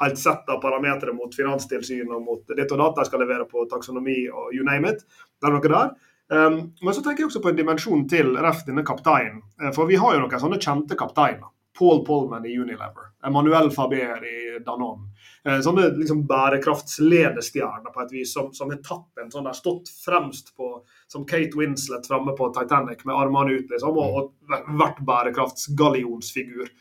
helt 0.01 0.19
sett 0.21 0.49
av 0.51 0.61
parametere 0.63 1.15
mot 1.17 1.33
finanstilsyn 1.35 2.13
og 2.13 2.25
mot 2.25 2.55
ditt 2.57 2.71
og 2.71 2.83
datt. 2.83 2.99
De 3.01 3.09
skal 3.09 3.25
levere 3.25 3.47
på 3.49 3.65
taksonomi 3.71 4.25
og 4.29 4.53
you 4.53 4.65
name 4.67 4.93
it. 4.93 5.05
Det 5.41 5.49
er 5.49 5.57
noe 5.57 5.71
der. 5.71 5.95
Um, 6.25 6.55
men 6.81 6.95
så 6.95 7.03
tenker 7.05 7.21
jeg 7.21 7.29
også 7.29 7.41
på 7.43 7.51
en 7.51 7.57
dimensjon 7.57 8.07
til 8.09 8.31
ref 8.41 8.63
denne 8.65 8.81
kapteinen. 8.85 9.43
Eh, 9.61 9.69
for 9.75 9.85
vi 9.85 9.99
har 10.01 10.15
jo 10.15 10.23
noen 10.23 10.41
sånne 10.41 10.57
kjente 10.57 10.97
kapteiner. 10.97 11.51
Paul 11.77 12.05
Polman 12.05 12.45
i 12.45 12.53
Unilever, 12.57 13.11
Emmanuel 13.27 13.71
Faber 13.71 14.23
i 14.25 14.59
Danone. 14.65 15.09
Eh, 15.45 15.59
sånne 15.61 15.89
liksom 15.97 16.23
bærekraftsledestjerner 16.29 17.93
på 17.93 18.01
et 18.01 18.13
vis, 18.15 18.33
som, 18.33 18.51
som 18.55 18.71
har 18.71 18.79
tatt 18.85 19.23
en 19.23 19.31
sånn 19.33 19.45
der, 19.45 19.57
stått 19.57 19.91
fremst 20.05 20.53
på 20.57 20.69
som 21.11 21.25
Kate 21.29 21.57
Winslet 21.57 22.07
framme 22.07 22.33
på 22.37 22.49
Titanic 22.55 23.03
med 23.05 23.17
armene 23.17 23.59
ut, 23.59 23.69
liksom, 23.69 23.99
og, 24.01 24.21
og 24.49 24.71
vært 24.79 25.03
bærekraftsgallionsfigur. 25.05 26.71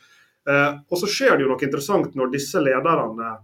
Eh, 0.49 0.71
og 0.89 1.01
så 1.01 1.09
skjer 1.09 1.35
det 1.35 1.45
jo 1.45 1.51
noe 1.51 1.67
interessant 1.67 2.17
når 2.17 2.33
disse 2.33 2.61
lederne 2.63 3.35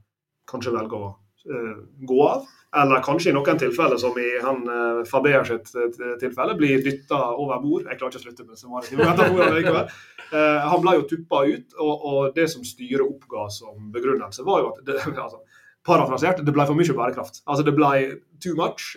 kanskje 0.50 0.74
velger 0.76 1.06
å 1.06 1.12
eh, 1.12 1.78
gå 2.08 2.24
av. 2.28 2.50
Eller 2.78 3.02
kanskje 3.04 3.34
i 3.34 3.36
noen 3.36 3.58
tilfeller, 3.60 4.00
som 4.00 4.16
i 4.16 4.30
han 4.40 4.62
uh, 4.64 5.02
Faber 5.08 5.44
sitt 5.48 5.74
uh, 5.76 6.14
tilfelle, 6.22 6.56
blir 6.56 6.80
dytta 6.84 7.20
over 7.36 7.60
bord. 7.60 7.90
Jeg 7.90 8.00
klarer 8.00 8.16
ikke 8.16 8.22
å 8.22 8.24
slutte 8.24 8.46
med 8.48 8.60
summative 8.60 9.48
likevel. 9.58 9.92
Uh, 10.32 10.60
han 10.72 10.84
ble 10.84 10.94
jo 10.96 11.08
tuppa 11.10 11.44
ut, 11.50 11.76
og, 11.84 12.30
det 12.38 12.48
som 12.54 12.64
styret 12.64 13.04
oppga 13.04 13.50
som 13.52 13.92
begrunnelse, 13.92 14.46
var 14.48 14.64
jo 14.64 14.72
at 14.72 14.86
det, 14.88 15.00
altså, 15.26 15.44
Parafrasert, 15.84 16.44
det 16.46 16.54
ble 16.56 16.64
for 16.70 16.78
mye 16.78 16.96
bærekraft. 16.96 17.42
Altså 17.50 17.66
det 17.66 17.74
ble 17.74 17.92
too 18.44 18.54
much. 18.54 18.92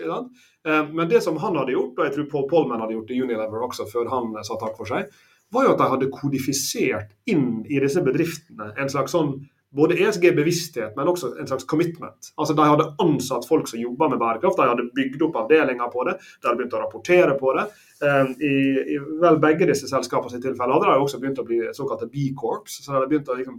Men 0.68 1.08
det 1.08 1.22
som 1.24 1.38
han 1.40 1.56
hadde 1.56 1.72
gjort, 1.72 1.96
og 1.96 2.04
jeg 2.04 2.12
tror 2.12 2.26
Paul 2.28 2.44
Polman 2.50 2.82
hadde 2.84 2.92
gjort 2.92 3.12
i 3.14 3.20
Unilever 3.24 3.64
også 3.64 3.86
før 3.88 4.10
han 4.12 4.36
sa 4.44 4.58
takk 4.60 4.76
for 4.76 4.90
seg, 4.90 5.08
var 5.54 5.64
jo 5.64 5.72
at 5.72 5.80
de 5.80 5.88
hadde 5.94 6.10
kodifisert 6.12 7.14
inn 7.32 7.62
i 7.64 7.80
disse 7.80 8.04
bedriftene 8.04 8.68
en 8.76 8.92
slags 8.92 9.16
sånn 9.16 9.32
både 9.74 9.96
ESG-bevissthet, 9.98 10.94
men 10.96 11.08
også 11.10 11.32
en 11.40 11.48
slags 11.50 11.66
commitment. 11.70 12.30
Altså 12.38 12.54
De 12.54 12.66
hadde 12.66 12.86
ansatt 13.02 13.46
folk 13.48 13.68
som 13.70 13.80
jobba 13.80 14.08
med 14.12 14.20
bærekraft, 14.22 14.60
de 14.60 14.68
hadde 14.70 14.90
bygd 14.94 15.24
opp 15.26 15.38
avdelinger 15.42 15.90
på 15.92 16.04
det, 16.08 16.18
de 16.20 16.48
hadde 16.48 16.60
begynt 16.60 16.76
å 16.78 16.82
rapportere 16.84 17.34
på 17.40 17.54
det. 17.58 17.64
Ehm, 18.06 18.34
I, 18.38 18.54
i 18.94 19.00
vel 19.22 19.40
begge 19.42 19.68
disse 19.70 19.90
selskapene 19.90 20.34
sitt 20.34 20.44
tilfelle 20.46 20.76
hadde 20.76 20.92
de 20.92 21.06
også 21.06 21.20
begynt 21.22 21.42
å 21.42 21.46
bli 21.48 21.60
såkalte 21.74 22.10
B-corps. 22.12 22.78
så 22.78 22.86
de 22.86 22.96
hadde 22.98 23.10
begynt 23.10 23.32
å 23.32 23.38
liksom, 23.40 23.58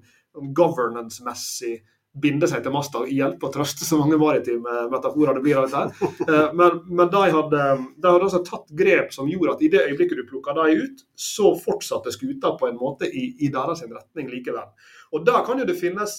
governance-messig 0.55 1.77
binde 2.21 2.47
seg 2.47 2.63
til 2.63 2.73
masta 2.73 3.01
og 3.03 3.11
hjelpe 3.11 3.47
og 3.47 3.53
trøste 3.55 3.85
så 3.87 3.97
mange 3.99 4.17
maritime 4.19 4.85
metaforer 4.91 5.35
det 5.35 5.43
blir 5.43 5.59
av 5.59 5.67
dette. 5.67 5.81
her. 5.81 6.13
Ehm, 6.25 6.55
men, 6.61 6.77
men 6.87 7.11
de, 7.11 7.23
hadde, 7.35 7.63
de 7.97 8.07
hadde 8.07 8.29
altså 8.29 8.41
tatt 8.47 8.71
grep 8.77 9.11
som 9.15 9.27
gjorde 9.29 9.57
at 9.57 9.65
i 9.65 9.71
det 9.73 9.83
øyeblikket 9.89 10.21
du 10.21 10.29
plukka 10.29 10.55
dem 10.55 10.85
ut, 10.85 11.03
så 11.15 11.51
fortsatte 11.59 12.13
skuta 12.15 12.53
på 12.59 12.69
en 12.69 12.79
måte 12.79 13.09
i, 13.09 13.27
i 13.43 13.51
deres 13.53 13.83
retning 13.83 14.31
likevel. 14.31 14.71
Og 15.13 15.27
Da 15.27 15.43
kan 15.45 15.59
jo 15.59 15.67
det 15.67 15.77
finnes 15.79 16.15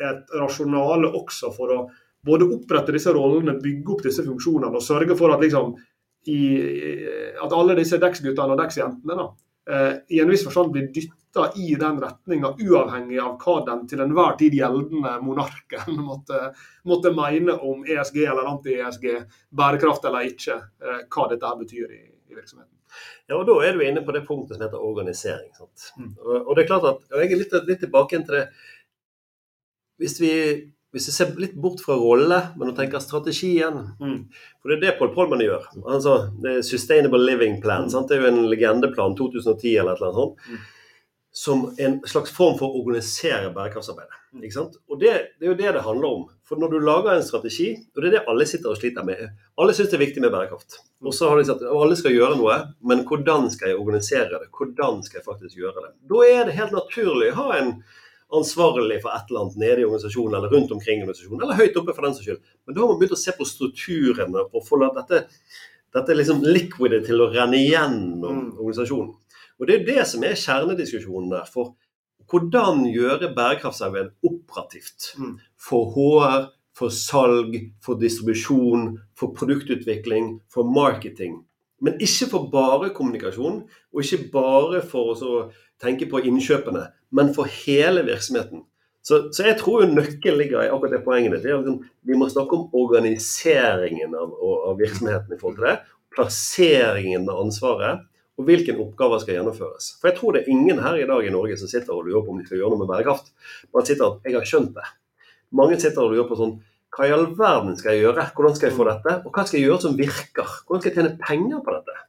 et 0.00 0.32
rasjonale 0.38 1.10
også 1.18 1.50
for 1.54 1.74
å 1.74 1.80
både 2.26 2.48
opprette 2.52 2.94
disse 2.94 3.12
rollene, 3.16 3.58
bygge 3.62 3.94
opp 3.94 4.02
disse 4.04 4.24
funksjonene 4.24 4.76
og 4.76 4.84
sørge 4.84 5.16
for 5.16 5.32
at, 5.34 5.42
liksom, 5.42 5.74
i, 6.28 6.40
at 7.40 7.54
alle 7.56 7.76
disse 7.78 7.98
dekksguttene 8.00 8.54
og 8.54 8.60
dekksjentene 8.60 9.16
da, 9.16 9.26
eh, 9.26 9.49
i 10.08 10.20
en 10.20 10.30
viss 10.30 10.42
forstand 10.44 10.72
blir 10.74 10.88
dytta 10.94 11.44
i 11.56 11.74
den 11.78 12.00
retninga, 12.02 12.54
uavhengig 12.58 13.20
av 13.22 13.36
hva 13.38 13.56
den 13.68 13.84
til 13.90 14.02
enhver 14.02 14.34
tid 14.40 14.56
gjeldende 14.58 15.12
monarken 15.22 16.00
måtte, 16.10 16.50
måtte 16.90 17.14
mene 17.14 17.54
om 17.54 17.84
ESG 17.86 18.24
eller 18.24 18.50
anti-ESG, 18.50 19.06
bærekraft 19.50 20.10
eller 20.10 20.32
ikke, 20.32 20.58
eh, 20.82 21.04
hva 21.06 21.28
dette 21.30 21.46
her 21.46 21.62
betyr 21.62 21.94
i, 21.94 22.02
i 22.30 22.38
virksomheten. 22.38 22.74
Ja, 23.28 23.38
og 23.38 23.46
Da 23.46 23.54
er 23.62 23.76
du 23.76 23.84
inne 23.86 24.02
på 24.02 24.14
det 24.14 24.24
punktet 24.26 24.56
som 24.56 24.66
heter 24.66 24.82
organisering. 24.82 25.50
Mm. 25.54 26.12
Og, 26.18 26.34
og, 26.40 26.52
det 26.56 26.64
er 26.64 26.70
klart 26.72 26.88
at, 26.88 27.04
og 27.12 27.22
Jeg 27.22 27.30
er 27.30 27.42
litt, 27.42 27.56
litt 27.68 27.82
tilbake 27.84 28.18
til 28.26 28.34
det 28.34 28.46
Hvis 30.00 30.16
vi, 30.18 30.32
hvis 30.90 31.06
jeg 31.06 31.14
ser 31.14 31.36
litt 31.38 31.54
bort 31.54 31.82
fra 31.84 31.94
rolle, 31.98 32.40
men 32.58 32.70
nå 32.70 32.74
tenker 32.74 33.02
strategien 33.02 33.76
mm. 34.00 34.18
For 34.58 34.72
det 34.72 34.76
er 34.76 34.82
det 34.82 34.96
Paul 34.98 35.12
Polman 35.14 35.44
gjør. 35.44 35.68
Altså, 35.84 36.16
det 36.42 36.56
er 36.56 36.66
Sustainable 36.66 37.22
Living 37.22 37.60
Plan. 37.62 37.86
Mm. 37.86 38.08
Det 38.08 38.16
er 38.16 38.24
jo 38.24 38.32
en 38.32 38.42
legendeplan 38.50 39.14
2010 39.18 39.76
eller 39.76 39.94
et 39.94 40.02
eller 40.02 40.10
annet 40.10 40.20
sånt. 40.20 40.46
Mm 40.50 40.68
som 41.32 41.74
en 41.78 42.00
slags 42.06 42.32
form 42.34 42.56
for 42.58 42.66
å 42.66 42.80
organisere 42.80 43.52
bærekraftsarbeidet. 43.54 44.16
Mm. 44.34 44.46
Og 44.90 44.98
det, 44.98 45.12
det, 45.38 45.46
er 45.46 45.52
jo 45.52 45.58
det 45.58 45.72
det 45.76 45.84
handler 45.84 46.16
om. 46.16 46.24
For 46.46 46.58
når 46.58 46.72
du 46.72 46.78
lager 46.82 47.12
en 47.14 47.26
strategi, 47.26 47.68
og 47.94 48.02
det 48.02 48.10
er 48.10 48.16
det 48.16 48.22
alle 48.32 48.46
sitter 48.50 48.72
og 48.72 48.80
sliter 48.80 49.06
med 49.06 49.22
Alle 49.60 49.74
syns 49.76 49.92
det 49.92 49.98
er 49.98 50.02
viktig 50.02 50.24
med 50.24 50.34
bærekraft. 50.34 50.80
Mm. 50.98 51.06
Og 51.06 51.14
så 51.14 51.30
har 51.30 51.38
de 51.38 51.46
sagt 51.46 51.62
at 51.62 51.82
alle 51.84 51.98
skal 51.98 52.16
gjøre 52.16 52.38
noe, 52.40 52.56
men 52.82 53.04
hvordan 53.06 53.46
skal 53.54 53.70
jeg 53.70 53.78
organisere 53.78 54.42
det? 54.42 54.50
Hvordan 54.56 55.04
skal 55.06 55.20
jeg 55.20 55.28
faktisk 55.28 55.62
gjøre 55.62 55.86
det? 55.86 55.92
Da 56.10 56.24
er 56.26 56.42
det 56.48 56.58
helt 56.58 56.74
naturlig 56.74 57.30
å 57.30 57.38
ha 57.44 57.48
en 57.60 57.74
ansvarlig 58.36 59.00
for 59.02 59.14
et 59.14 59.30
eller 59.30 59.44
annet 59.44 59.58
nede 59.60 59.82
i 59.82 59.86
organisasjonen 59.86 60.36
eller 60.38 60.52
rundt 60.54 60.74
omkring 60.76 61.02
organisasjonen, 61.02 61.42
eller 61.44 61.58
høyt 61.58 61.80
oppe 61.80 61.94
for 61.96 62.06
den 62.06 62.14
saks 62.16 62.28
skyld. 62.28 62.44
Men 62.66 62.76
da 62.76 62.82
har 62.82 62.92
man 62.92 63.00
begynt 63.00 63.16
å 63.16 63.20
se 63.20 63.34
på 63.36 63.48
strukturene 63.48 64.46
og 64.46 64.64
få 64.66 64.78
dette, 64.84 65.24
dette 65.96 66.16
liksom 66.16 66.44
liquidet 66.46 67.02
til 67.08 67.24
å 67.24 67.30
renne 67.32 67.60
gjennom 67.62 68.38
mm. 68.44 68.48
organisasjonen. 68.58 69.12
Og 69.60 69.68
Det 69.68 69.76
er 69.76 69.86
det 69.88 70.06
som 70.08 70.24
er 70.24 70.38
kjernediskusjonen 70.40 71.34
der. 71.34 71.50
For 71.50 71.74
hvordan 72.30 72.86
gjøre 72.88 73.32
bærekraftsarbeid 73.36 74.14
operativt 74.24 75.12
mm. 75.18 75.36
for 75.60 75.90
HR, 75.96 76.48
for 76.76 76.94
salg, 76.94 77.56
for 77.84 78.00
distribusjon, 78.00 78.94
for 79.18 79.34
produktutvikling, 79.36 80.38
for 80.48 80.64
marketing. 80.64 81.42
Men 81.80 81.96
ikke 82.00 82.28
for 82.30 82.48
bare 82.52 82.92
kommunikasjon, 82.96 83.62
og 83.68 84.04
ikke 84.04 84.30
bare 84.32 84.80
for 84.86 85.12
å 85.16 85.34
tenke 85.82 86.08
på 86.10 86.20
innkjøpene, 86.28 86.86
men 87.16 87.32
for 87.34 87.50
hele 87.50 88.04
virksomheten. 88.06 88.66
Så, 89.02 89.22
så 89.32 89.46
jeg 89.46 89.56
tror 89.60 89.86
nøkkelen 89.88 90.38
ligger 90.38 90.66
i 90.66 90.68
akkurat 90.68 90.98
det 90.98 91.04
poenget. 91.06 91.40
Det 91.40 91.50
er 91.50 91.62
liksom, 91.62 91.80
vi 92.04 92.18
må 92.20 92.28
snakke 92.28 92.56
om 92.58 92.68
organiseringen 92.76 94.12
av, 94.14 94.34
av 94.68 94.76
virksomheten 94.80 95.34
i 95.34 95.40
forhold 95.40 95.56
til 95.56 95.68
det. 95.70 95.76
Plasseringen 96.12 97.28
av 97.30 97.40
ansvaret 97.46 98.06
og 98.40 98.46
hvilke 98.48 98.74
oppgaver 98.80 99.20
skal 99.22 99.38
gjennomføres. 99.38 99.94
For 100.00 100.10
jeg 100.10 100.18
tror 100.18 100.36
det 100.36 100.42
er 100.42 100.52
ingen 100.52 100.80
her 100.84 100.96
i 101.00 101.06
dag 101.08 101.26
i 101.26 101.32
Norge 101.32 101.56
som 101.60 101.70
sitter 101.70 101.96
og 101.96 102.08
lurer 102.08 102.24
på 102.24 102.34
om 102.34 102.40
de 102.40 102.46
skal 102.48 102.60
gjøre 102.60 102.72
noe 102.74 102.82
med 102.82 102.90
bærekraft. 102.92 103.32
Man 103.74 103.86
sitter 103.86 104.06
at 104.06 104.20
'jeg 104.24 104.36
har 104.36 104.48
skjønt 104.48 104.76
det'. 104.76 104.92
Mange 105.52 105.80
sitter 105.80 106.02
og 106.02 106.12
lurer 106.12 106.28
på 106.28 106.38
sånn 106.40 106.60
hva 106.90 107.06
i 107.06 107.12
all 107.14 107.26
verden 107.38 107.76
skal 107.78 107.94
jeg 107.94 108.02
gjøre? 108.02 108.30
Hvordan 108.34 108.56
skal 108.56 108.68
jeg 108.68 108.76
få 108.76 108.84
dette? 108.88 109.12
Og 109.24 109.30
hva 109.32 109.44
skal 109.46 109.60
jeg 109.60 109.68
gjøre 109.68 109.82
som 109.84 109.98
virker? 109.98 110.48
Hvordan 110.66 110.80
skal 110.82 110.90
jeg 110.90 110.96
tjene 110.98 111.18
penger 111.22 111.60
på 111.66 111.74
dette? 111.76 111.99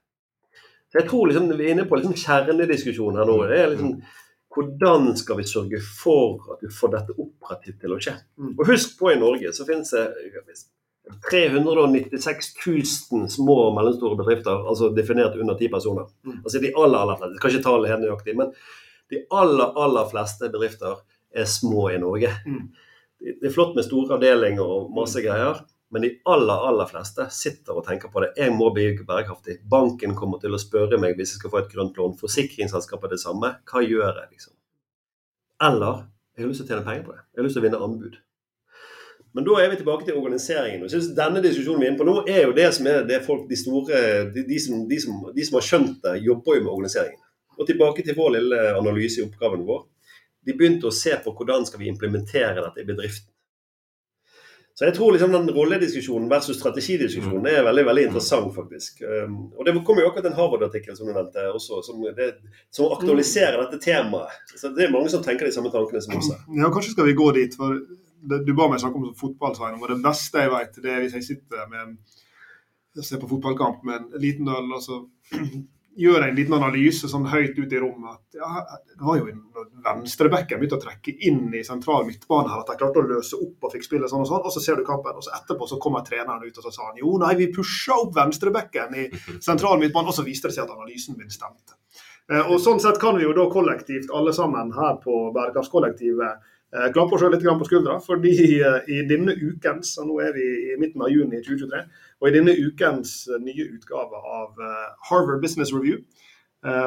Så 0.91 0.99
jeg 0.99 1.07
tror 1.07 1.29
liksom, 1.29 1.47
Vi 1.57 1.67
er 1.67 1.73
inne 1.75 1.87
på 1.87 1.99
liksom 1.99 2.17
kjernediskusjonen 2.19 3.21
her 3.21 3.29
nå. 3.29 3.37
det 3.47 3.61
er 3.61 3.71
liksom 3.73 3.95
Hvordan 4.51 5.13
skal 5.15 5.37
vi 5.39 5.47
sørge 5.47 5.79
for 5.79 6.51
at 6.51 6.59
vi 6.65 6.69
får 6.75 6.91
dette 6.91 7.13
operativt 7.15 7.79
til 7.79 7.93
å 7.95 7.99
skje? 8.03 8.17
Mm. 8.35 8.53
Og 8.57 8.65
Husk 8.67 8.97
på 8.99 9.13
i 9.13 9.19
Norge 9.19 9.53
så 9.55 9.63
finnes 9.63 9.93
det 9.95 10.09
396 11.31 12.49
000 12.67 13.29
små 13.31 13.55
og 13.69 13.77
mellomstore 13.77 14.19
bedrifter, 14.19 14.67
altså 14.67 14.91
definert 14.95 15.37
under 15.39 15.55
ti 15.59 15.69
personer. 15.71 16.11
Mm. 16.27 16.41
Altså 16.43 16.59
de 16.59 16.73
aller, 16.75 16.99
aller 16.99 17.19
fleste, 17.21 17.39
skal 17.39 17.55
ikke 17.55 17.67
tale 17.69 17.91
helt 17.93 18.03
nøyaktig, 18.03 18.35
men 18.37 18.51
de 19.11 19.23
aller, 19.39 19.71
aller 19.85 20.11
fleste 20.11 20.51
bedrifter 20.51 20.99
er 21.31 21.47
små 21.49 21.89
i 21.91 21.99
Norge. 22.01 22.31
Mm. 22.45 22.67
Det 23.21 23.47
er 23.47 23.53
flott 23.53 23.75
med 23.77 23.85
store 23.85 24.17
avdelinger 24.17 24.65
og 24.65 24.91
masse 24.95 25.19
mm. 25.19 25.25
greier, 25.25 25.63
men 25.91 26.05
de 26.05 26.09
aller, 26.31 26.65
aller 26.69 26.87
fleste 26.87 27.25
sitter 27.35 27.75
og 27.75 27.83
tenker 27.87 28.11
på 28.13 28.23
det. 28.23 28.31
Jeg 28.39 28.53
må 28.55 28.69
bli 28.71 28.87
bærekraftig. 29.03 29.57
Banken 29.71 30.15
kommer 30.15 30.39
til 30.39 30.55
å 30.55 30.59
spørre 30.61 30.99
meg 31.01 31.17
hvis 31.19 31.33
jeg 31.33 31.41
skal 31.41 31.51
få 31.51 31.59
et 31.61 31.71
grønt 31.73 31.99
lån. 31.99 32.17
Forsikringsselskapet 32.21 33.11
det 33.11 33.19
samme. 33.19 33.57
Hva 33.67 33.83
gjør 33.83 34.07
jeg, 34.07 34.27
liksom? 34.31 34.55
Eller 35.67 36.05
jeg 36.37 36.45
har 36.45 36.51
lyst 36.51 36.63
til 36.63 36.69
å 36.69 36.71
tjene 36.71 36.85
penger 36.87 37.07
på 37.07 37.15
det. 37.15 37.23
Jeg 37.27 37.41
har 37.41 37.47
lyst 37.47 37.57
til 37.57 37.61
å 37.61 37.65
vinne 37.67 37.81
anbud. 37.87 38.19
Men 39.35 39.47
da 39.47 39.57
er 39.61 39.69
vi 39.71 39.79
tilbake 39.79 40.07
til 40.07 40.19
organiseringen. 40.19 40.81
og 40.81 40.87
Jeg 40.87 40.95
synes 40.95 41.17
Denne 41.17 41.43
diskusjonen 41.43 41.83
vi 41.83 41.87
er 41.87 41.91
inne 41.93 42.01
på 42.01 42.07
nå, 42.07 42.15
er 42.27 42.41
jo 42.45 42.55
det 42.55 42.69
som 42.75 42.87
er 42.91 43.03
det 43.07 43.21
folk, 43.25 43.45
de 43.49 43.59
store, 43.59 43.99
de, 44.31 44.45
de, 44.47 44.59
som, 44.59 44.81
de, 44.87 44.99
som, 45.03 45.19
de 45.35 45.45
som 45.47 45.59
har 45.59 45.67
skjønt 45.67 45.99
det, 46.03 46.17
jobber 46.25 46.57
jo 46.57 46.63
med 46.65 46.73
organiseringen. 46.73 47.21
Og 47.59 47.67
tilbake 47.67 48.03
til 48.07 48.17
vår 48.17 48.35
lille 48.37 48.61
analyse 48.79 49.21
i 49.21 49.25
oppgaven 49.27 49.67
vår. 49.67 49.85
De 50.47 50.55
begynte 50.57 50.89
å 50.89 50.95
se 50.95 51.13
på 51.21 51.35
hvordan 51.35 51.67
skal 51.67 51.83
vi 51.83 51.91
implementere 51.91 52.63
dette 52.63 52.83
i 52.83 52.87
bedriften. 52.87 53.30
Så 54.73 54.85
jeg 54.87 54.95
tror 54.95 55.11
liksom 55.13 55.33
den 55.35 55.49
rollediskusjonen 55.53 56.29
versus 56.31 56.57
strategidiskusjonen 56.59 57.49
er 57.51 57.65
veldig 57.67 57.83
veldig 57.89 58.05
interessant, 58.07 58.53
faktisk. 58.55 59.01
Um, 59.03 59.35
og 59.57 59.67
Det 59.67 59.73
kommer 59.87 60.05
jo 60.05 60.11
akkurat 60.11 60.29
en 60.29 60.37
Harvard-artikkel 60.37 60.95
som 60.97 61.09
du 61.09 61.13
nevnte, 61.13 61.43
også, 61.51 61.81
som, 61.85 61.99
det, 62.17 62.29
som, 62.71 62.87
aktualiserer 62.95 63.59
dette 63.65 63.81
temaet. 63.83 64.39
Så 64.55 64.71
Det 64.75 64.87
er 64.87 64.95
mange 64.95 65.11
som 65.11 65.23
tenker 65.25 65.45
de 65.49 65.53
samme 65.55 65.73
tankene 65.73 66.01
som 66.01 66.17
oss. 66.17 66.31
Ja, 66.61 66.71
kanskje 66.71 66.95
skal 66.95 67.09
vi 67.09 67.17
gå 67.19 67.31
dit. 67.35 67.57
for 67.57 67.81
du 68.21 68.53
ba 68.53 68.67
meg 68.69 68.81
snakke 68.81 68.99
om 68.99 69.13
fotball, 69.17 69.55
og 69.81 69.87
det 69.89 70.01
beste 70.03 70.43
jeg 70.43 70.51
vet, 70.53 70.75
det 70.83 70.91
er 70.93 70.99
hvis 71.01 71.15
jeg 71.17 71.25
sitter 71.25 71.69
med 71.71 71.95
jeg 72.95 73.07
ser 73.07 73.21
på 73.21 73.29
fotballkamp 73.31 73.85
med 73.87 73.95
en 73.95 74.21
liten 74.21 74.49
øl, 74.51 74.73
og 74.75 74.81
så 74.83 74.97
gjør 76.01 76.23
jeg 76.23 76.31
en 76.31 76.39
liten 76.39 76.55
analyse 76.57 77.09
sånn 77.11 77.27
høyt 77.31 77.57
ute 77.59 77.77
i 77.77 77.81
rommet 77.81 78.17
at 78.17 78.41
ja, 78.41 78.79
det 78.95 79.03
var 79.03 79.19
jo 79.19 79.27
når 79.31 79.60
venstrebekken 79.85 80.59
begynte 80.61 80.77
å 80.79 80.83
trekke 80.83 81.13
inn 81.27 81.49
i 81.57 81.63
sentral 81.67 82.05
midtbane 82.07 82.51
her, 82.51 82.61
at 82.63 82.71
de 82.71 82.77
klarte 82.79 83.01
å 83.01 83.07
løse 83.09 83.39
opp 83.39 83.67
og 83.67 83.73
fikk 83.75 83.87
spillet 83.87 84.11
sånn 84.11 84.23
og 84.25 84.29
sånn, 84.29 84.45
og 84.45 84.55
så 84.55 84.63
ser 84.63 84.79
du 84.79 84.85
kampen, 84.87 85.17
og 85.17 85.25
så 85.25 85.33
etterpå 85.39 85.67
så 85.69 85.79
kommer 85.81 86.05
treneren 86.07 86.45
ut 86.45 86.57
og 86.57 86.67
så 86.67 86.73
sa 86.75 86.89
han 86.89 87.01
jo 87.01 87.17
nei, 87.21 87.33
vi 87.39 87.51
pusha 87.55 87.97
opp 88.03 88.15
venstrebekken 88.17 88.97
i 88.97 89.09
sentral 89.39 89.81
midtbane, 89.81 90.11
og 90.11 90.17
så 90.17 90.25
viste 90.27 90.51
det 90.51 90.57
seg 90.57 90.67
at 90.67 90.75
analysen 90.77 91.19
min 91.19 91.33
stemte. 91.33 91.77
Eh, 92.31 92.45
og 92.45 92.61
Sånn 92.63 92.81
sett 92.83 93.01
kan 93.01 93.17
vi 93.17 93.27
jo 93.27 93.35
da 93.37 93.49
kollektivt, 93.51 94.13
alle 94.15 94.33
sammen 94.37 94.73
her 94.77 94.97
på 95.03 95.27
Bærekraftskollektivet, 95.35 96.49
Eh, 96.71 96.87
klappe 96.95 97.17
oss 97.17 97.23
litt 97.27 97.43
på 97.43 97.65
skuldra, 97.67 97.97
fordi 97.99 98.61
eh, 98.63 98.85
i 98.87 99.01
denne 99.03 99.33
ukens, 99.35 99.97
og 99.99 100.07
nå 100.07 100.21
er 100.23 100.31
vi 100.37 100.45
i 100.71 100.77
midten 100.79 101.03
av 101.03 101.11
juni 101.11 101.41
2023, 101.43 101.81
og 102.21 102.27
i 102.29 102.31
denne 102.31 102.53
ukens 102.55 103.15
nye 103.43 103.65
utgave 103.75 104.21
av 104.37 104.61
Harvard 105.09 105.41
Business 105.43 105.73
Review, 105.75 105.99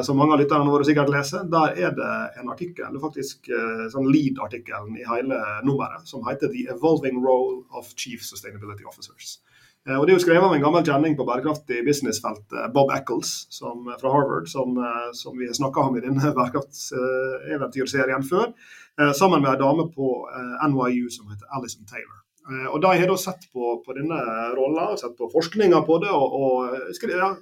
som 0.07 0.15
mange 0.15 0.37
av 0.37 0.39
lytterne 0.39 0.71
våre 0.71 0.85
sikkert 0.87 1.11
leser, 1.11 1.49
der 1.51 1.75
er 1.75 1.95
det 1.97 2.11
en 2.39 2.51
artikkel, 2.53 2.99
faktisk 3.03 3.49
eh, 3.51 3.89
sånn 3.91 4.07
lead-artikkelen 4.07 4.95
i 5.01 5.07
hele 5.09 5.41
nummeret, 5.67 6.07
som 6.07 6.23
heter 6.29 6.53
'The 6.53 6.69
Evolving 6.77 7.19
Role 7.25 7.65
of 7.75 7.91
Chief 7.99 8.23
Sustainability 8.23 8.87
Officers'. 8.87 9.41
Eh, 9.89 9.97
og 9.99 10.07
Det 10.07 10.13
er 10.13 10.19
jo 10.19 10.25
skrevet 10.25 10.47
av 10.49 10.55
en 10.57 10.65
gammel 10.65 10.85
kjenning 10.87 11.17
på 11.17 11.27
bærekraftig 11.29 11.83
businessfeltet, 11.85 12.73
Bob 12.73 12.93
Eccles 12.95 13.47
som, 13.53 13.85
fra 14.01 14.13
Harvard, 14.15 14.49
som, 14.49 14.79
eh, 14.79 15.11
som 15.13 15.37
vi 15.39 15.51
snakka 15.53 15.89
om 15.89 15.97
i 15.99 16.05
denne 16.05 16.33
bærekraftseventyrserien 16.39 18.25
før, 18.25 18.55
eh, 19.01 19.13
sammen 19.13 19.43
med 19.43 19.53
ei 19.53 19.61
dame 19.61 19.91
på 19.93 20.29
eh, 20.33 20.69
NYU 20.69 21.11
som 21.11 21.29
heter 21.29 21.51
Alison 21.53 21.85
Taylor. 21.85 22.23
Eh, 22.49 22.67
og 22.73 22.81
De 22.81 22.97
har 22.97 23.07
da 23.07 23.17
sett 23.17 23.45
på, 23.53 23.83
på 23.85 23.97
denne 23.97 24.21
rolla, 24.57 24.97
sett 24.97 25.17
på 25.19 25.29
forskninga 25.33 25.85
på 25.85 26.01
det, 26.01 26.13
og, 26.13 26.33
og 26.33 27.11
ja, 27.11 27.35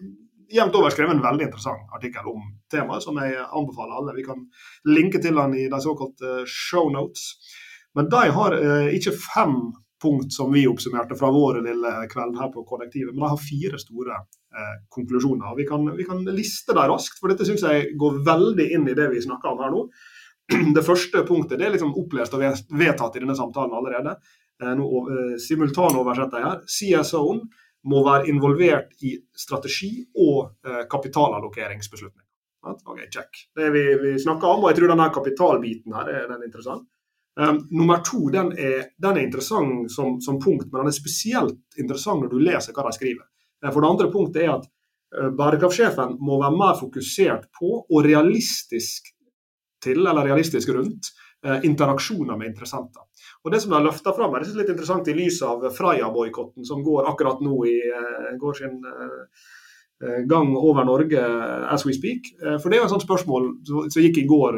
jevnt 0.54 0.76
over 0.78 0.92
skrevet 0.92 1.16
en 1.16 1.24
veldig 1.24 1.46
interessant 1.48 1.94
artikkel 1.96 2.28
om 2.32 2.42
temaet, 2.72 3.04
som 3.04 3.18
jeg 3.20 3.36
anbefaler 3.42 3.98
alle. 3.98 4.16
Vi 4.16 4.26
kan 4.26 4.44
linke 4.88 5.20
til 5.22 5.38
den 5.38 5.56
i 5.58 5.68
de 5.72 5.80
såkalte 5.82 6.42
show 6.48 6.90
notes. 6.92 7.32
Men 7.96 8.08
de 8.12 8.22
har 8.36 8.56
eh, 8.56 8.92
ikke 8.96 9.16
fem 9.16 9.56
punkt 10.02 10.32
som 10.32 10.52
vi 10.52 10.66
oppsummerte 10.66 11.16
fra 11.18 11.30
vår 11.30 11.60
lille 11.62 11.92
kveld 12.10 12.38
her 12.40 12.50
på 12.52 12.64
kollektivet, 12.66 13.14
men 13.14 13.22
de 13.22 13.30
har 13.30 13.42
fire 13.42 13.78
store 13.78 14.16
eh, 14.16 14.74
konklusjoner. 14.90 15.54
Vi 15.56 15.66
kan, 15.68 15.86
vi 15.96 16.06
kan 16.08 16.24
liste 16.34 16.74
dem 16.74 16.90
raskt, 16.90 17.20
for 17.20 17.32
dette 17.32 17.46
syns 17.48 17.62
jeg 17.66 17.92
går 18.00 18.22
veldig 18.26 18.68
inn 18.76 18.88
i 18.90 18.96
det 18.98 19.08
vi 19.12 19.22
snakker 19.22 19.52
om 19.52 19.62
her 19.62 19.74
nå. 19.74 19.86
Det 20.76 20.82
første 20.84 21.22
punktet 21.24 21.60
det 21.60 21.68
er 21.68 21.76
liksom 21.76 21.94
opplest 21.96 22.34
og 22.34 22.42
vedtatt 22.42 23.14
i 23.16 23.22
denne 23.22 23.36
samtalen 23.38 23.76
allerede. 23.78 24.16
Eh, 24.62 24.72
nå 24.78 24.88
eh, 25.04 25.36
Simultanoversetter 25.40 26.42
jeg 26.42 26.48
her. 26.50 26.64
CSO-en 26.66 27.44
må 27.88 28.02
være 28.06 28.28
involvert 28.30 28.92
i 29.02 29.16
strategi 29.34 29.94
og 30.14 30.52
eh, 30.66 30.84
kapitalallokeringsbeslutninger. 30.90 32.28
Ok, 32.62 32.98
check. 33.10 33.46
Det 33.56 33.70
vi, 33.74 33.82
vi 33.98 34.18
snakker 34.22 34.46
om, 34.46 34.62
og 34.62 34.70
jeg 34.70 34.78
tror 34.78 34.92
denne 34.92 35.08
kapitalbiten 35.14 35.96
her 35.98 36.10
er 36.14 36.28
den 36.30 36.44
interessant. 36.46 36.86
Um, 37.40 37.62
nummer 37.70 38.02
to 38.04 38.28
den 38.28 38.52
er, 38.60 38.90
den 39.00 39.16
er 39.16 39.24
interessant 39.24 39.90
som, 39.92 40.18
som, 40.20 40.38
punkt, 40.40 40.68
men 40.68 40.82
den 40.82 40.90
er 40.90 40.94
spesielt 40.94 41.78
interessant 41.80 42.20
når 42.20 42.28
du 42.28 42.42
leser 42.44 42.76
hva 42.76 42.84
de 42.86 42.92
skriver. 42.94 43.24
Eh, 43.64 43.70
for 43.72 43.80
det 43.80 43.88
andre 43.88 44.10
punktet 44.12 44.44
er 44.44 44.52
at 44.58 44.68
uh, 44.68 45.30
bærekraftsjefen 45.38 46.18
må 46.20 46.38
være 46.42 46.58
mer 46.60 46.76
fokusert 46.78 47.48
på 47.56 47.72
og 47.80 48.04
realistisk 48.04 49.08
til, 49.82 50.04
eller 50.04 50.28
realistisk 50.28 50.74
rundt, 50.76 51.08
uh, 51.48 51.58
interaksjoner 51.64 52.36
med 52.36 52.52
interessenter. 52.52 53.08
Og 53.42 53.50
Det 53.52 53.60
som 53.62 53.72
de 53.72 53.78
har 53.78 53.86
løfta 53.86 54.14
fram, 54.14 54.34
er 54.34 54.46
litt 54.46 54.70
interessant 54.70 55.08
i 55.10 55.16
lys 55.16 55.40
av 55.42 55.64
Freia-boikotten 55.74 56.64
som 56.64 56.84
går 56.86 57.10
akkurat 57.10 57.42
nå 57.42 57.58
i 57.66 57.78
uh, 57.90 58.30
går 58.38 58.62
sin 58.62 58.78
gang 60.26 60.48
over 60.58 60.82
Norge 60.82 61.20
as 61.70 61.84
we 61.86 61.92
speak. 61.94 62.32
For 62.40 62.66
det 62.66 62.74
er 62.74 62.80
jo 62.80 62.86
et 62.88 62.90
sånt 62.90 63.04
spørsmål 63.04 63.44
som 63.62 64.02
gikk 64.02 64.16
i 64.18 64.24
går 64.26 64.56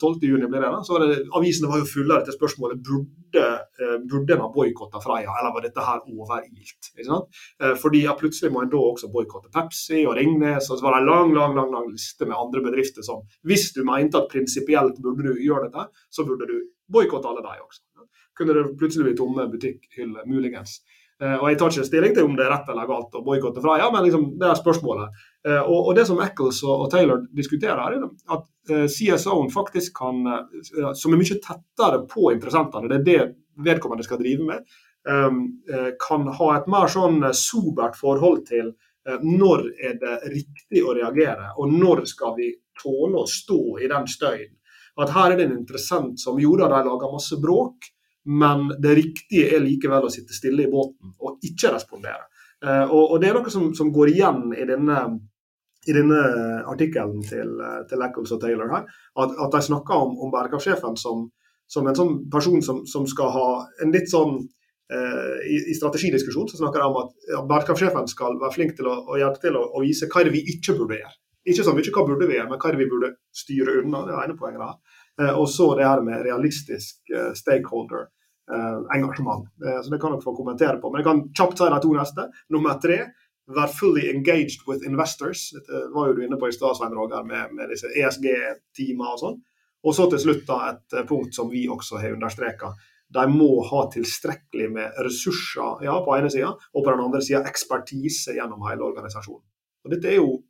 12.6 0.00 0.48
ble 0.50 0.60
det 0.60 0.70
da, 0.70 0.80
så 0.84 0.96
var 0.96 1.06
det, 1.06 1.16
avisene 1.36 1.70
var 1.70 1.80
jo 1.80 1.88
fulle 1.88 2.14
av 2.14 2.22
dette 2.22 2.36
spørsmålet 2.36 2.82
burde, 2.84 3.44
eh, 3.80 3.96
burde 4.10 4.34
en 4.34 4.44
ha 4.44 4.50
boikotta 4.52 5.00
Freia, 5.02 5.32
eller 5.40 5.54
var 5.54 5.64
dette 5.64 5.86
her 5.88 6.02
overilt? 6.04 6.90
Ikke 6.94 7.08
sant? 7.08 7.40
Eh, 7.62 7.74
fordi 7.80 8.04
ja, 8.04 8.14
Plutselig 8.16 8.52
må 8.52 8.62
en 8.62 8.72
da 8.72 8.80
også 8.80 9.10
boikotte 9.12 9.52
Pepsi 9.52 10.04
og 10.06 10.16
Ringnes, 10.16 10.70
og 10.70 10.78
så 10.78 10.86
var 10.86 10.96
det 10.96 11.02
en 11.02 11.10
lang 11.10 11.34
lang, 11.36 11.56
lang, 11.56 11.72
lang 11.72 11.90
liste 11.90 12.26
med 12.26 12.36
andre 12.36 12.64
bedrifter 12.64 13.04
som 13.06 13.24
hvis 13.46 13.72
du 13.76 13.82
mente 13.84 14.18
at 14.18 14.30
prinsipielt 14.32 15.00
burde 15.02 15.26
du 15.26 15.42
gjøre 15.44 15.68
dette, 15.68 15.88
så 16.10 16.24
burde 16.24 16.48
du 16.48 16.56
boikotte 16.92 17.28
alle 17.30 17.42
de 17.44 17.64
også. 17.64 17.82
Kunne 18.36 18.54
det 18.56 18.68
plutselig 18.78 19.08
bli 19.08 19.16
tomme 19.18 19.46
butikkhyller, 19.50 20.26
muligens. 20.28 20.78
Uh, 21.22 21.38
og 21.40 21.46
Jeg 21.48 21.58
tar 21.58 21.72
ikke 21.72 21.88
stilling 21.88 22.14
til 22.16 22.26
om 22.28 22.34
det 22.36 22.44
er 22.44 22.50
rett 22.52 22.66
eller 22.68 22.88
galt 22.90 23.14
å 23.16 23.22
boikotte 23.24 23.62
Freia, 23.64 23.86
men 23.92 24.04
liksom, 24.04 24.26
det 24.40 24.50
er 24.50 24.58
spørsmålet. 24.58 25.22
Uh, 25.48 25.62
og, 25.62 25.94
Det 25.96 26.04
som 26.08 26.20
Eccles 26.20 26.58
og, 26.66 26.90
Taylor 26.92 27.22
diskuterer, 27.36 27.96
er 27.96 28.34
at 28.36 28.74
eh, 28.74 28.84
CSO-en 28.90 29.48
faktisk 29.52 29.96
kan, 29.96 30.20
som 30.98 31.14
er 31.14 31.20
mye 31.22 31.38
tettere 31.40 32.02
på 32.10 32.28
interessentene, 32.34 32.90
det 32.90 32.98
er 32.98 33.06
det 33.06 33.64
vedkommende 33.64 34.04
skal 34.04 34.20
drive 34.20 34.44
med, 34.44 34.66
um, 35.08 35.40
kan 36.02 36.28
ha 36.36 36.50
et 36.56 36.68
mer 36.68 36.90
sånn 36.92 37.24
sobert 37.32 37.96
forhold 37.96 38.44
til 38.50 38.74
når 39.22 39.68
er 39.86 39.96
det 40.02 40.16
riktig 40.32 40.82
å 40.82 40.92
reagere, 40.98 41.52
og 41.56 41.70
når 41.72 42.02
skal 42.10 42.34
vi 42.36 42.50
tåle 42.76 43.22
å 43.22 43.30
stå 43.30 43.60
i 43.78 43.88
den 43.88 44.08
støyen. 44.10 44.50
At 45.00 45.12
her 45.12 45.32
er 45.32 45.38
det 45.38 45.46
en 45.48 45.58
interessent 45.58 46.20
som 46.22 46.40
gjorde 46.40 46.66
at 46.66 46.72
de 46.72 46.88
lager 46.88 47.12
masse 47.12 47.36
bråk, 47.42 47.90
men 48.26 48.70
det 48.82 48.96
riktige 48.98 49.52
er 49.54 49.62
likevel 49.62 50.08
å 50.08 50.12
sitte 50.12 50.34
stille 50.34 50.64
i 50.64 50.70
båten 50.72 51.12
og 51.22 51.44
ikke 51.46 51.70
respondere. 51.74 52.26
Eh, 52.64 52.84
og, 52.88 53.12
og 53.12 53.20
Det 53.20 53.30
er 53.30 53.36
noe 53.36 53.52
som, 53.52 53.68
som 53.76 53.92
går 53.94 54.10
igjen 54.14 54.48
i 54.56 54.64
denne, 54.68 55.02
i 55.86 55.94
denne 55.94 56.20
artikkelen 56.66 57.22
til, 57.28 57.52
til 57.90 58.04
Eccles 58.08 58.34
og 58.34 58.42
Taylor 58.42 58.72
her, 58.72 58.86
at, 59.22 59.36
at 59.44 59.56
de 59.56 59.62
snakker 59.68 60.06
om, 60.06 60.16
om 60.24 60.32
bærekraftsjefen 60.32 60.96
som, 61.00 61.26
som, 61.70 61.86
en 61.86 61.98
sånn 61.98 62.16
person 62.32 62.62
som, 62.64 62.82
som, 62.88 63.06
skal 63.10 63.30
ha 63.36 63.48
en 63.84 63.94
litt 63.94 64.10
sånn 64.10 64.38
eh, 64.40 65.36
i, 65.44 65.60
i, 65.60 65.76
strategidiskusjon 65.76 66.50
så 66.50 66.60
snakker 66.62 66.82
de 66.82 66.88
om 66.88 66.98
at 67.04 67.30
ja, 67.30 67.44
bærekraftsjefen 67.46 68.10
skal 68.10 68.40
være 68.40 68.56
flink 68.56 68.74
til 68.78 68.90
å, 68.90 68.98
å 69.06 69.20
hjelpe 69.20 69.44
til 69.44 69.60
å, 69.60 69.68
å, 69.76 69.84
vise 69.84 70.08
hva 70.10 70.24
er 70.24 70.30
det 70.30 70.36
vi 70.38 70.44
ikke 70.56 70.78
burde 70.80 70.98
gjøre. 71.02 71.16
Ikke 71.46 71.64
så 71.64 71.74
mye 71.76 71.94
hva 71.94 72.04
burde 72.08 72.28
vi 72.28 72.36
gjøre, 72.36 72.50
men 72.50 72.60
hva 72.60 72.70
er 72.70 72.76
det 72.76 72.82
vi 72.82 72.90
burde 72.90 73.14
styre 73.34 73.80
unna. 73.84 74.02
Det 74.06 74.14
er 74.16 74.24
ene 74.24 74.38
poenget 74.38 74.66
her. 74.66 75.00
Eh, 75.22 75.32
og 75.32 75.48
så 75.48 75.72
det 75.78 75.86
her 75.86 76.02
med 76.04 76.26
realistisk 76.26 77.14
eh, 77.14 77.32
stakeholder 77.38 78.08
Eh, 78.46 79.82
så 79.82 79.90
det 79.90 80.00
kan 80.00 80.12
dere 80.12 80.22
få 80.22 80.36
kommentere 80.36 80.80
på. 80.80 80.90
Men 80.90 81.02
jeg 81.02 81.06
kan 81.08 81.22
kjapt 81.34 81.58
si 81.58 81.70
de 81.72 81.78
to 81.82 81.94
neste. 81.96 82.28
Nummer 82.54 82.82
tre 82.82 83.06
Vær 83.46 83.70
fully 83.70 84.08
engaged 84.10 84.64
with 84.66 84.82
investors. 84.82 85.52
Dette 85.54 85.84
var 85.94 86.08
jo 86.08 86.16
du 86.16 86.24
inne 86.24 86.34
på 86.34 86.48
i 86.50 86.54
stad, 86.54 86.74
Svein 86.74 86.96
Roger, 86.98 87.22
med, 87.22 87.52
med 87.54 87.70
disse 87.70 87.86
ESG-teamene 87.94 89.12
og 89.12 89.20
sånn. 89.20 89.36
Og 89.86 89.94
så 89.94 90.08
til 90.10 90.18
slutt 90.18 90.42
da 90.48 90.56
et 90.72 90.96
punkt 91.06 91.30
som 91.30 91.46
vi 91.52 91.62
også 91.70 92.00
har 92.02 92.16
understreka. 92.16 92.72
De 93.14 93.22
må 93.30 93.62
ha 93.68 93.84
tilstrekkelig 93.94 94.66
med 94.74 94.98
ressurser 95.06 95.86
ja, 95.86 95.94
på 96.02 96.16
ene 96.16 96.32
sida, 96.34 96.50
og 96.58 96.82
på 96.82 96.90
den 96.90 97.04
andre 97.04 97.22
sida 97.22 97.44
ekspertise 97.46 98.34
gjennom 98.34 98.66
hele 98.66 98.82
organisasjonen. 98.88 99.46
Og 99.86 99.94
Dette 99.94 100.10
er 100.10 100.18
jo 100.18 100.40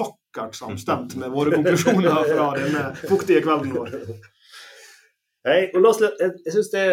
vakkert 0.00 0.25
samstemt 0.56 1.16
med 1.20 1.32
våre 1.34 1.54
konklusjoner 1.56 2.24
fra 2.30 2.48
denne 2.58 2.88
fuktige 3.02 3.42
kvelden 3.44 3.74
vår. 3.76 3.94
Hei, 5.46 5.60
og 5.70 5.78
la 5.78 5.90
oss, 5.92 6.00
jeg, 6.02 6.32
jeg 6.42 6.52
synes 6.56 6.72
det, 6.72 6.84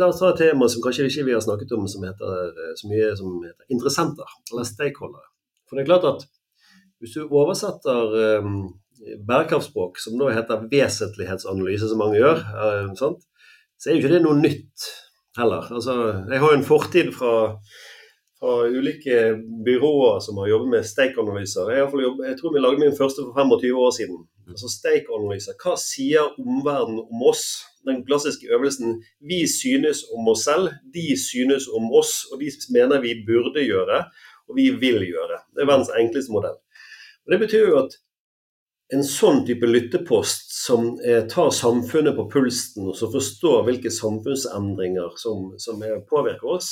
La 0.00 0.08
oss 0.10 0.18
ta 0.18 0.32
et 0.32 0.40
tema 0.42 0.66
som 0.66 0.82
kanskje 0.82 1.06
ikke 1.06 1.28
vi 1.28 1.36
har 1.36 1.44
snakket 1.44 1.76
om, 1.76 1.84
som 1.90 2.02
heter 2.08 2.40
eh, 2.48 2.72
så 2.74 2.90
mye 2.90 3.12
som 3.20 3.36
heter 3.44 3.74
interessenter, 3.74 4.32
eller 4.50 4.66
stakeholdere. 4.66 5.28
For 5.68 5.78
det 5.78 5.84
er 5.84 5.90
klart 5.92 6.08
at 6.08 6.24
hvis 6.98 7.14
du 7.14 7.28
oversetter 7.28 8.16
um, 8.42 8.56
bærekraftspråk, 9.28 10.00
som 10.02 10.18
da 10.18 10.32
heter 10.34 10.64
vesentlighetsanalyse, 10.72 11.90
som 11.92 12.02
mange 12.02 12.18
gjør, 12.18 12.42
uh, 12.58 12.88
sant? 12.98 13.22
så 13.78 13.92
er 13.92 13.94
jo 13.94 14.02
ikke 14.02 14.14
det 14.16 14.24
noe 14.24 14.40
nytt 14.40 14.88
heller. 15.38 15.68
Altså, 15.70 15.94
jeg 16.26 16.42
har 16.42 16.50
jo 16.50 16.58
en 16.58 16.66
fortid 16.66 17.12
fra, 17.14 17.32
fra 18.38 18.66
ulike 18.66 19.34
byråer 19.64 20.20
som 20.20 20.38
har 20.38 20.48
jobbet 20.48 20.70
med 20.70 20.86
stake-analyser. 20.86 21.70
Jeg, 21.74 21.88
jeg, 22.28 22.36
tror 22.38 22.54
vi 22.54 22.62
lagde 22.62 22.82
min 22.84 22.96
første 22.96 23.24
for 23.26 23.34
25 23.34 23.80
år 23.84 23.94
siden. 23.96 24.20
Altså 24.48 24.70
Stake-analyser. 24.72 25.56
Hva 25.58 25.74
sier 25.80 26.30
omverdenen 26.38 27.02
om 27.02 27.24
oss? 27.30 27.44
Den 27.88 28.04
klassiske 28.06 28.46
øvelsen 28.54 29.02
'vi 29.20 29.46
synes 29.48 30.04
om 30.14 30.28
oss 30.28 30.44
selv', 30.44 30.70
'de 30.94 31.16
synes 31.30 31.68
om 31.68 31.90
oss', 32.00 32.26
og 32.32 32.40
de 32.40 32.50
mener 32.76 33.00
vi 33.00 33.24
burde 33.26 33.64
gjøre, 33.64 34.04
og 34.48 34.56
vi 34.56 34.70
vil 34.70 35.00
gjøre. 35.12 35.38
Det 35.54 35.62
er 35.62 35.70
verdens 35.72 35.94
enkleste 36.00 36.32
modell. 36.32 36.58
Og 37.24 37.32
Det 37.32 37.38
betyr 37.40 37.68
jo 37.68 37.78
at 37.84 37.92
en 38.92 39.04
sånn 39.04 39.42
type 39.46 39.66
lyttepost 39.66 40.54
som 40.64 40.94
eh, 41.04 41.26
tar 41.28 41.50
samfunnet 41.50 42.16
på 42.16 42.28
pulsen, 42.32 42.88
og 42.88 42.96
som 42.96 43.12
forstår 43.12 43.64
hvilke 43.66 43.90
samfunnsendringer 43.90 45.16
som, 45.16 45.52
som 45.58 45.82
påvirker 46.08 46.48
oss, 46.56 46.70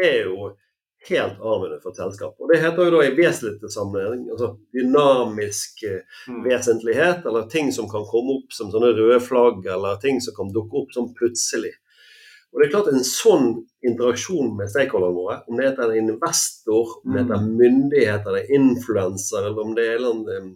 er 0.00 0.24
jo 0.24 0.54
helt 1.08 1.40
avgjørende 1.40 1.80
for 1.82 1.92
et 1.92 2.00
selskap. 2.02 2.36
Og 2.38 2.52
Det 2.52 2.60
heter 2.62 2.86
jo 2.88 2.94
da 2.94 3.02
i 3.06 3.16
vesentlig 3.16 3.70
sammenheng 3.72 4.28
altså 4.32 4.52
dynamisk 4.76 5.82
eh, 5.88 6.22
mm. 6.28 6.40
vesentlighet, 6.46 7.26
eller 7.26 7.50
ting 7.52 7.72
som 7.74 7.90
kan 7.90 8.06
komme 8.08 8.38
opp 8.38 8.54
som 8.56 8.72
sånne 8.72 8.94
røde 8.96 9.20
flagg, 9.24 9.66
eller 9.66 10.00
ting 10.02 10.22
som 10.24 10.36
kan 10.36 10.52
dukke 10.54 10.82
opp 10.82 10.94
sånn 10.96 11.12
plutselig. 11.18 11.74
Og 12.48 12.60
det 12.60 12.68
er 12.68 12.72
klart 12.72 12.86
En 12.94 13.04
sånn 13.04 13.50
interaksjon 13.84 14.54
med 14.56 14.70
stakeholderne 14.72 15.16
våre, 15.18 15.40
om 15.48 15.58
det 15.58 15.66
heter 15.68 15.92
en 15.92 16.14
investor, 16.14 16.94
om 17.02 17.12
det 17.12 17.24
heter 17.24 17.42
mm. 17.44 17.50
myndigheter, 17.60 18.30
eller 18.32 18.54
influenser, 18.60 19.50
eller 19.50 19.66
om 19.66 19.76
det 19.76 19.90
er 19.94 20.08
eh, 20.08 20.48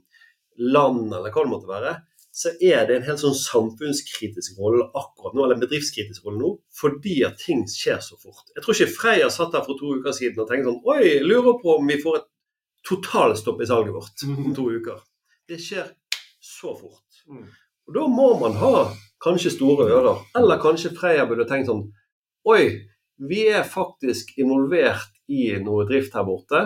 land, 0.72 1.07
eller 1.12 1.32
hva 1.32 1.44
det 1.44 1.53
måtte 1.53 1.70
være, 1.70 1.98
så 2.32 2.48
er 2.64 2.86
det 2.88 2.94
en 2.96 3.04
helt 3.04 3.20
sånn 3.20 3.36
samfunnskritisk 3.36 4.56
rolle 4.56 4.86
akkurat 4.96 5.34
nå, 5.36 5.44
eller 5.44 5.58
en 5.58 5.64
bedriftskritisk 5.66 6.24
rolle 6.24 6.40
nå, 6.40 6.52
fordi 6.72 7.18
at 7.28 7.36
ting 7.42 7.66
skjer 7.68 8.00
så 8.00 8.16
fort. 8.16 8.46
Jeg 8.56 8.64
tror 8.64 8.78
ikke 8.78 8.94
Freya 8.94 9.28
satt 9.32 9.52
her 9.56 9.64
for 9.66 9.76
to 9.76 9.92
uker 9.98 10.16
siden 10.16 10.40
og 10.40 10.48
tenkte 10.48 10.72
sånn 10.72 10.94
Oi, 10.94 11.18
lurer 11.26 11.58
på 11.60 11.76
om 11.76 11.90
vi 11.92 11.98
får 12.00 12.22
et 12.22 12.28
totalstopp 12.88 13.60
i 13.60 13.68
salget 13.68 13.94
vårt 13.94 14.24
om 14.30 14.54
to 14.56 14.70
uker. 14.72 15.02
Det 15.48 15.60
skjer 15.60 15.90
så 16.40 16.72
fort. 16.72 17.20
Mm. 17.28 17.44
Og 17.88 17.94
Da 17.98 18.06
må 18.08 18.28
man 18.40 18.56
ha 18.62 18.76
kanskje 19.22 19.52
store 19.58 19.90
ører. 19.92 20.24
Eller 20.38 20.62
kanskje 20.62 20.94
Freya 20.96 21.26
burde 21.28 21.46
tenkt 21.50 21.68
sånn 21.68 21.84
Oi, 22.48 22.62
vi 23.22 23.44
er 23.52 23.62
faktisk 23.68 24.32
involvert 24.40 25.12
i 25.30 25.52
noe 25.62 25.84
drift 25.86 26.16
her 26.16 26.24
borte. 26.26 26.64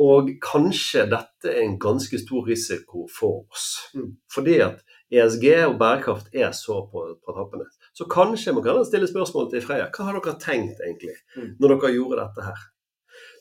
Og 0.00 0.30
kanskje 0.40 1.04
dette 1.10 1.50
er 1.50 1.66
en 1.66 1.78
ganske 1.80 2.16
stor 2.18 2.46
risiko 2.48 3.04
for 3.12 3.42
oss. 3.52 3.66
Mm. 3.94 4.14
Fordi 4.32 4.58
at 4.64 4.80
ESG 5.12 5.44
og 5.66 5.76
bærekraft 5.80 6.32
er 6.32 6.54
så 6.56 6.78
på, 6.88 7.04
på 7.20 7.34
tappene. 7.36 7.66
Så 7.92 8.06
kanskje 8.08 8.54
man 8.56 8.64
kan 8.64 8.80
stille 8.88 9.10
spørsmål 9.10 9.50
til 9.52 9.64
Freya. 9.64 9.90
Hva 9.92 10.08
har 10.08 10.18
dere 10.18 10.38
tenkt 10.40 10.80
egentlig 10.80 11.18
Mm. 11.36 11.56
når 11.60 11.74
dere 11.74 11.92
gjorde 11.96 12.22
dette 12.22 12.44
her? 12.44 12.62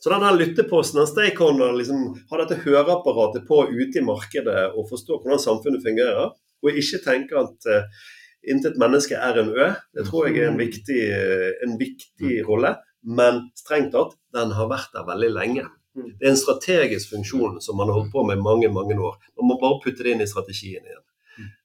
Så 0.02 0.10
denne 0.10 0.32
lytteposten, 0.36 1.00
den 1.00 1.08
stakeholderen, 1.08 1.78
liksom, 1.78 2.16
har 2.32 2.42
dette 2.42 2.62
høreapparatet 2.64 3.46
på 3.48 3.66
ute 3.70 4.00
i 4.00 4.06
markedet 4.06 4.72
og 4.74 4.88
forstår 4.90 5.22
hvordan 5.22 5.40
samfunnet 5.40 5.84
fungerer, 5.86 6.32
og 6.62 6.80
ikke 6.82 7.02
tenker 7.06 7.44
at 7.44 7.68
uh, 7.70 8.08
intet 8.50 8.80
menneske 8.82 9.16
er 9.18 9.38
en 9.42 9.52
ø. 9.54 9.68
Det 9.94 10.08
tror 10.08 10.28
jeg 10.28 10.42
er 10.42 10.50
en 10.50 10.58
viktig, 10.60 11.02
eh, 11.14 11.52
en 11.66 11.78
viktig 11.78 12.40
rolle. 12.48 12.76
Men 13.02 13.48
strengt 13.58 13.94
tatt, 13.94 14.18
den 14.34 14.54
har 14.58 14.70
vært 14.70 14.94
der 14.96 15.06
veldig 15.08 15.30
lenge. 15.38 15.68
Mm. 15.96 16.12
Det 16.20 16.28
er 16.28 16.32
en 16.32 16.40
strategisk 16.40 17.12
funksjon 17.12 17.62
som 17.62 17.78
man 17.78 17.90
har 17.92 17.98
holdt 18.00 18.14
på 18.14 18.24
med 18.24 18.38
i 18.38 18.42
mange 18.42 18.70
mange 18.72 18.96
år. 18.96 19.18
Man 19.38 19.50
må 19.52 19.58
bare 19.60 19.82
putte 19.84 20.04
det 20.06 20.14
inn 20.16 20.24
i 20.24 20.30
strategien 20.30 20.86
igjen. 20.88 21.04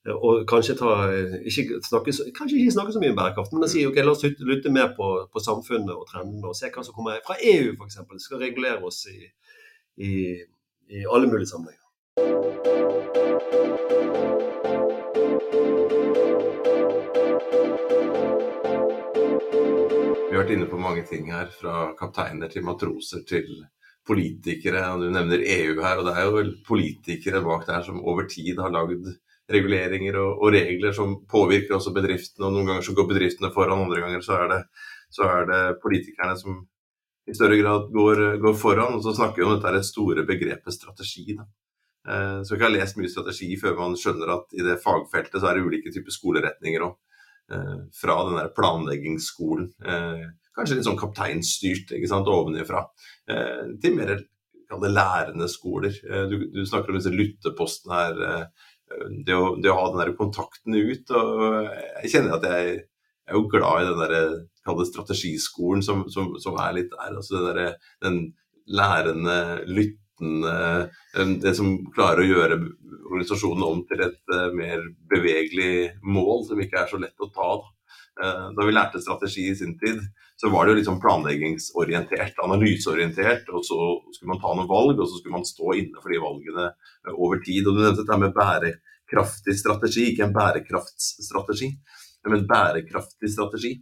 Eh, 0.06 0.14
Og 0.14 0.46
kanskje, 0.48 0.74
ta, 0.78 0.90
ikke 1.46 1.80
snakke, 1.88 2.14
kanskje 2.38 2.58
ikke 2.58 2.74
snakke 2.74 2.92
så 2.94 3.02
mye 3.02 3.14
om 3.14 3.20
bærekraft, 3.20 3.52
men 3.54 3.68
si 3.70 3.86
ok, 3.86 4.02
la 4.02 4.14
oss 4.14 4.24
lytte 4.24 4.72
mer 4.72 4.92
på, 4.98 5.08
på 5.32 5.42
samfunnet 5.42 5.94
og 5.94 6.06
trendene 6.10 6.50
og 6.50 6.58
se 6.58 6.70
hva 6.74 6.84
som 6.86 6.94
kommer 6.96 7.22
fra 7.26 7.38
EU 7.42 7.74
f.eks. 7.74 7.98
Skal 8.24 8.42
regulere 8.42 8.82
oss 8.86 9.04
i, 9.12 9.18
i, 9.96 10.12
i 10.90 11.06
alle 11.06 11.30
mulige 11.30 11.50
sammenhenger. 11.52 11.82
Vi 20.26 20.34
har 20.34 20.44
vært 20.44 20.52
inne 20.52 20.66
på 20.68 20.78
mange 20.78 21.02
ting 21.08 21.30
her, 21.32 21.48
fra 21.48 21.92
kapteiner 21.96 22.50
til 22.52 22.64
matroser 22.66 23.22
til 23.28 23.64
politikere. 24.06 24.82
og 24.92 25.02
Du 25.02 25.10
nevner 25.10 25.42
EU 25.42 25.80
her, 25.82 25.98
og 25.98 26.06
det 26.08 26.14
er 26.16 26.26
jo 26.26 26.36
vel 26.38 26.52
politikere 26.66 27.42
bak 27.44 27.66
der 27.66 27.82
som 27.86 28.02
over 28.04 28.28
tid 28.30 28.58
har 28.62 28.74
lagd 28.74 29.10
reguleringer 29.52 30.16
og, 30.18 30.40
og 30.42 30.54
regler 30.54 30.94
som 30.94 31.18
påvirker 31.30 31.76
også 31.76 31.94
bedriftene. 31.94 32.46
og 32.46 32.54
Noen 32.54 32.70
ganger 32.70 32.86
så 32.86 32.96
går 32.96 33.10
bedriftene 33.12 33.52
foran, 33.54 33.84
andre 33.86 34.02
ganger 34.02 34.24
så 34.24 34.40
er 34.40 34.48
det, 34.54 34.62
så 35.14 35.28
er 35.30 35.46
det 35.50 35.62
politikerne 35.82 36.38
som 36.40 36.64
i 37.26 37.34
større 37.34 37.58
grad 37.58 37.90
går, 37.94 38.24
går 38.42 38.58
foran. 38.58 38.98
Og 38.98 39.04
så 39.04 39.14
snakker 39.16 39.42
vi 39.42 39.46
om 39.46 39.54
dette 39.56 39.70
er 39.70 39.80
et 39.80 39.88
store 39.88 40.26
begrepet 40.26 40.74
strategi. 40.74 41.34
Da. 41.38 41.46
Eh, 42.06 42.42
Så 42.42 42.54
ikke 42.54 42.68
har 42.68 42.76
lest 42.76 42.98
mye 42.98 43.10
strategi 43.10 43.56
før 43.60 43.76
man 43.80 43.98
skjønner 43.98 44.34
at 44.36 44.54
i 44.54 44.62
det 44.66 44.78
fagfeltet 44.82 45.40
så 45.42 45.50
er 45.50 45.58
det 45.58 45.66
ulike 45.66 45.92
typer 45.94 46.14
skoleretninger 46.14 46.86
òg 46.86 46.94
eh, 47.52 47.78
fra 48.00 48.18
den 48.28 48.38
der 48.38 48.52
planleggingsskolen. 48.54 49.72
Eh, 49.82 50.26
kanskje 50.56 50.78
litt 50.78 50.88
sånn 50.88 51.00
kapteinstyrt, 51.00 51.92
ikke 51.96 52.10
sant, 52.10 52.30
ovenifra. 52.30 52.86
Eh, 53.30 53.76
til 53.82 53.96
mer 53.98 54.16
kallet 54.70 54.94
lærende 54.94 55.48
skoler. 55.50 55.94
Eh, 56.08 56.24
du, 56.30 56.38
du 56.54 56.62
snakker 56.66 56.92
om 56.92 57.00
disse 57.00 57.12
lyttepostene 57.14 58.00
her. 58.00 58.24
Eh, 58.30 58.66
det, 59.26 59.34
å, 59.34 59.54
det 59.60 59.72
å 59.72 59.78
ha 59.80 59.86
den 59.90 60.02
der 60.04 60.16
kontakten 60.18 60.76
ut. 60.78 61.10
og 61.10 61.70
Jeg 62.04 62.12
kjenner 62.14 62.38
at 62.38 62.48
jeg, 62.48 62.82
er 63.26 63.34
jo 63.34 63.48
glad 63.50 63.82
i 63.82 63.88
den 63.90 64.02
der, 64.04 64.34
kallet 64.66 64.88
strategiskolen 64.90 65.82
som, 65.82 66.04
som, 66.10 66.32
som 66.42 66.58
er 66.62 66.76
litt 66.76 66.92
der. 66.92 67.16
altså 67.18 67.38
den, 67.38 67.46
der, 67.54 67.88
den 68.02 68.20
lærende, 68.66 69.38
lyttende 69.66 71.34
Det 71.42 71.52
som 71.58 71.74
klarer 71.94 72.22
å 72.22 72.28
gjøre 72.30 72.56
organisasjonen 73.10 73.66
om 73.66 73.82
til 73.86 74.02
et 74.06 74.34
mer 74.56 74.82
bevegelig 75.10 75.98
mål, 76.02 76.46
som 76.48 76.62
ikke 76.62 76.80
er 76.80 76.90
så 76.90 77.02
lett 77.02 77.22
å 77.26 77.28
ta. 77.34 77.50
Da. 77.60 77.75
Eh, 78.16 78.46
da 78.56 78.64
vi 78.64 78.72
lærte 78.72 79.00
strategi 79.02 79.50
i 79.50 79.56
sin 79.56 79.74
tid, 79.78 80.00
så 80.40 80.48
var 80.52 80.66
det 80.66 80.76
jo 80.78 80.86
sånn 80.88 81.02
planleggingsorientert, 81.02 82.38
analyseorientert. 82.44 83.50
Og 83.52 83.64
så 83.66 83.78
skulle 84.14 84.32
man 84.32 84.40
ta 84.40 84.54
noen 84.54 84.70
valg, 84.70 84.96
og 84.96 85.10
så 85.10 85.20
skulle 85.20 85.36
man 85.36 85.48
stå 85.48 85.76
inne 85.82 86.00
for 86.00 86.12
de 86.12 86.22
valgene 86.22 86.70
eh, 86.70 87.12
over 87.12 87.42
tid. 87.44 87.66
Og 87.66 87.76
du 87.76 87.82
nevnte 87.82 88.02
dette 88.02 88.20
med 88.22 88.34
bærekraftig 88.36 89.58
strategi, 89.60 90.08
ikke 90.12 90.28
en 90.28 90.34
bærekraftsstrategi, 90.36 91.70
men 92.32 92.48
bærekraftig 92.48 93.30
strategi. 93.34 93.76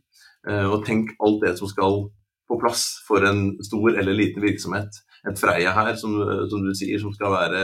Eh, 0.49 0.67
Og 0.67 0.85
tenk 0.87 1.15
alt 1.23 1.43
det 1.47 1.57
som 1.61 1.71
skal 1.71 2.05
på 2.45 2.59
plass 2.61 2.85
for 3.07 3.25
en 3.25 3.55
stor 3.65 3.95
eller 3.95 4.19
liten 4.19 4.43
virksomhet. 4.45 4.99
Et 5.29 5.39
Freia 5.41 5.73
her, 5.73 5.95
som, 5.97 6.17
som 6.51 6.65
du 6.65 6.73
sier, 6.77 6.99
som 7.01 7.13
skal 7.17 7.33
være 7.33 7.63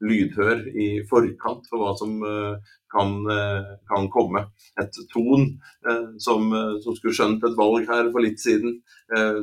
lydhør 0.00 0.62
i 0.80 0.86
forkant 1.10 1.66
for 1.68 1.82
hva 1.82 1.90
som 1.98 2.14
eh, 2.24 2.70
kan, 2.90 3.10
eh, 3.28 3.66
kan 3.90 4.06
komme. 4.14 4.46
Et 4.80 5.00
Ton 5.12 5.42
eh, 5.90 6.06
som, 6.22 6.46
eh, 6.56 6.78
som 6.84 6.96
skulle 6.96 7.12
skjønt 7.18 7.44
et 7.44 7.58
valg 7.58 7.84
her 7.90 8.08
for 8.14 8.24
litt 8.24 8.40
siden. 8.40 8.78
Eh, 9.12 9.40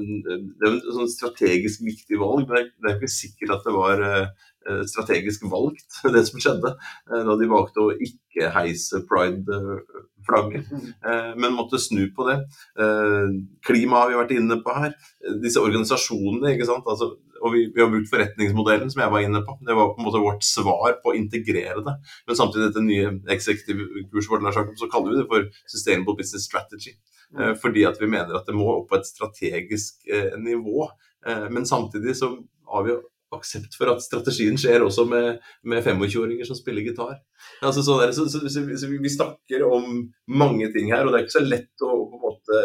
Det 0.58 0.66
er 0.66 0.78
et 0.80 0.88
sånn 0.96 1.12
strategisk 1.14 1.84
viktig 1.86 2.18
valg, 2.24 2.48
men 2.50 2.72
det 2.82 2.92
er- 2.92 2.98
ikke 2.98 3.12
sikkert 3.14 3.54
at 3.60 3.68
det 3.70 3.76
var 3.76 4.02
eh, 4.02 4.26
eh, 4.68 4.82
strategisk 4.90 5.46
valgt, 5.52 6.00
det 6.16 6.26
som 6.28 6.42
skjedde, 6.42 6.74
eh, 7.12 7.24
da 7.30 7.38
de 7.38 7.52
valgte 7.54 7.84
å 7.86 7.94
ikke 7.94 8.50
heise 8.58 9.04
pride-flagget, 9.10 10.66
eh, 11.06 11.32
men 11.38 11.54
måtte 11.56 11.80
snu 11.80 12.08
på 12.18 12.26
det. 12.32 12.40
Eh, 12.80 13.30
Klima 13.66 14.02
har 14.02 14.10
vi 14.12 14.20
vært 14.20 14.36
inne 14.38 14.60
på 14.66 14.74
her. 14.76 14.94
Eh, 15.24 15.38
Disse 15.44 15.62
organisasjonene, 15.62 16.56
ikke 16.56 16.68
sant. 16.70 16.86
Altså, 16.90 17.14
og 17.48 17.56
vi, 17.56 17.64
vi 17.74 17.84
har 17.84 17.90
brukt 17.92 18.12
forretningsmodellen, 18.12 18.92
som 18.94 19.02
jeg 19.04 19.14
var 19.14 19.26
inne 19.26 19.42
på. 19.48 19.58
Det 19.66 19.76
var 19.78 19.92
på 19.94 20.02
en 20.02 20.08
måte 20.08 20.24
vårt 20.24 20.46
svar 20.46 20.98
på 21.04 21.14
å 21.14 21.18
integrere 21.18 21.84
det. 21.86 21.96
Men 22.28 22.40
samtidig 22.40 22.70
dette 22.70 22.86
nye 22.86 23.14
eksekutivkurset 23.34 24.34
vårt, 24.34 24.74
så 24.80 24.90
kaller 24.92 25.14
vi 25.14 25.22
det 25.22 25.28
for 25.32 25.50
Sustainable 25.66 26.18
Business 26.20 26.48
Strategy. 26.50 26.98
Eh, 27.40 27.54
Fordi 27.60 27.86
at 27.88 28.00
vi 28.02 28.10
mener 28.12 28.38
at 28.38 28.48
det 28.48 28.56
må 28.58 28.70
opp 28.78 28.90
på 28.92 29.00
et 29.00 29.10
strategisk 29.10 30.08
eh, 30.12 30.34
nivå. 30.40 30.90
Eh, 31.28 31.48
men 31.54 31.68
samtidig 31.68 32.16
så 32.20 32.34
har 32.72 32.88
vi 32.88 32.98
aksept 33.36 33.76
for 33.76 33.92
at 33.92 34.04
strategien 34.04 34.56
skjer 34.60 34.86
også 34.86 35.04
med, 35.10 35.42
med 35.68 35.84
25-åringer 35.84 36.48
som 36.48 36.56
spiller 36.56 36.86
gitar. 36.86 37.18
Altså, 37.62 37.84
så, 37.84 37.98
der, 38.02 38.14
så, 38.16 38.28
så, 38.32 38.44
så, 38.48 38.64
så 38.80 38.92
vi 38.92 39.12
snakker 39.12 39.66
om 39.68 40.06
mange 40.32 40.70
ting 40.76 40.94
her, 40.94 41.04
og 41.04 41.12
det 41.12 41.20
er 41.20 41.28
ikke 41.28 41.40
så 41.40 41.44
lett 41.44 41.84
å 41.84 41.92
på 42.08 42.20
en 42.20 42.24
måte 42.24 42.62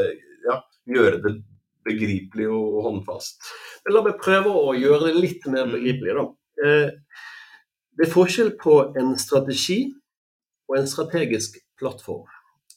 ja, 0.47 0.61
gjøre 0.95 1.19
det 1.25 1.35
begripelig 1.85 2.49
og 2.53 2.83
håndfast. 2.87 3.41
Men 3.85 3.97
la 3.97 4.03
meg 4.07 4.21
prøve 4.23 4.53
å 4.53 4.75
gjøre 4.79 5.09
det 5.11 5.21
litt 5.21 5.47
mer 5.53 5.67
begripelig. 5.73 6.15
Da. 6.19 6.29
Eh, 6.67 6.91
Det 7.93 8.07
er 8.07 8.13
forskjell 8.15 8.55
på 8.57 8.75
en 8.97 9.19
strategi 9.21 9.93
og 10.71 10.79
en 10.79 10.87
strategisk 10.89 11.59
plattform. 11.79 12.25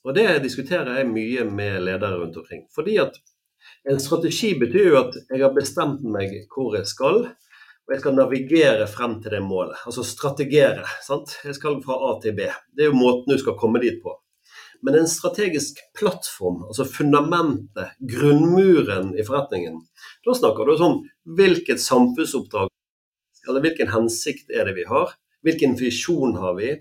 Og 0.03 0.13
Det 0.13 0.41
diskuterer 0.43 0.97
jeg 0.99 1.07
mye 1.07 1.45
med 1.49 1.81
ledere 1.87 2.19
rundt 2.19 2.35
omkring. 2.37 2.65
Fordi 2.75 2.97
at 2.99 3.15
en 3.89 3.99
strategi 3.99 4.53
betyr 4.59 4.89
jo 4.89 4.97
at 4.99 5.15
jeg 5.31 5.41
har 5.41 5.53
bestemt 5.55 6.03
meg 6.03 6.33
hvor 6.51 6.75
jeg 6.75 6.85
skal, 6.89 7.23
og 7.85 7.93
jeg 7.93 8.01
skal 8.01 8.15
navigere 8.17 8.87
frem 8.89 9.19
til 9.21 9.31
det 9.31 9.41
målet. 9.45 9.77
Altså 9.85 10.03
strategere. 10.03 10.83
sant? 11.05 11.37
Jeg 11.45 11.55
skal 11.55 11.81
fra 11.85 11.95
A 12.09 12.19
til 12.21 12.33
B. 12.35 12.49
Det 12.75 12.85
er 12.85 12.91
jo 12.91 12.97
måten 12.99 13.31
du 13.31 13.37
skal 13.37 13.57
komme 13.57 13.79
dit 13.81 14.01
på. 14.03 14.13
Men 14.85 14.99
en 14.99 15.07
strategisk 15.09 15.79
plattform, 15.97 16.63
altså 16.69 16.85
fundamentet, 16.85 17.95
grunnmuren 18.11 19.15
i 19.17 19.25
forretningen, 19.25 19.79
da 20.25 20.35
snakker 20.37 20.69
du 20.69 20.83
om 20.85 20.99
hvilket 21.37 21.81
samfunnsoppdrag 21.81 22.69
eller 23.47 23.61
hvilken 23.65 23.89
hensikt 23.93 24.53
er 24.53 24.69
det 24.69 24.75
vi 24.77 24.85
har, 24.89 25.13
hvilken 25.45 25.75
visjon 25.79 26.37
har 26.41 26.55
vi, 26.57 26.71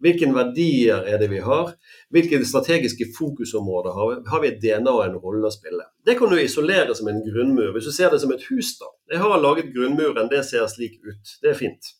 hvilke 0.00 0.30
verdier 0.32 1.04
er 1.10 1.20
det 1.20 1.28
vi 1.30 1.42
har, 1.44 1.74
hvilke 2.14 2.40
strategiske 2.46 3.10
fokusområder 3.18 3.94
har 3.98 4.10
vi, 4.10 4.18
har 4.32 4.42
vi 4.42 4.50
et 4.50 4.60
DNA 4.62 4.94
og 4.94 5.04
en 5.04 5.18
rolle 5.20 5.46
å 5.46 5.54
spille. 5.54 5.84
Det 6.06 6.16
kan 6.18 6.32
du 6.32 6.38
isolere 6.40 6.96
som 6.96 7.10
en 7.10 7.20
grunnmur. 7.24 7.74
Hvis 7.74 7.90
du 7.90 7.94
ser 7.94 8.14
det 8.14 8.22
som 8.22 8.32
et 8.34 8.46
hus, 8.48 8.72
da. 8.80 8.88
Jeg 9.12 9.22
har 9.22 9.42
laget 9.42 9.74
grunnmuren, 9.74 10.30
det 10.32 10.42
ser 10.48 10.66
slik 10.72 10.98
ut. 11.04 11.36
Det 11.42 11.52
er 11.52 11.58
fint. 11.58 11.92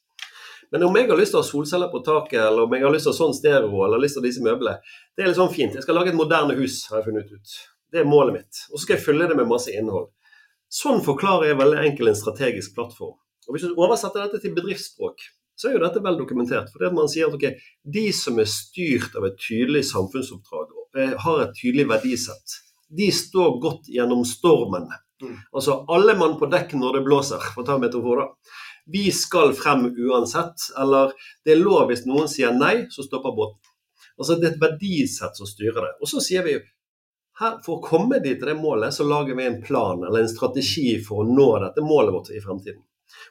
Men 0.71 0.87
om 0.87 0.97
jeg 0.97 1.09
har 1.11 1.19
lyst 1.19 1.35
til 1.35 1.41
å 1.41 1.43
ha 1.43 1.49
solceller 1.49 1.91
på 1.91 2.03
taket, 2.07 2.39
eller 2.45 2.69
om 2.69 2.75
jeg 2.77 2.85
har 2.87 2.95
lyst 2.95 3.09
til 3.09 3.13
å 3.13 3.15
ha 3.17 3.19
sånn 3.19 3.35
stereo, 3.35 3.83
eller 3.87 4.03
lyst 4.03 4.19
til 4.19 4.27
disse 4.27 4.45
møblene, 4.45 4.79
det 5.17 5.25
er 5.25 5.33
litt 5.33 5.41
sånn 5.41 5.51
fint. 5.51 5.75
Jeg 5.75 5.83
skal 5.83 5.99
lage 5.99 6.13
et 6.13 6.19
moderne 6.19 6.55
hus, 6.61 6.85
har 6.91 7.01
jeg 7.01 7.09
funnet 7.09 7.33
ut. 7.35 7.57
Det 7.91 8.03
er 8.03 8.07
målet 8.07 8.37
mitt. 8.39 8.63
Og 8.71 8.79
så 8.79 8.85
skal 8.85 8.97
jeg 8.97 9.07
fylle 9.09 9.27
det 9.31 9.39
med 9.39 9.51
masse 9.51 9.75
innhold. 9.75 10.13
Sånn 10.71 11.03
forklarer 11.03 11.51
jeg 11.51 11.59
veldig 11.59 11.83
enkelt 11.89 12.13
en 12.13 12.21
strategisk 12.21 12.77
plattform. 12.77 13.17
Og 13.49 13.57
Hvis 13.57 13.67
du 13.67 13.75
oversetter 13.75 14.23
dette 14.23 14.39
til 14.45 14.55
bedriftsspråk, 14.55 15.27
så 15.59 15.69
er 15.69 15.75
jo 15.75 15.83
dette 15.83 16.01
vel 16.05 16.17
dokumentert. 16.21 16.71
For 16.71 16.81
det 16.81 16.93
at 16.93 16.97
man 16.97 17.11
sier 17.11 17.27
at 17.27 17.35
okay, 17.37 17.59
de 17.83 18.07
som 18.17 18.39
er 18.39 18.49
styrt 18.49 19.17
av 19.19 19.27
et 19.27 19.41
tydelig 19.43 19.83
samfunnsoppdrag, 19.91 20.71
eh, 20.97 21.17
har 21.25 21.43
et 21.43 21.57
tydelig 21.59 21.89
verdisett, 21.91 22.61
de 22.91 23.11
står 23.15 23.59
godt 23.63 23.91
gjennom 23.91 24.23
stormen. 24.27 24.89
Mm. 25.21 25.37
Altså 25.53 25.83
alle 25.93 26.15
mann 26.19 26.39
på 26.41 26.49
dekk 26.51 26.73
når 26.79 26.99
det 26.99 27.07
blåser, 27.11 27.43
for 27.53 27.63
å 27.63 27.67
ta 27.67 27.77
en 27.77 27.85
metafor 27.85 28.23
da. 28.23 28.29
Vi 28.87 29.11
skal 29.13 29.55
frem 29.55 29.89
uansett, 29.91 30.71
eller 30.79 31.13
det 31.45 31.55
er 31.55 31.63
lov 31.63 31.89
hvis 31.91 32.07
noen 32.09 32.29
sier 32.31 32.55
nei, 32.57 32.87
så 32.91 33.05
stopper 33.07 33.37
båten. 33.37 33.61
Altså 34.21 34.37
Det 34.37 34.49
er 34.49 34.55
et 34.55 34.63
verdisett 34.63 35.37
som 35.37 35.49
styrer 35.49 35.81
det. 35.81 35.95
Og 36.01 36.09
så 36.11 36.21
sier 36.25 36.45
vi 36.45 36.59
her, 37.41 37.57
for 37.65 37.79
å 37.79 37.85
komme 37.85 38.21
dit 38.21 38.37
til 38.39 38.51
det 38.51 38.59
målet, 38.61 38.93
så 38.93 39.07
lager 39.09 39.37
vi 39.39 39.47
en 39.49 39.61
plan 39.65 40.03
eller 40.05 40.25
en 40.25 40.33
strategi 40.33 40.99
for 41.05 41.23
å 41.23 41.29
nå 41.29 41.51
dette 41.63 41.85
målet 41.85 42.13
vårt 42.13 42.33
i 42.35 42.43
fremtiden. 42.45 42.83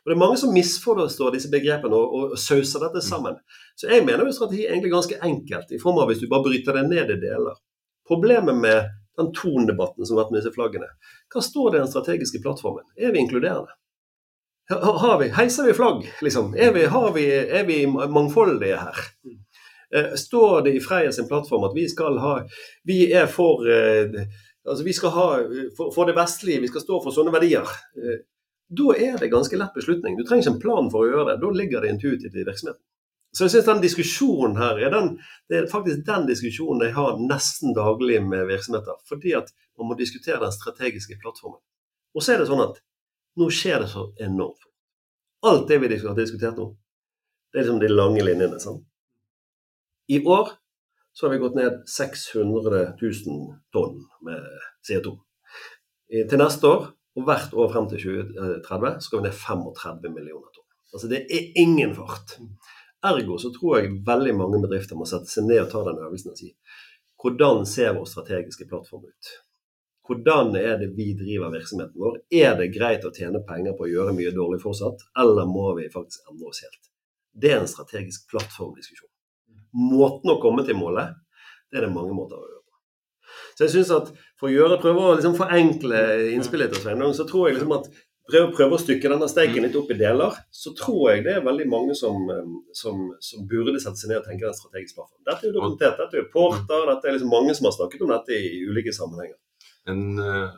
Og 0.01 0.09
Det 0.09 0.15
er 0.15 0.21
mange 0.21 0.37
som 0.41 0.53
misforstår 0.53 1.35
disse 1.35 1.51
begrepene 1.51 1.95
og, 1.95 2.15
og 2.33 2.39
sauser 2.41 2.83
dette 2.83 3.03
sammen. 3.05 3.37
Så 3.77 3.89
jeg 3.91 4.05
mener 4.07 4.25
jo 4.25 4.35
strategi 4.35 4.65
er 4.65 4.73
egentlig 4.73 4.95
ganske 4.95 5.19
enkelt, 5.29 5.71
i 5.71 5.81
form 5.81 6.01
av 6.01 6.09
hvis 6.09 6.23
du 6.23 6.27
bare 6.31 6.47
bryter 6.47 6.79
det 6.79 6.87
ned 6.89 7.13
i 7.13 7.19
deler. 7.21 7.59
Problemet 8.09 8.57
med 8.57 8.89
den 9.19 9.29
tondebatten 9.35 10.07
som 10.07 10.17
har 10.17 10.25
vært 10.25 10.33
med 10.33 10.41
disse 10.41 10.55
flaggene, 10.55 10.89
hva 11.29 11.43
står 11.43 11.69
det 11.69 11.79
i 11.79 11.83
den 11.83 11.91
strategiske 11.93 12.41
plattformen? 12.43 12.87
Er 12.97 13.13
vi 13.13 13.21
inkluderende? 13.21 13.75
Har 14.69 15.19
vi, 15.19 15.29
heiser 15.33 15.65
vi 15.65 15.73
flagg, 15.73 16.03
liksom? 16.21 16.53
Er 16.57 16.73
vi, 16.73 16.85
har 16.85 17.13
vi, 17.13 17.25
er 17.33 17.63
vi 17.65 17.79
mangfoldige 17.87 18.77
her? 18.77 18.99
Eh, 19.95 20.13
står 20.15 20.61
det 20.61 20.75
i 20.77 20.79
Freia 20.79 21.11
sin 21.11 21.27
plattform 21.27 21.63
at 21.65 21.73
vi 21.73 21.87
skal 21.89 22.19
ha 22.21 22.35
Vi 22.85 23.07
er 23.09 23.25
for 23.25 23.65
eh, 23.65 24.27
altså 24.69 24.83
vi 24.85 24.93
skal 24.93 25.09
ha 25.15 25.29
for, 25.77 25.89
for 25.95 26.05
det 26.05 26.13
vestlige, 26.13 26.61
vi 26.61 26.69
skal 26.69 26.83
stå 26.83 26.99
for 27.01 27.15
sånne 27.15 27.33
verdier. 27.33 27.65
Eh, 27.97 28.19
da 28.69 28.93
er 28.93 29.17
det 29.17 29.31
ganske 29.33 29.57
lett 29.57 29.73
beslutning. 29.73 30.17
Du 30.17 30.21
trenger 30.21 30.45
ikke 30.45 30.55
en 30.59 30.61
plan 30.61 30.91
for 30.93 31.01
å 31.01 31.09
gjøre 31.09 31.31
det. 31.31 31.39
Da 31.41 31.49
ligger 31.57 31.81
det 31.81 31.95
intuitivt 31.95 32.37
i 32.37 32.45
virksomheten. 32.45 32.83
Så 33.33 33.45
jeg 33.45 33.53
synes 33.53 33.65
den 33.65 33.81
diskusjonen 33.81 34.57
her 34.57 34.77
er 34.81 34.93
den, 34.93 35.09
det 35.49 35.57
er 35.57 35.67
faktisk 35.69 36.05
den 36.05 36.25
diskusjonen 36.29 36.85
jeg 36.85 36.95
har 36.95 37.17
nesten 37.21 37.73
daglig 37.77 38.21
med 38.25 38.45
virksomheter. 38.49 39.01
Fordi 39.09 39.33
at 39.37 39.49
man 39.77 39.89
må 39.89 39.97
diskutere 39.97 40.41
den 40.41 40.53
strategiske 40.53 41.17
plattformen. 41.21 41.61
Og 42.13 42.25
så 42.25 42.33
er 42.33 42.41
det 42.41 42.49
sånn 42.49 42.65
at 42.65 42.77
nå 43.39 43.49
skjer 43.53 43.83
det 43.83 43.89
så 43.91 44.09
enormt. 44.21 44.67
Alt 45.47 45.67
det 45.69 45.79
vi 45.79 45.97
har 46.01 46.15
diskutert 46.17 46.59
nå, 46.59 46.69
det 47.51 47.59
er 47.59 47.63
liksom 47.63 47.79
de 47.81 47.89
lange 47.91 48.23
linjene. 48.25 48.59
sant? 48.59 48.83
I 50.09 50.19
år 50.25 50.51
så 51.13 51.25
har 51.25 51.33
vi 51.33 51.41
gått 51.41 51.55
ned 51.55 51.83
600 51.87 52.81
000 53.01 53.39
tonn 53.73 53.97
med 54.25 54.45
CO2. 54.87 55.15
Til 56.29 56.41
neste 56.41 56.67
år, 56.67 56.87
og 57.17 57.25
hvert 57.27 57.53
år 57.53 57.71
frem 57.73 57.87
til 57.91 58.03
2030, 58.03 58.99
så 58.99 59.07
skal 59.07 59.19
vi 59.19 59.27
ned 59.27 59.37
35 59.37 60.13
millioner 60.13 60.51
tonn. 60.55 60.67
Altså 60.93 61.09
det 61.11 61.23
er 61.29 61.51
ingen 61.61 61.95
fart. 61.95 62.37
Ergo 63.05 63.37
så 63.39 63.51
tror 63.55 63.79
jeg 63.79 63.99
veldig 64.07 64.35
mange 64.35 64.61
bedrifter 64.63 64.97
må 64.99 65.07
sette 65.07 65.31
seg 65.31 65.47
ned 65.47 65.63
og 65.63 65.71
ta 65.71 65.83
den 65.87 66.01
øvelsen 66.03 66.33
og 66.33 66.39
si 66.39 66.53
hvordan 67.19 67.65
ser 67.67 67.95
vår 67.97 68.05
strategiske 68.07 68.67
plattform 68.67 69.03
ut? 69.07 69.31
Hvordan 70.09 70.55
er 70.57 70.79
det 70.81 70.87
vi 70.97 71.11
driver 71.13 71.51
virksomheten 71.53 72.01
vår? 72.01 72.15
Er 72.33 72.55
det 72.57 72.71
greit 72.73 73.03
å 73.05 73.13
tjene 73.13 73.43
penger 73.45 73.75
på 73.77 73.85
å 73.85 73.89
gjøre 73.91 74.15
mye 74.17 74.31
dårlig 74.33 74.57
fortsatt, 74.63 75.03
eller 75.21 75.45
må 75.45 75.67
vi 75.77 75.85
faktisk 75.93 76.31
endre 76.31 76.49
oss 76.49 76.63
helt? 76.65 76.89
Det 77.37 77.51
er 77.53 77.59
en 77.61 77.69
strategisk 77.69 78.25
plattformdiskusjon. 78.31 79.11
Måten 79.77 80.33
å 80.33 80.39
komme 80.41 80.65
til 80.65 80.79
målet, 80.79 81.13
det 81.69 81.77
er 81.77 81.85
det 81.85 81.93
mange 81.93 82.15
måter 82.17 82.39
å 82.39 82.47
gjøre. 82.47 82.55
Så 83.53 83.67
jeg 83.67 83.75
synes 83.75 83.91
at 83.93 84.11
For 84.39 84.47
å 84.47 84.53
gjøre, 84.53 84.79
prøve 84.79 85.01
å 85.03 85.15
liksom 85.17 85.33
forenkle 85.35 85.97
innspillet 86.31 86.71
til 86.71 86.79
Sveinung, 86.79 87.11
så 87.11 87.25
tror 87.27 87.49
jeg 87.49 87.57
liksom 87.57 87.73
at 87.75 87.89
prøve, 88.29 88.53
prøve 88.55 88.77
å 88.77 88.79
stykke 88.79 89.11
denne 89.11 89.27
steiken 89.27 89.65
litt 89.65 89.75
opp 89.75 89.91
i 89.91 89.97
deler, 89.99 90.37
så 90.47 90.71
tror 90.79 91.01
jeg 91.11 91.25
det 91.25 91.33
er 91.35 91.43
veldig 91.43 91.65
mange 91.67 91.97
som, 91.99 92.23
um, 92.31 92.53
som, 92.71 93.01
som 93.19 93.43
burde 93.51 93.75
sette 93.83 93.99
seg 93.99 94.13
ned 94.13 94.21
og 94.21 94.29
tenke 94.29 94.47
den 94.47 94.55
strategiske 94.55 94.95
plattformen. 94.95 95.25
Dette 95.27 95.43
er 95.43 95.51
jo 95.51 95.57
dokumentert. 95.57 95.99
Dette 95.99 96.17
er 96.17 96.23
jo 96.23 96.31
Porter, 96.31 96.87
dette 96.93 97.11
er 97.11 97.17
liksom 97.17 97.35
mange 97.35 97.57
som 97.59 97.67
har 97.67 97.75
snakket 97.75 98.07
om 98.07 98.15
dette 98.15 98.39
i 98.39 98.63
ulike 98.63 98.95
sammenhenger. 98.95 99.35
En 99.87 100.19
uh, 100.19 100.49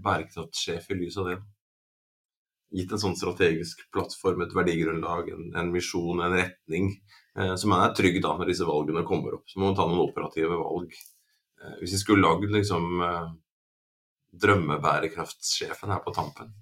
bærekraftsjef 0.00 0.90
i 0.90 0.98
lys 1.00 1.18
av 1.20 1.30
det, 1.30 1.38
gitt 2.70 2.92
en 2.94 3.02
sånn 3.02 3.18
strategisk 3.18 3.82
plattform, 3.94 4.44
et 4.44 4.54
verdigrunnlag, 4.54 5.30
en, 5.34 5.50
en 5.58 5.72
misjon, 5.74 6.22
en 6.22 6.36
retning, 6.38 6.92
uh, 7.38 7.54
som 7.60 7.74
er 7.76 7.94
trygg 7.98 8.20
da 8.22 8.36
når 8.38 8.52
disse 8.52 8.68
valgene 8.68 9.06
kommer 9.06 9.38
opp. 9.38 9.46
Så 9.50 9.60
må 9.60 9.70
man 9.70 9.78
ta 9.78 9.88
noen 9.88 10.04
operative 10.04 10.58
valg. 10.60 10.94
Uh, 11.60 11.76
hvis 11.82 11.96
vi 11.96 12.02
skulle 12.04 12.26
lagd 12.26 12.50
liksom 12.54 13.02
drømmebærekraftsjefen 14.40 15.90
her 15.90 15.98
på 16.04 16.12
tampen. 16.14 16.52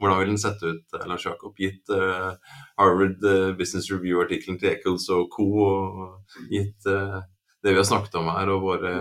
Hvordan 0.00 0.22
vil 0.22 0.30
den 0.30 0.38
sette 0.40 0.70
ut, 0.70 0.94
eh, 0.96 1.02
Lars 1.10 1.26
Jakob, 1.26 1.52
gitt 1.60 1.90
uh, 1.92 2.32
Harvard 2.80 3.20
Business 3.58 3.90
Review-artikkelen 3.92 4.56
til 4.56 4.70
Eccles 4.70 5.10
og 5.12 5.26
co., 5.34 5.44
og 5.66 6.38
gitt 6.48 6.88
det 6.88 7.68
vi 7.68 7.76
har 7.76 7.84
snakket 7.84 8.16
om 8.16 8.32
her, 8.32 8.54
og 8.54 8.64
våre 8.64 8.94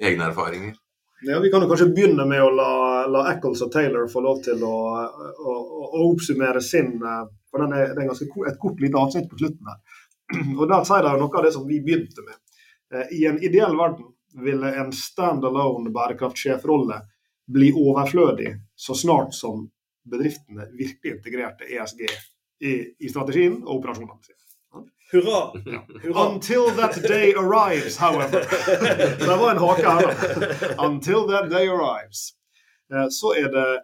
egne 0.00 0.30
erfaringer? 0.30 0.79
Ja, 1.22 1.40
Vi 1.40 1.50
kan 1.50 1.62
jo 1.62 1.68
kanskje 1.68 1.90
begynne 1.92 2.24
med 2.28 2.40
å 2.42 2.50
la, 2.54 2.70
la 3.10 3.26
Eccles 3.34 3.60
og 3.64 3.72
Taylor 3.72 4.08
få 4.08 4.22
lov 4.24 4.40
til 4.44 4.62
å, 4.64 4.76
å, 5.04 5.56
å 5.90 6.04
oppsummere 6.06 6.62
sin 6.64 6.94
for 7.50 7.64
den 7.64 7.74
er, 7.76 7.92
Det 7.94 8.04
er 8.04 8.08
ganske 8.08 8.46
et 8.48 8.60
kort 8.62 8.80
lite 8.80 8.98
avsnitt 8.98 9.28
på 9.30 9.38
slutten 9.40 9.68
her. 9.68 9.80
Og 10.60 10.64
Der 10.70 10.86
sier 10.88 11.04
de 11.04 11.12
noe 11.18 11.36
av 11.36 11.44
det 11.44 11.52
som 11.56 11.66
vi 11.68 11.80
begynte 11.84 12.24
med. 12.24 12.38
I 13.14 13.26
en 13.28 13.40
ideell 13.42 13.76
verden 13.78 14.08
ville 14.44 14.70
en 14.78 14.92
standalone 14.94 15.90
bærekraftsjefrolle 15.94 17.00
bli 17.50 17.72
overflødig 17.74 18.54
så 18.78 18.94
snart 18.94 19.34
som 19.34 19.64
bedriftene 20.10 20.68
virkelig 20.78 21.16
integrerte 21.16 21.66
ESG 21.66 22.04
i, 22.06 22.72
i 22.98 23.10
strategien 23.10 23.58
og 23.64 23.80
operasjonene 23.80 24.22
sine. 24.22 24.38
Hurra. 25.12 25.60
Ja. 25.64 25.86
Hurra! 26.02 26.32
Until 26.32 26.70
that 26.76 27.02
day 27.02 27.34
arrives, 27.34 27.96
however. 27.96 28.40
det 29.18 29.26
var 29.26 29.50
en 29.50 29.58
hake 29.58 29.90
her, 29.90 30.02
da. 30.06 30.86
Until 30.86 31.28
that 31.28 31.50
day 31.50 31.68
arrives. 31.68 32.30
Eh, 32.94 33.06
så 33.10 33.34
er 33.34 33.48
det 33.52 33.80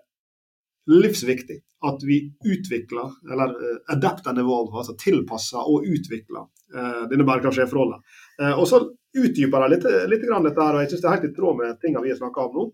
livsviktig 0.87 1.61
at 1.87 2.03
vi 2.07 2.33
utvikler, 2.45 3.11
eller 3.33 3.49
uh, 3.49 3.79
adapt 3.93 4.27
and 4.27 4.39
evolve, 4.39 4.79
altså 4.79 4.95
tilpasser 4.99 5.59
og 5.59 5.85
utvikler 5.85 6.47
uh, 6.47 7.03
denne 7.11 7.27
bærekraftsjefrollen. 7.27 8.01
Og 8.57 8.65
så 8.71 8.81
utdyper 9.17 9.65
jeg 9.65 9.73
litt, 9.75 9.87
litt 10.13 10.25
grann 10.29 10.47
dette, 10.47 10.63
her, 10.63 10.77
og 10.77 10.85
jeg 10.85 10.93
syns 10.93 11.03
det 11.03 11.09
er 11.11 11.15
helt 11.17 11.29
i 11.29 11.37
tråd 11.37 11.59
med 11.61 11.79
tingene 11.83 12.05
vi 12.05 12.13
har 12.13 12.19
snakka 12.21 12.47
om 12.47 12.57
nå. 12.57 12.65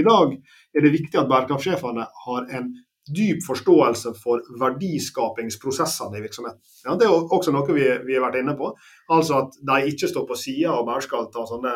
I 0.00 0.04
dag 0.06 0.34
er 0.74 0.84
det 0.84 0.92
viktig 0.94 1.20
at 1.20 1.28
bærekraftsjefene 1.30 2.06
har 2.24 2.52
en 2.58 2.68
dyp 3.14 3.44
forståelse 3.46 4.12
for 4.22 4.42
verdiskapingsprosessene 4.60 6.18
i 6.18 6.24
virksomheten. 6.24 6.60
Ja, 6.84 6.96
det 6.98 7.08
er 7.08 7.32
også 7.36 7.54
noe 7.54 7.66
vi, 7.72 7.86
vi, 8.06 8.16
har 8.16 8.26
vært 8.26 8.40
inne 8.42 8.56
på. 8.58 8.72
Altså 9.14 9.42
at 9.42 9.58
de 9.70 9.78
ikke 9.92 10.10
står 10.10 10.28
på 10.28 10.38
sida 10.38 10.74
og 10.74 10.86
bare 10.88 11.04
skal 11.04 11.30
ta 11.34 11.46
sånne 11.48 11.74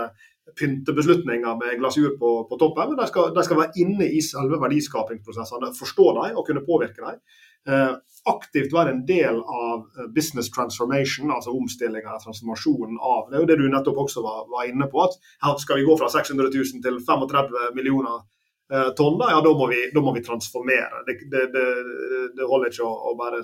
pyntebeslutninger 0.59 1.59
med 1.61 1.79
glasur 1.79 2.17
på, 2.19 2.31
på 2.51 2.59
toppen, 2.59 2.93
men 2.93 2.99
de 2.99 3.07
skal, 3.09 3.31
de 3.35 3.45
skal, 3.47 3.61
være 3.61 3.85
inne 3.85 4.09
i 4.11 4.21
selve 4.25 4.59
verdiskapingsprosessene, 4.61 5.71
forstå 5.79 6.09
dem 6.19 6.41
og 6.41 6.47
kunne 6.49 6.65
påvirke 6.67 7.05
dem. 7.05 7.21
Eh, 7.71 7.93
aktivt 8.27 8.73
være 8.75 8.91
en 8.91 9.05
del 9.07 9.39
av 9.39 9.85
eh, 9.87 10.09
business 10.15 10.51
transformation, 10.51 11.31
altså 11.31 11.55
omstillinga 11.55 12.11
eller 12.11 12.25
transformasjonen 12.25 12.99
av 12.99 13.31
Det 13.31 13.39
er 13.39 13.45
jo 13.45 13.51
det 13.53 13.59
du 13.61 13.69
nettopp 13.71 14.01
også 14.03 14.25
var, 14.25 14.45
var, 14.51 14.67
inne 14.67 14.89
på, 14.91 15.07
at 15.07 15.63
skal 15.63 15.79
vi 15.79 15.87
gå 15.87 15.95
fra 15.99 16.11
600 16.11 16.51
000 16.51 16.83
til 16.83 16.99
35 17.07 17.71
millioner 17.79 18.25
tonn, 18.97 19.19
da, 19.21 19.31
ja, 19.35 19.41
da 19.45 19.53
må, 19.57 19.67
vi, 19.71 19.83
da 19.95 20.05
må 20.05 20.15
vi 20.17 20.25
transformere. 20.25 21.03
Det, 21.09 21.19
det, 21.33 21.43
det, 21.55 21.67
det 22.39 22.49
holder 22.49 22.73
ikke 22.73 22.87
å, 22.89 22.95
å, 23.11 23.15
bare 23.19 23.43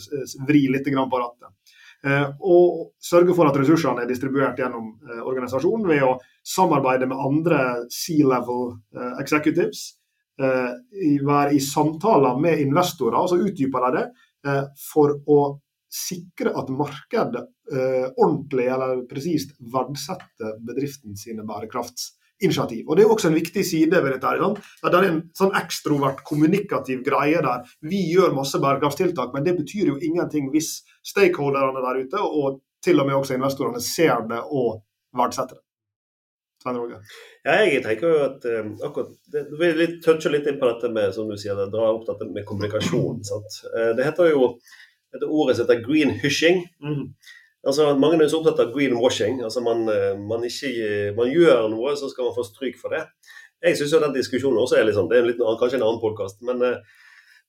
vri 0.48 0.64
litt 0.72 0.88
på 0.88 1.20
rattet. 1.20 1.76
Eh, 2.06 2.26
og 2.46 2.94
sørge 3.02 3.34
for 3.34 3.50
at 3.50 3.56
ressursene 3.58 4.04
er 4.04 4.10
distribuert 4.10 4.60
gjennom 4.60 4.92
eh, 5.08 5.22
organisasjonen 5.26 5.88
ved 5.90 6.04
å 6.06 6.16
samarbeide 6.46 7.08
med 7.10 7.22
andre 7.28 7.62
C-level 7.90 8.68
eh, 8.94 9.14
executives 9.24 9.88
Eh, 10.38 10.74
være 11.26 11.56
i 11.56 11.60
samtaler 11.62 12.36
med 12.38 12.60
investorer, 12.62 13.16
og 13.18 13.32
så 13.32 13.40
utdyper 13.42 13.88
de 13.88 13.96
det, 13.96 14.04
eh, 14.46 14.66
for 14.92 15.16
å 15.26 15.38
sikre 15.90 16.52
at 16.60 16.68
markedet 16.70 17.42
eh, 17.72 18.06
ordentlig 18.12 18.68
eller 18.70 19.00
presist 19.10 19.56
verdsetter 19.58 20.60
bedriften 20.62 21.16
sine 21.18 21.42
bærekraftsinitiativ. 22.38 22.88
Og 22.88 22.96
Det 22.96 23.04
er 23.04 23.10
også 23.10 23.28
en 23.28 23.34
viktig 23.34 23.64
side 23.64 23.90
ved 24.02 24.12
dette. 24.12 24.26
at 24.26 24.92
Det 24.92 24.94
er 24.94 25.08
en 25.08 25.30
sånn 25.34 25.54
ekstrovert, 25.54 26.24
kommunikativ 26.24 27.04
greie 27.04 27.42
der 27.42 27.64
vi 27.82 28.14
gjør 28.14 28.34
masse 28.34 28.58
bærekraftstiltak, 28.58 29.34
men 29.34 29.44
det 29.44 29.56
betyr 29.56 29.86
jo 29.86 29.98
ingenting 30.00 30.50
hvis 30.50 30.82
stakeholderne 31.04 31.82
der 31.82 32.04
ute, 32.04 32.20
og 32.20 32.60
til 32.82 33.00
og 33.00 33.06
med 33.06 33.14
også 33.14 33.34
investorene, 33.34 33.80
ser 33.80 34.26
det 34.28 34.40
og 34.50 34.82
verdsetter 35.14 35.56
det. 35.56 35.64
Ja, 37.44 37.52
jeg 37.62 37.82
tenker 37.84 38.08
jo 38.08 38.24
at 38.24 38.44
um, 38.44 38.76
akkurat 38.82 39.14
det, 39.32 39.46
Vi 39.60 39.72
litt, 39.72 40.04
toucher 40.04 40.30
litt 40.30 40.46
inn 40.46 40.58
på 40.58 40.66
dette 40.66 40.90
med 40.90 41.14
som 41.14 41.28
du 41.30 41.36
sier, 41.38 41.54
det 41.54 41.70
dra 41.70 41.92
opp 41.94 42.04
dette 42.06 42.26
med 42.26 42.44
kommunikasjon. 42.44 43.22
sant? 43.24 43.60
Uh, 43.74 43.94
det 43.96 44.04
heter 44.04 44.32
jo 44.32 44.58
et 45.14 45.22
ordet 45.22 45.56
som 45.56 45.66
heter 45.66 45.84
green 45.86 46.10
hushing. 46.18 46.66
Mm. 46.82 47.14
Altså, 47.68 47.90
Mange 48.00 48.22
er 48.22 48.30
så 48.32 48.40
opptatt 48.40 48.62
av 48.64 48.72
greenwashing. 48.72 49.42
altså 49.44 49.60
man, 49.64 49.84
uh, 49.88 50.14
man, 50.30 50.46
ikke, 50.48 51.12
man 51.18 51.28
gjør 51.28 51.68
noe, 51.74 51.92
så 52.00 52.08
skal 52.08 52.30
man 52.30 52.36
få 52.36 52.46
stryk 52.46 52.78
for 52.80 52.96
det. 52.96 53.04
Jeg 53.64 53.76
syns 53.76 53.96
den 53.98 54.14
diskusjonen 54.14 54.62
også 54.62 54.78
er 54.78 54.86
litt 54.86 54.96
sånn, 54.96 55.10
det 55.10 55.18
er 55.18 55.24
en 55.24 55.30
litt, 55.32 55.42
kanskje 55.60 55.80
en 55.80 55.84
annen 55.88 56.00
podkast, 56.02 56.40
men 56.46 56.62
uh, 56.62 56.78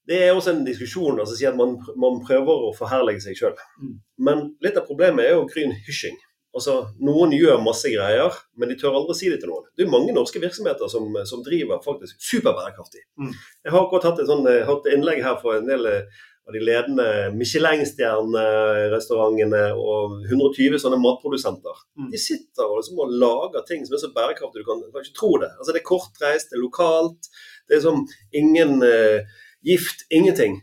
det 0.09 0.23
er 0.25 0.33
også 0.33 0.55
en 0.55 0.65
diskusjon 0.65 1.19
altså, 1.21 1.35
sier 1.37 1.51
at 1.51 1.59
man, 1.59 1.75
man 2.01 2.17
prøver 2.25 2.65
å 2.65 2.73
forherlige 2.75 3.21
seg 3.27 3.37
sjøl. 3.37 3.59
Mm. 3.77 3.93
Men 4.25 4.41
litt 4.65 4.79
av 4.79 4.87
problemet 4.89 5.27
er 5.27 5.37
jo 5.37 5.45
green 5.51 5.75
hysjing. 5.85 6.17
Altså, 6.55 6.79
Noen 7.05 7.35
gjør 7.35 7.59
masse 7.61 7.91
greier, 7.93 8.33
men 8.57 8.71
de 8.71 8.77
tør 8.79 8.97
aldri 8.97 9.15
si 9.19 9.29
det 9.29 9.37
til 9.43 9.51
noen. 9.51 9.67
Det 9.77 9.85
er 9.85 9.91
mange 9.93 10.15
norske 10.15 10.41
virksomheter 10.41 10.89
som, 10.89 11.13
som 11.29 11.43
driver 11.45 11.81
faktisk 11.83 12.17
superbærekraftig. 12.31 13.03
Mm. 13.21 13.35
Jeg 13.67 13.75
har 13.75 13.85
akkurat 13.85 14.09
hatt 14.09 14.23
et, 14.23 14.31
sånt, 14.31 14.49
eh, 14.49 14.65
hatt 14.65 14.89
innlegg 14.89 15.21
her 15.25 15.37
for 15.43 15.59
en 15.59 15.69
del 15.69 15.85
eh, 15.85 16.23
av 16.49 16.53
de 16.53 16.59
ledende 16.65 17.03
Michelin-stjernerestaurantene 17.37 19.61
og 19.77 20.25
120 20.25 20.79
sånne 20.81 20.97
matprodusenter. 21.01 21.75
Mm. 21.99 22.09
De 22.13 22.19
sitter 22.21 22.63
og, 22.65 22.77
liksom 22.79 23.01
og 23.03 23.09
lager 23.21 23.61
ting 23.67 23.81
som 23.85 23.95
er 23.95 24.01
så 24.01 24.15
bærekraftig 24.15 24.61
du 24.63 24.67
kan, 24.67 24.79
kan 24.89 25.03
ikke 25.05 25.19
tro 25.19 25.31
det. 25.43 25.51
Altså 25.57 25.71
Det 25.75 25.81
er 25.81 25.91
kortreist, 25.91 26.47
det 26.49 26.55
er 26.57 26.65
lokalt, 26.65 27.21
det 27.69 27.73
er 27.77 27.83
som 27.85 27.97
ingen 28.33 28.71
uh, 28.81 29.19
gift, 29.65 29.99
ingenting. 30.09 30.53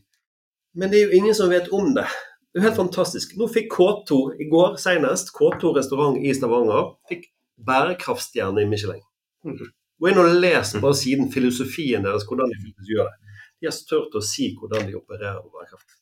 Men 0.75 0.87
det 0.91 0.97
er 0.99 1.05
jo 1.07 1.17
ingen 1.21 1.37
som 1.39 1.55
vet 1.55 1.69
om 1.73 1.87
det. 1.95 2.09
Det 2.51 2.57
er 2.61 2.67
helt 2.67 2.83
fantastisk. 2.83 3.27
Nå 3.39 3.45
fikk 3.53 3.69
K2 3.77 4.11
i 4.43 4.47
går 4.51 4.71
senest, 4.83 5.27
K2 5.37 5.63
restaurant 5.77 6.17
i 6.19 6.35
Stavanger, 6.35 6.85
fikk 7.09 7.23
bærekraftstjerne 7.67 8.61
i 8.65 8.69
Michelin. 8.69 9.05
Gå 9.47 10.05
inn 10.11 10.21
og 10.21 10.35
les 10.43 10.69
bare 10.83 10.99
siden 10.99 11.27
filosofien 11.33 12.03
deres, 12.05 12.27
hvordan 12.27 12.49
de 12.51 12.57
gjør 12.91 13.07
det. 13.07 13.17
De 13.61 13.69
har 13.69 13.79
turt 13.89 14.17
å 14.19 14.25
si 14.25 14.51
hvordan 14.57 14.89
de 14.89 14.99
opererer 14.99 15.41
med 15.41 15.53
bærekraft. 15.55 15.97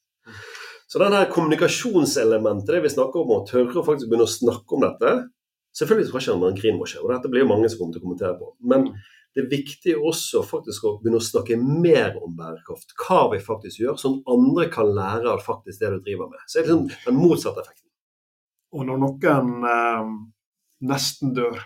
Så 0.91 1.01
denne 1.03 1.25
kommunikasjonselementet, 1.33 2.73
det 2.75 2.83
vi 2.85 2.93
snakker 2.93 3.23
om, 3.23 3.33
å 3.37 3.47
tørre 3.49 3.81
å 3.81 3.87
faktisk 3.87 4.11
begynne 4.11 4.29
å 4.29 4.37
snakke 4.39 4.77
om 4.77 4.85
dette 4.85 5.15
Selvfølgelig 5.75 6.07
skal 6.07 6.23
ikke 6.23 6.49
en 6.49 6.59
greenwasher, 6.61 7.01
og 7.03 7.11
dette 7.11 7.29
blir 7.31 7.43
jo 7.43 7.51
mange 7.51 7.67
som 7.67 7.81
kommer 7.81 7.97
til 7.97 7.99
å 7.99 8.05
kommentere 8.05 8.37
på. 8.39 8.53
Men 8.71 8.85
det 9.35 9.43
er 9.43 9.49
viktig 9.51 9.97
også 9.99 10.45
faktisk 10.47 10.85
å 10.87 10.93
begynne 11.01 11.19
å 11.19 11.27
snakke 11.27 11.57
mer 11.59 12.15
om 12.23 12.37
bærekraft. 12.39 12.95
Hva 12.95 13.25
vi 13.33 13.41
faktisk 13.43 13.81
gjør, 13.83 13.97
sånn 13.99 14.21
andre 14.31 14.69
kan 14.71 14.93
lære 14.95 15.33
av 15.33 15.43
faktisk 15.43 15.83
det 15.83 15.91
du 15.97 15.99
driver 16.07 16.31
med. 16.31 16.45
Så 16.47 16.61
det 16.61 16.63
er 16.63 16.69
liksom 16.69 17.09
den 17.09 17.19
motsatte 17.19 17.65
effekten. 17.65 17.91
Og 18.75 18.87
når 18.87 19.03
noen 19.03 19.67
eh, 19.73 20.13
nesten 20.93 21.35
dør, 21.35 21.59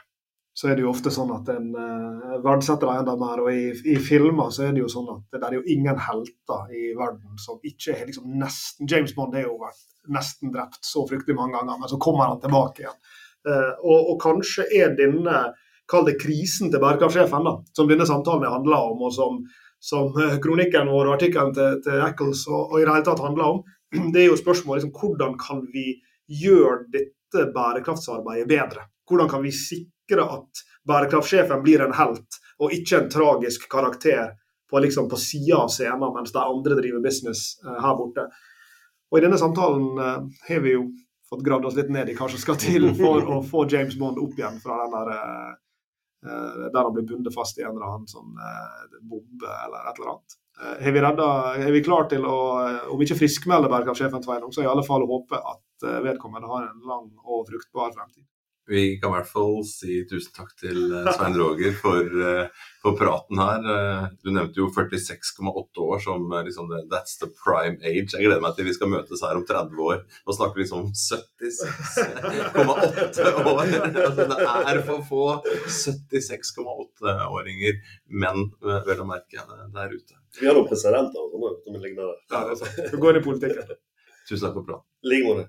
så 0.59 0.69
er 0.69 0.75
det 0.75 0.83
jo 0.83 0.91
ofte 0.91 1.11
sånn 1.15 1.29
at 1.37 1.51
en 1.53 1.69
eh, 1.79 2.39
verdsetter 2.43 2.89
det 2.89 3.03
enda 3.05 3.13
mer. 3.21 3.45
Og 3.45 3.53
i, 3.55 3.69
i, 3.93 3.95
filmer 4.03 4.51
så 4.55 4.65
er 4.67 4.73
det 4.75 4.83
jo 4.83 4.91
sånn 4.91 5.13
at 5.13 5.37
det 5.37 5.47
er 5.47 5.55
jo 5.61 5.63
ingen 5.71 6.01
helter 6.03 6.73
i 6.75 6.89
verden 6.99 7.39
som 7.39 7.61
ikke 7.63 7.95
er 7.95 8.09
liksom 8.09 8.33
nesten 8.41 8.91
James 8.91 9.15
Bond 9.15 9.37
er 9.39 9.47
jo 9.47 9.55
vært 9.61 9.85
nesten 10.11 10.51
drept 10.51 10.83
så 10.83 11.05
fryktelig 11.07 11.37
mange 11.39 11.55
ganger, 11.55 11.79
men 11.79 11.93
så 11.93 12.01
kommer 12.03 12.33
han 12.33 12.43
tilbake 12.43 12.83
igjen. 12.83 12.99
Eh, 13.47 13.71
og, 13.85 14.11
og 14.15 14.19
kanskje 14.25 14.67
er 14.81 14.99
denne 14.99 15.45
kall 15.89 16.11
det 16.11 16.19
krisen 16.25 16.73
til 16.73 16.83
bærekraftsjefen, 16.83 17.49
som 17.79 17.89
denne 17.95 18.11
samtalen 18.11 18.51
handler 18.51 18.91
om, 18.91 19.07
og 19.07 19.15
som, 19.15 19.41
som 19.79 20.11
eh, 20.19 20.41
kronikken 20.43 20.91
vår 20.91 21.13
og 21.13 21.17
artikkelen 21.21 21.55
til, 21.55 21.79
til 21.87 22.03
Eccles 22.11 22.43
og, 22.51 22.65
og, 22.65 22.77
i 22.81 22.83
det 22.83 22.97
hele 22.97 23.07
tatt 23.13 23.23
handler 23.25 23.55
om, 23.55 23.63
det 24.13 24.25
er 24.25 24.31
jo 24.33 24.43
spørsmålet 24.43 24.83
liksom, 24.83 24.97
hvordan 24.99 25.39
kan 25.39 25.63
vi 25.71 25.93
gjøre 26.43 26.89
dette 26.99 27.51
bærekraftsarbeidet 27.55 28.51
bedre? 28.51 28.91
Hvordan 29.09 29.31
kan 29.31 29.43
vi 29.45 29.55
sikre 29.55 30.25
at 30.25 30.63
bærekraftsjefen 30.89 31.65
blir 31.65 31.85
en 31.85 31.97
helt, 31.97 32.39
og 32.59 32.75
ikke 32.75 33.03
en 33.03 33.11
tragisk 33.13 33.69
karakter 33.71 34.33
på, 34.69 34.81
liksom, 34.85 35.09
på 35.09 35.19
sida 35.21 35.63
av 35.65 35.73
scenen 35.73 36.15
mens 36.15 36.33
de 36.35 36.41
andre 36.43 36.79
driver 36.81 37.05
business 37.05 37.55
uh, 37.65 37.77
her 37.83 37.99
borte? 37.99 38.29
Og 39.09 39.21
I 39.21 39.25
denne 39.25 39.41
samtalen 39.41 39.89
uh, 40.01 40.43
har 40.49 40.65
vi 40.65 40.75
jo 40.77 40.89
fått 41.29 41.45
gravd 41.45 41.69
oss 41.69 41.77
litt 41.77 41.93
ned 41.93 42.09
i 42.09 42.17
hva 42.17 42.29
som 42.33 42.41
skal 42.41 42.57
til 42.61 42.91
for 42.97 43.25
å 43.25 43.41
få 43.45 43.67
James 43.69 43.97
Bond 44.01 44.21
opp 44.21 44.37
igjen 44.39 44.61
fra 44.65 44.83
den 44.85 44.95
der 44.97 45.59
Eh, 46.27 46.71
der 46.73 46.83
han 46.83 46.95
blir 46.95 47.07
bundet 47.07 47.35
fast 47.35 47.59
i 47.59 47.63
en 47.63 47.77
eller 47.77 47.93
annen 47.93 48.11
sånn 48.11 48.33
eh, 48.43 48.95
bombe 49.07 49.51
eller 49.67 49.85
et 49.87 50.01
eller 50.01 50.11
annet. 50.13 50.35
Eh, 50.59 50.89
vi, 50.91 51.03
er 51.69 51.75
vi 51.77 51.83
klar 51.87 52.09
til 52.11 52.27
å, 52.27 52.39
om 52.91 53.05
ikke 53.05 53.21
friskmelde 53.21 53.71
bærekraftsjefen 53.71 54.25
Tveinung, 54.25 54.51
så 54.55 54.65
i 54.65 54.71
alle 54.71 54.83
fall 54.87 55.07
håpe 55.07 55.39
at 55.39 55.87
vedkommende 56.09 56.51
har 56.51 56.67
en 56.67 56.83
lang 56.91 57.07
og 57.23 57.47
fruktbar 57.47 57.95
fremtid? 57.95 58.27
Vi 58.69 59.01
kan 59.01 59.09
i 59.09 59.15
hvert 59.17 59.31
fall 59.31 59.63
si 59.65 60.03
tusen 60.11 60.33
takk 60.37 60.51
til 60.61 60.93
eh, 60.93 61.07
Svein 61.17 61.33
Roger 61.41 61.73
for, 61.73 62.05
eh, 62.05 62.49
for 62.83 62.93
praten 62.99 63.39
her. 63.41 63.61
Eh, 63.75 64.03
du 64.21 64.29
nevnte 64.35 64.61
jo 64.61 64.67
46,8 64.75 65.79
år 65.87 65.99
som 66.05 66.21
liksom 66.45 66.69
that's 66.93 67.17
the 67.23 67.29
prime 67.33 67.79
age. 67.81 68.13
Jeg 68.13 68.25
gleder 68.27 68.43
meg 68.45 68.53
til 68.59 68.67
vi 68.69 68.77
skal 68.77 68.93
møtes 68.93 69.25
her 69.25 69.41
om 69.41 69.45
30 69.49 69.73
år 69.87 69.99
og 70.05 70.37
snakke 70.37 70.61
liksom 70.61 70.93
76,8 70.93 73.41
år. 73.55 73.65
Altså, 73.65 74.29
det 74.29 74.37
er 74.75 74.85
for 74.91 75.01
få 75.09 75.25
76,8-åringer, 75.65 77.75
menn 78.21 78.53
vel 78.61 79.01
å 79.01 79.09
merke, 79.09 79.41
der 79.79 79.89
ute. 79.97 80.13
Vi 80.37 80.45
har 80.45 80.53
noen 80.59 80.69
presidenter 80.69 81.17
og 81.25 81.33
sånne 81.33 81.57
som 81.65 81.73
ligner 81.81 82.05
der. 82.05 82.21
Ja, 82.37 82.53
altså. 82.53 82.69
går 83.01 83.17
i 83.17 83.25
politikken. 83.25 83.65
Tusen 84.29 84.45
takk 84.45 84.61
for 84.61 84.69
praten. 84.69 84.85
I 85.09 85.11
like 85.15 85.25
måte. 85.25 85.49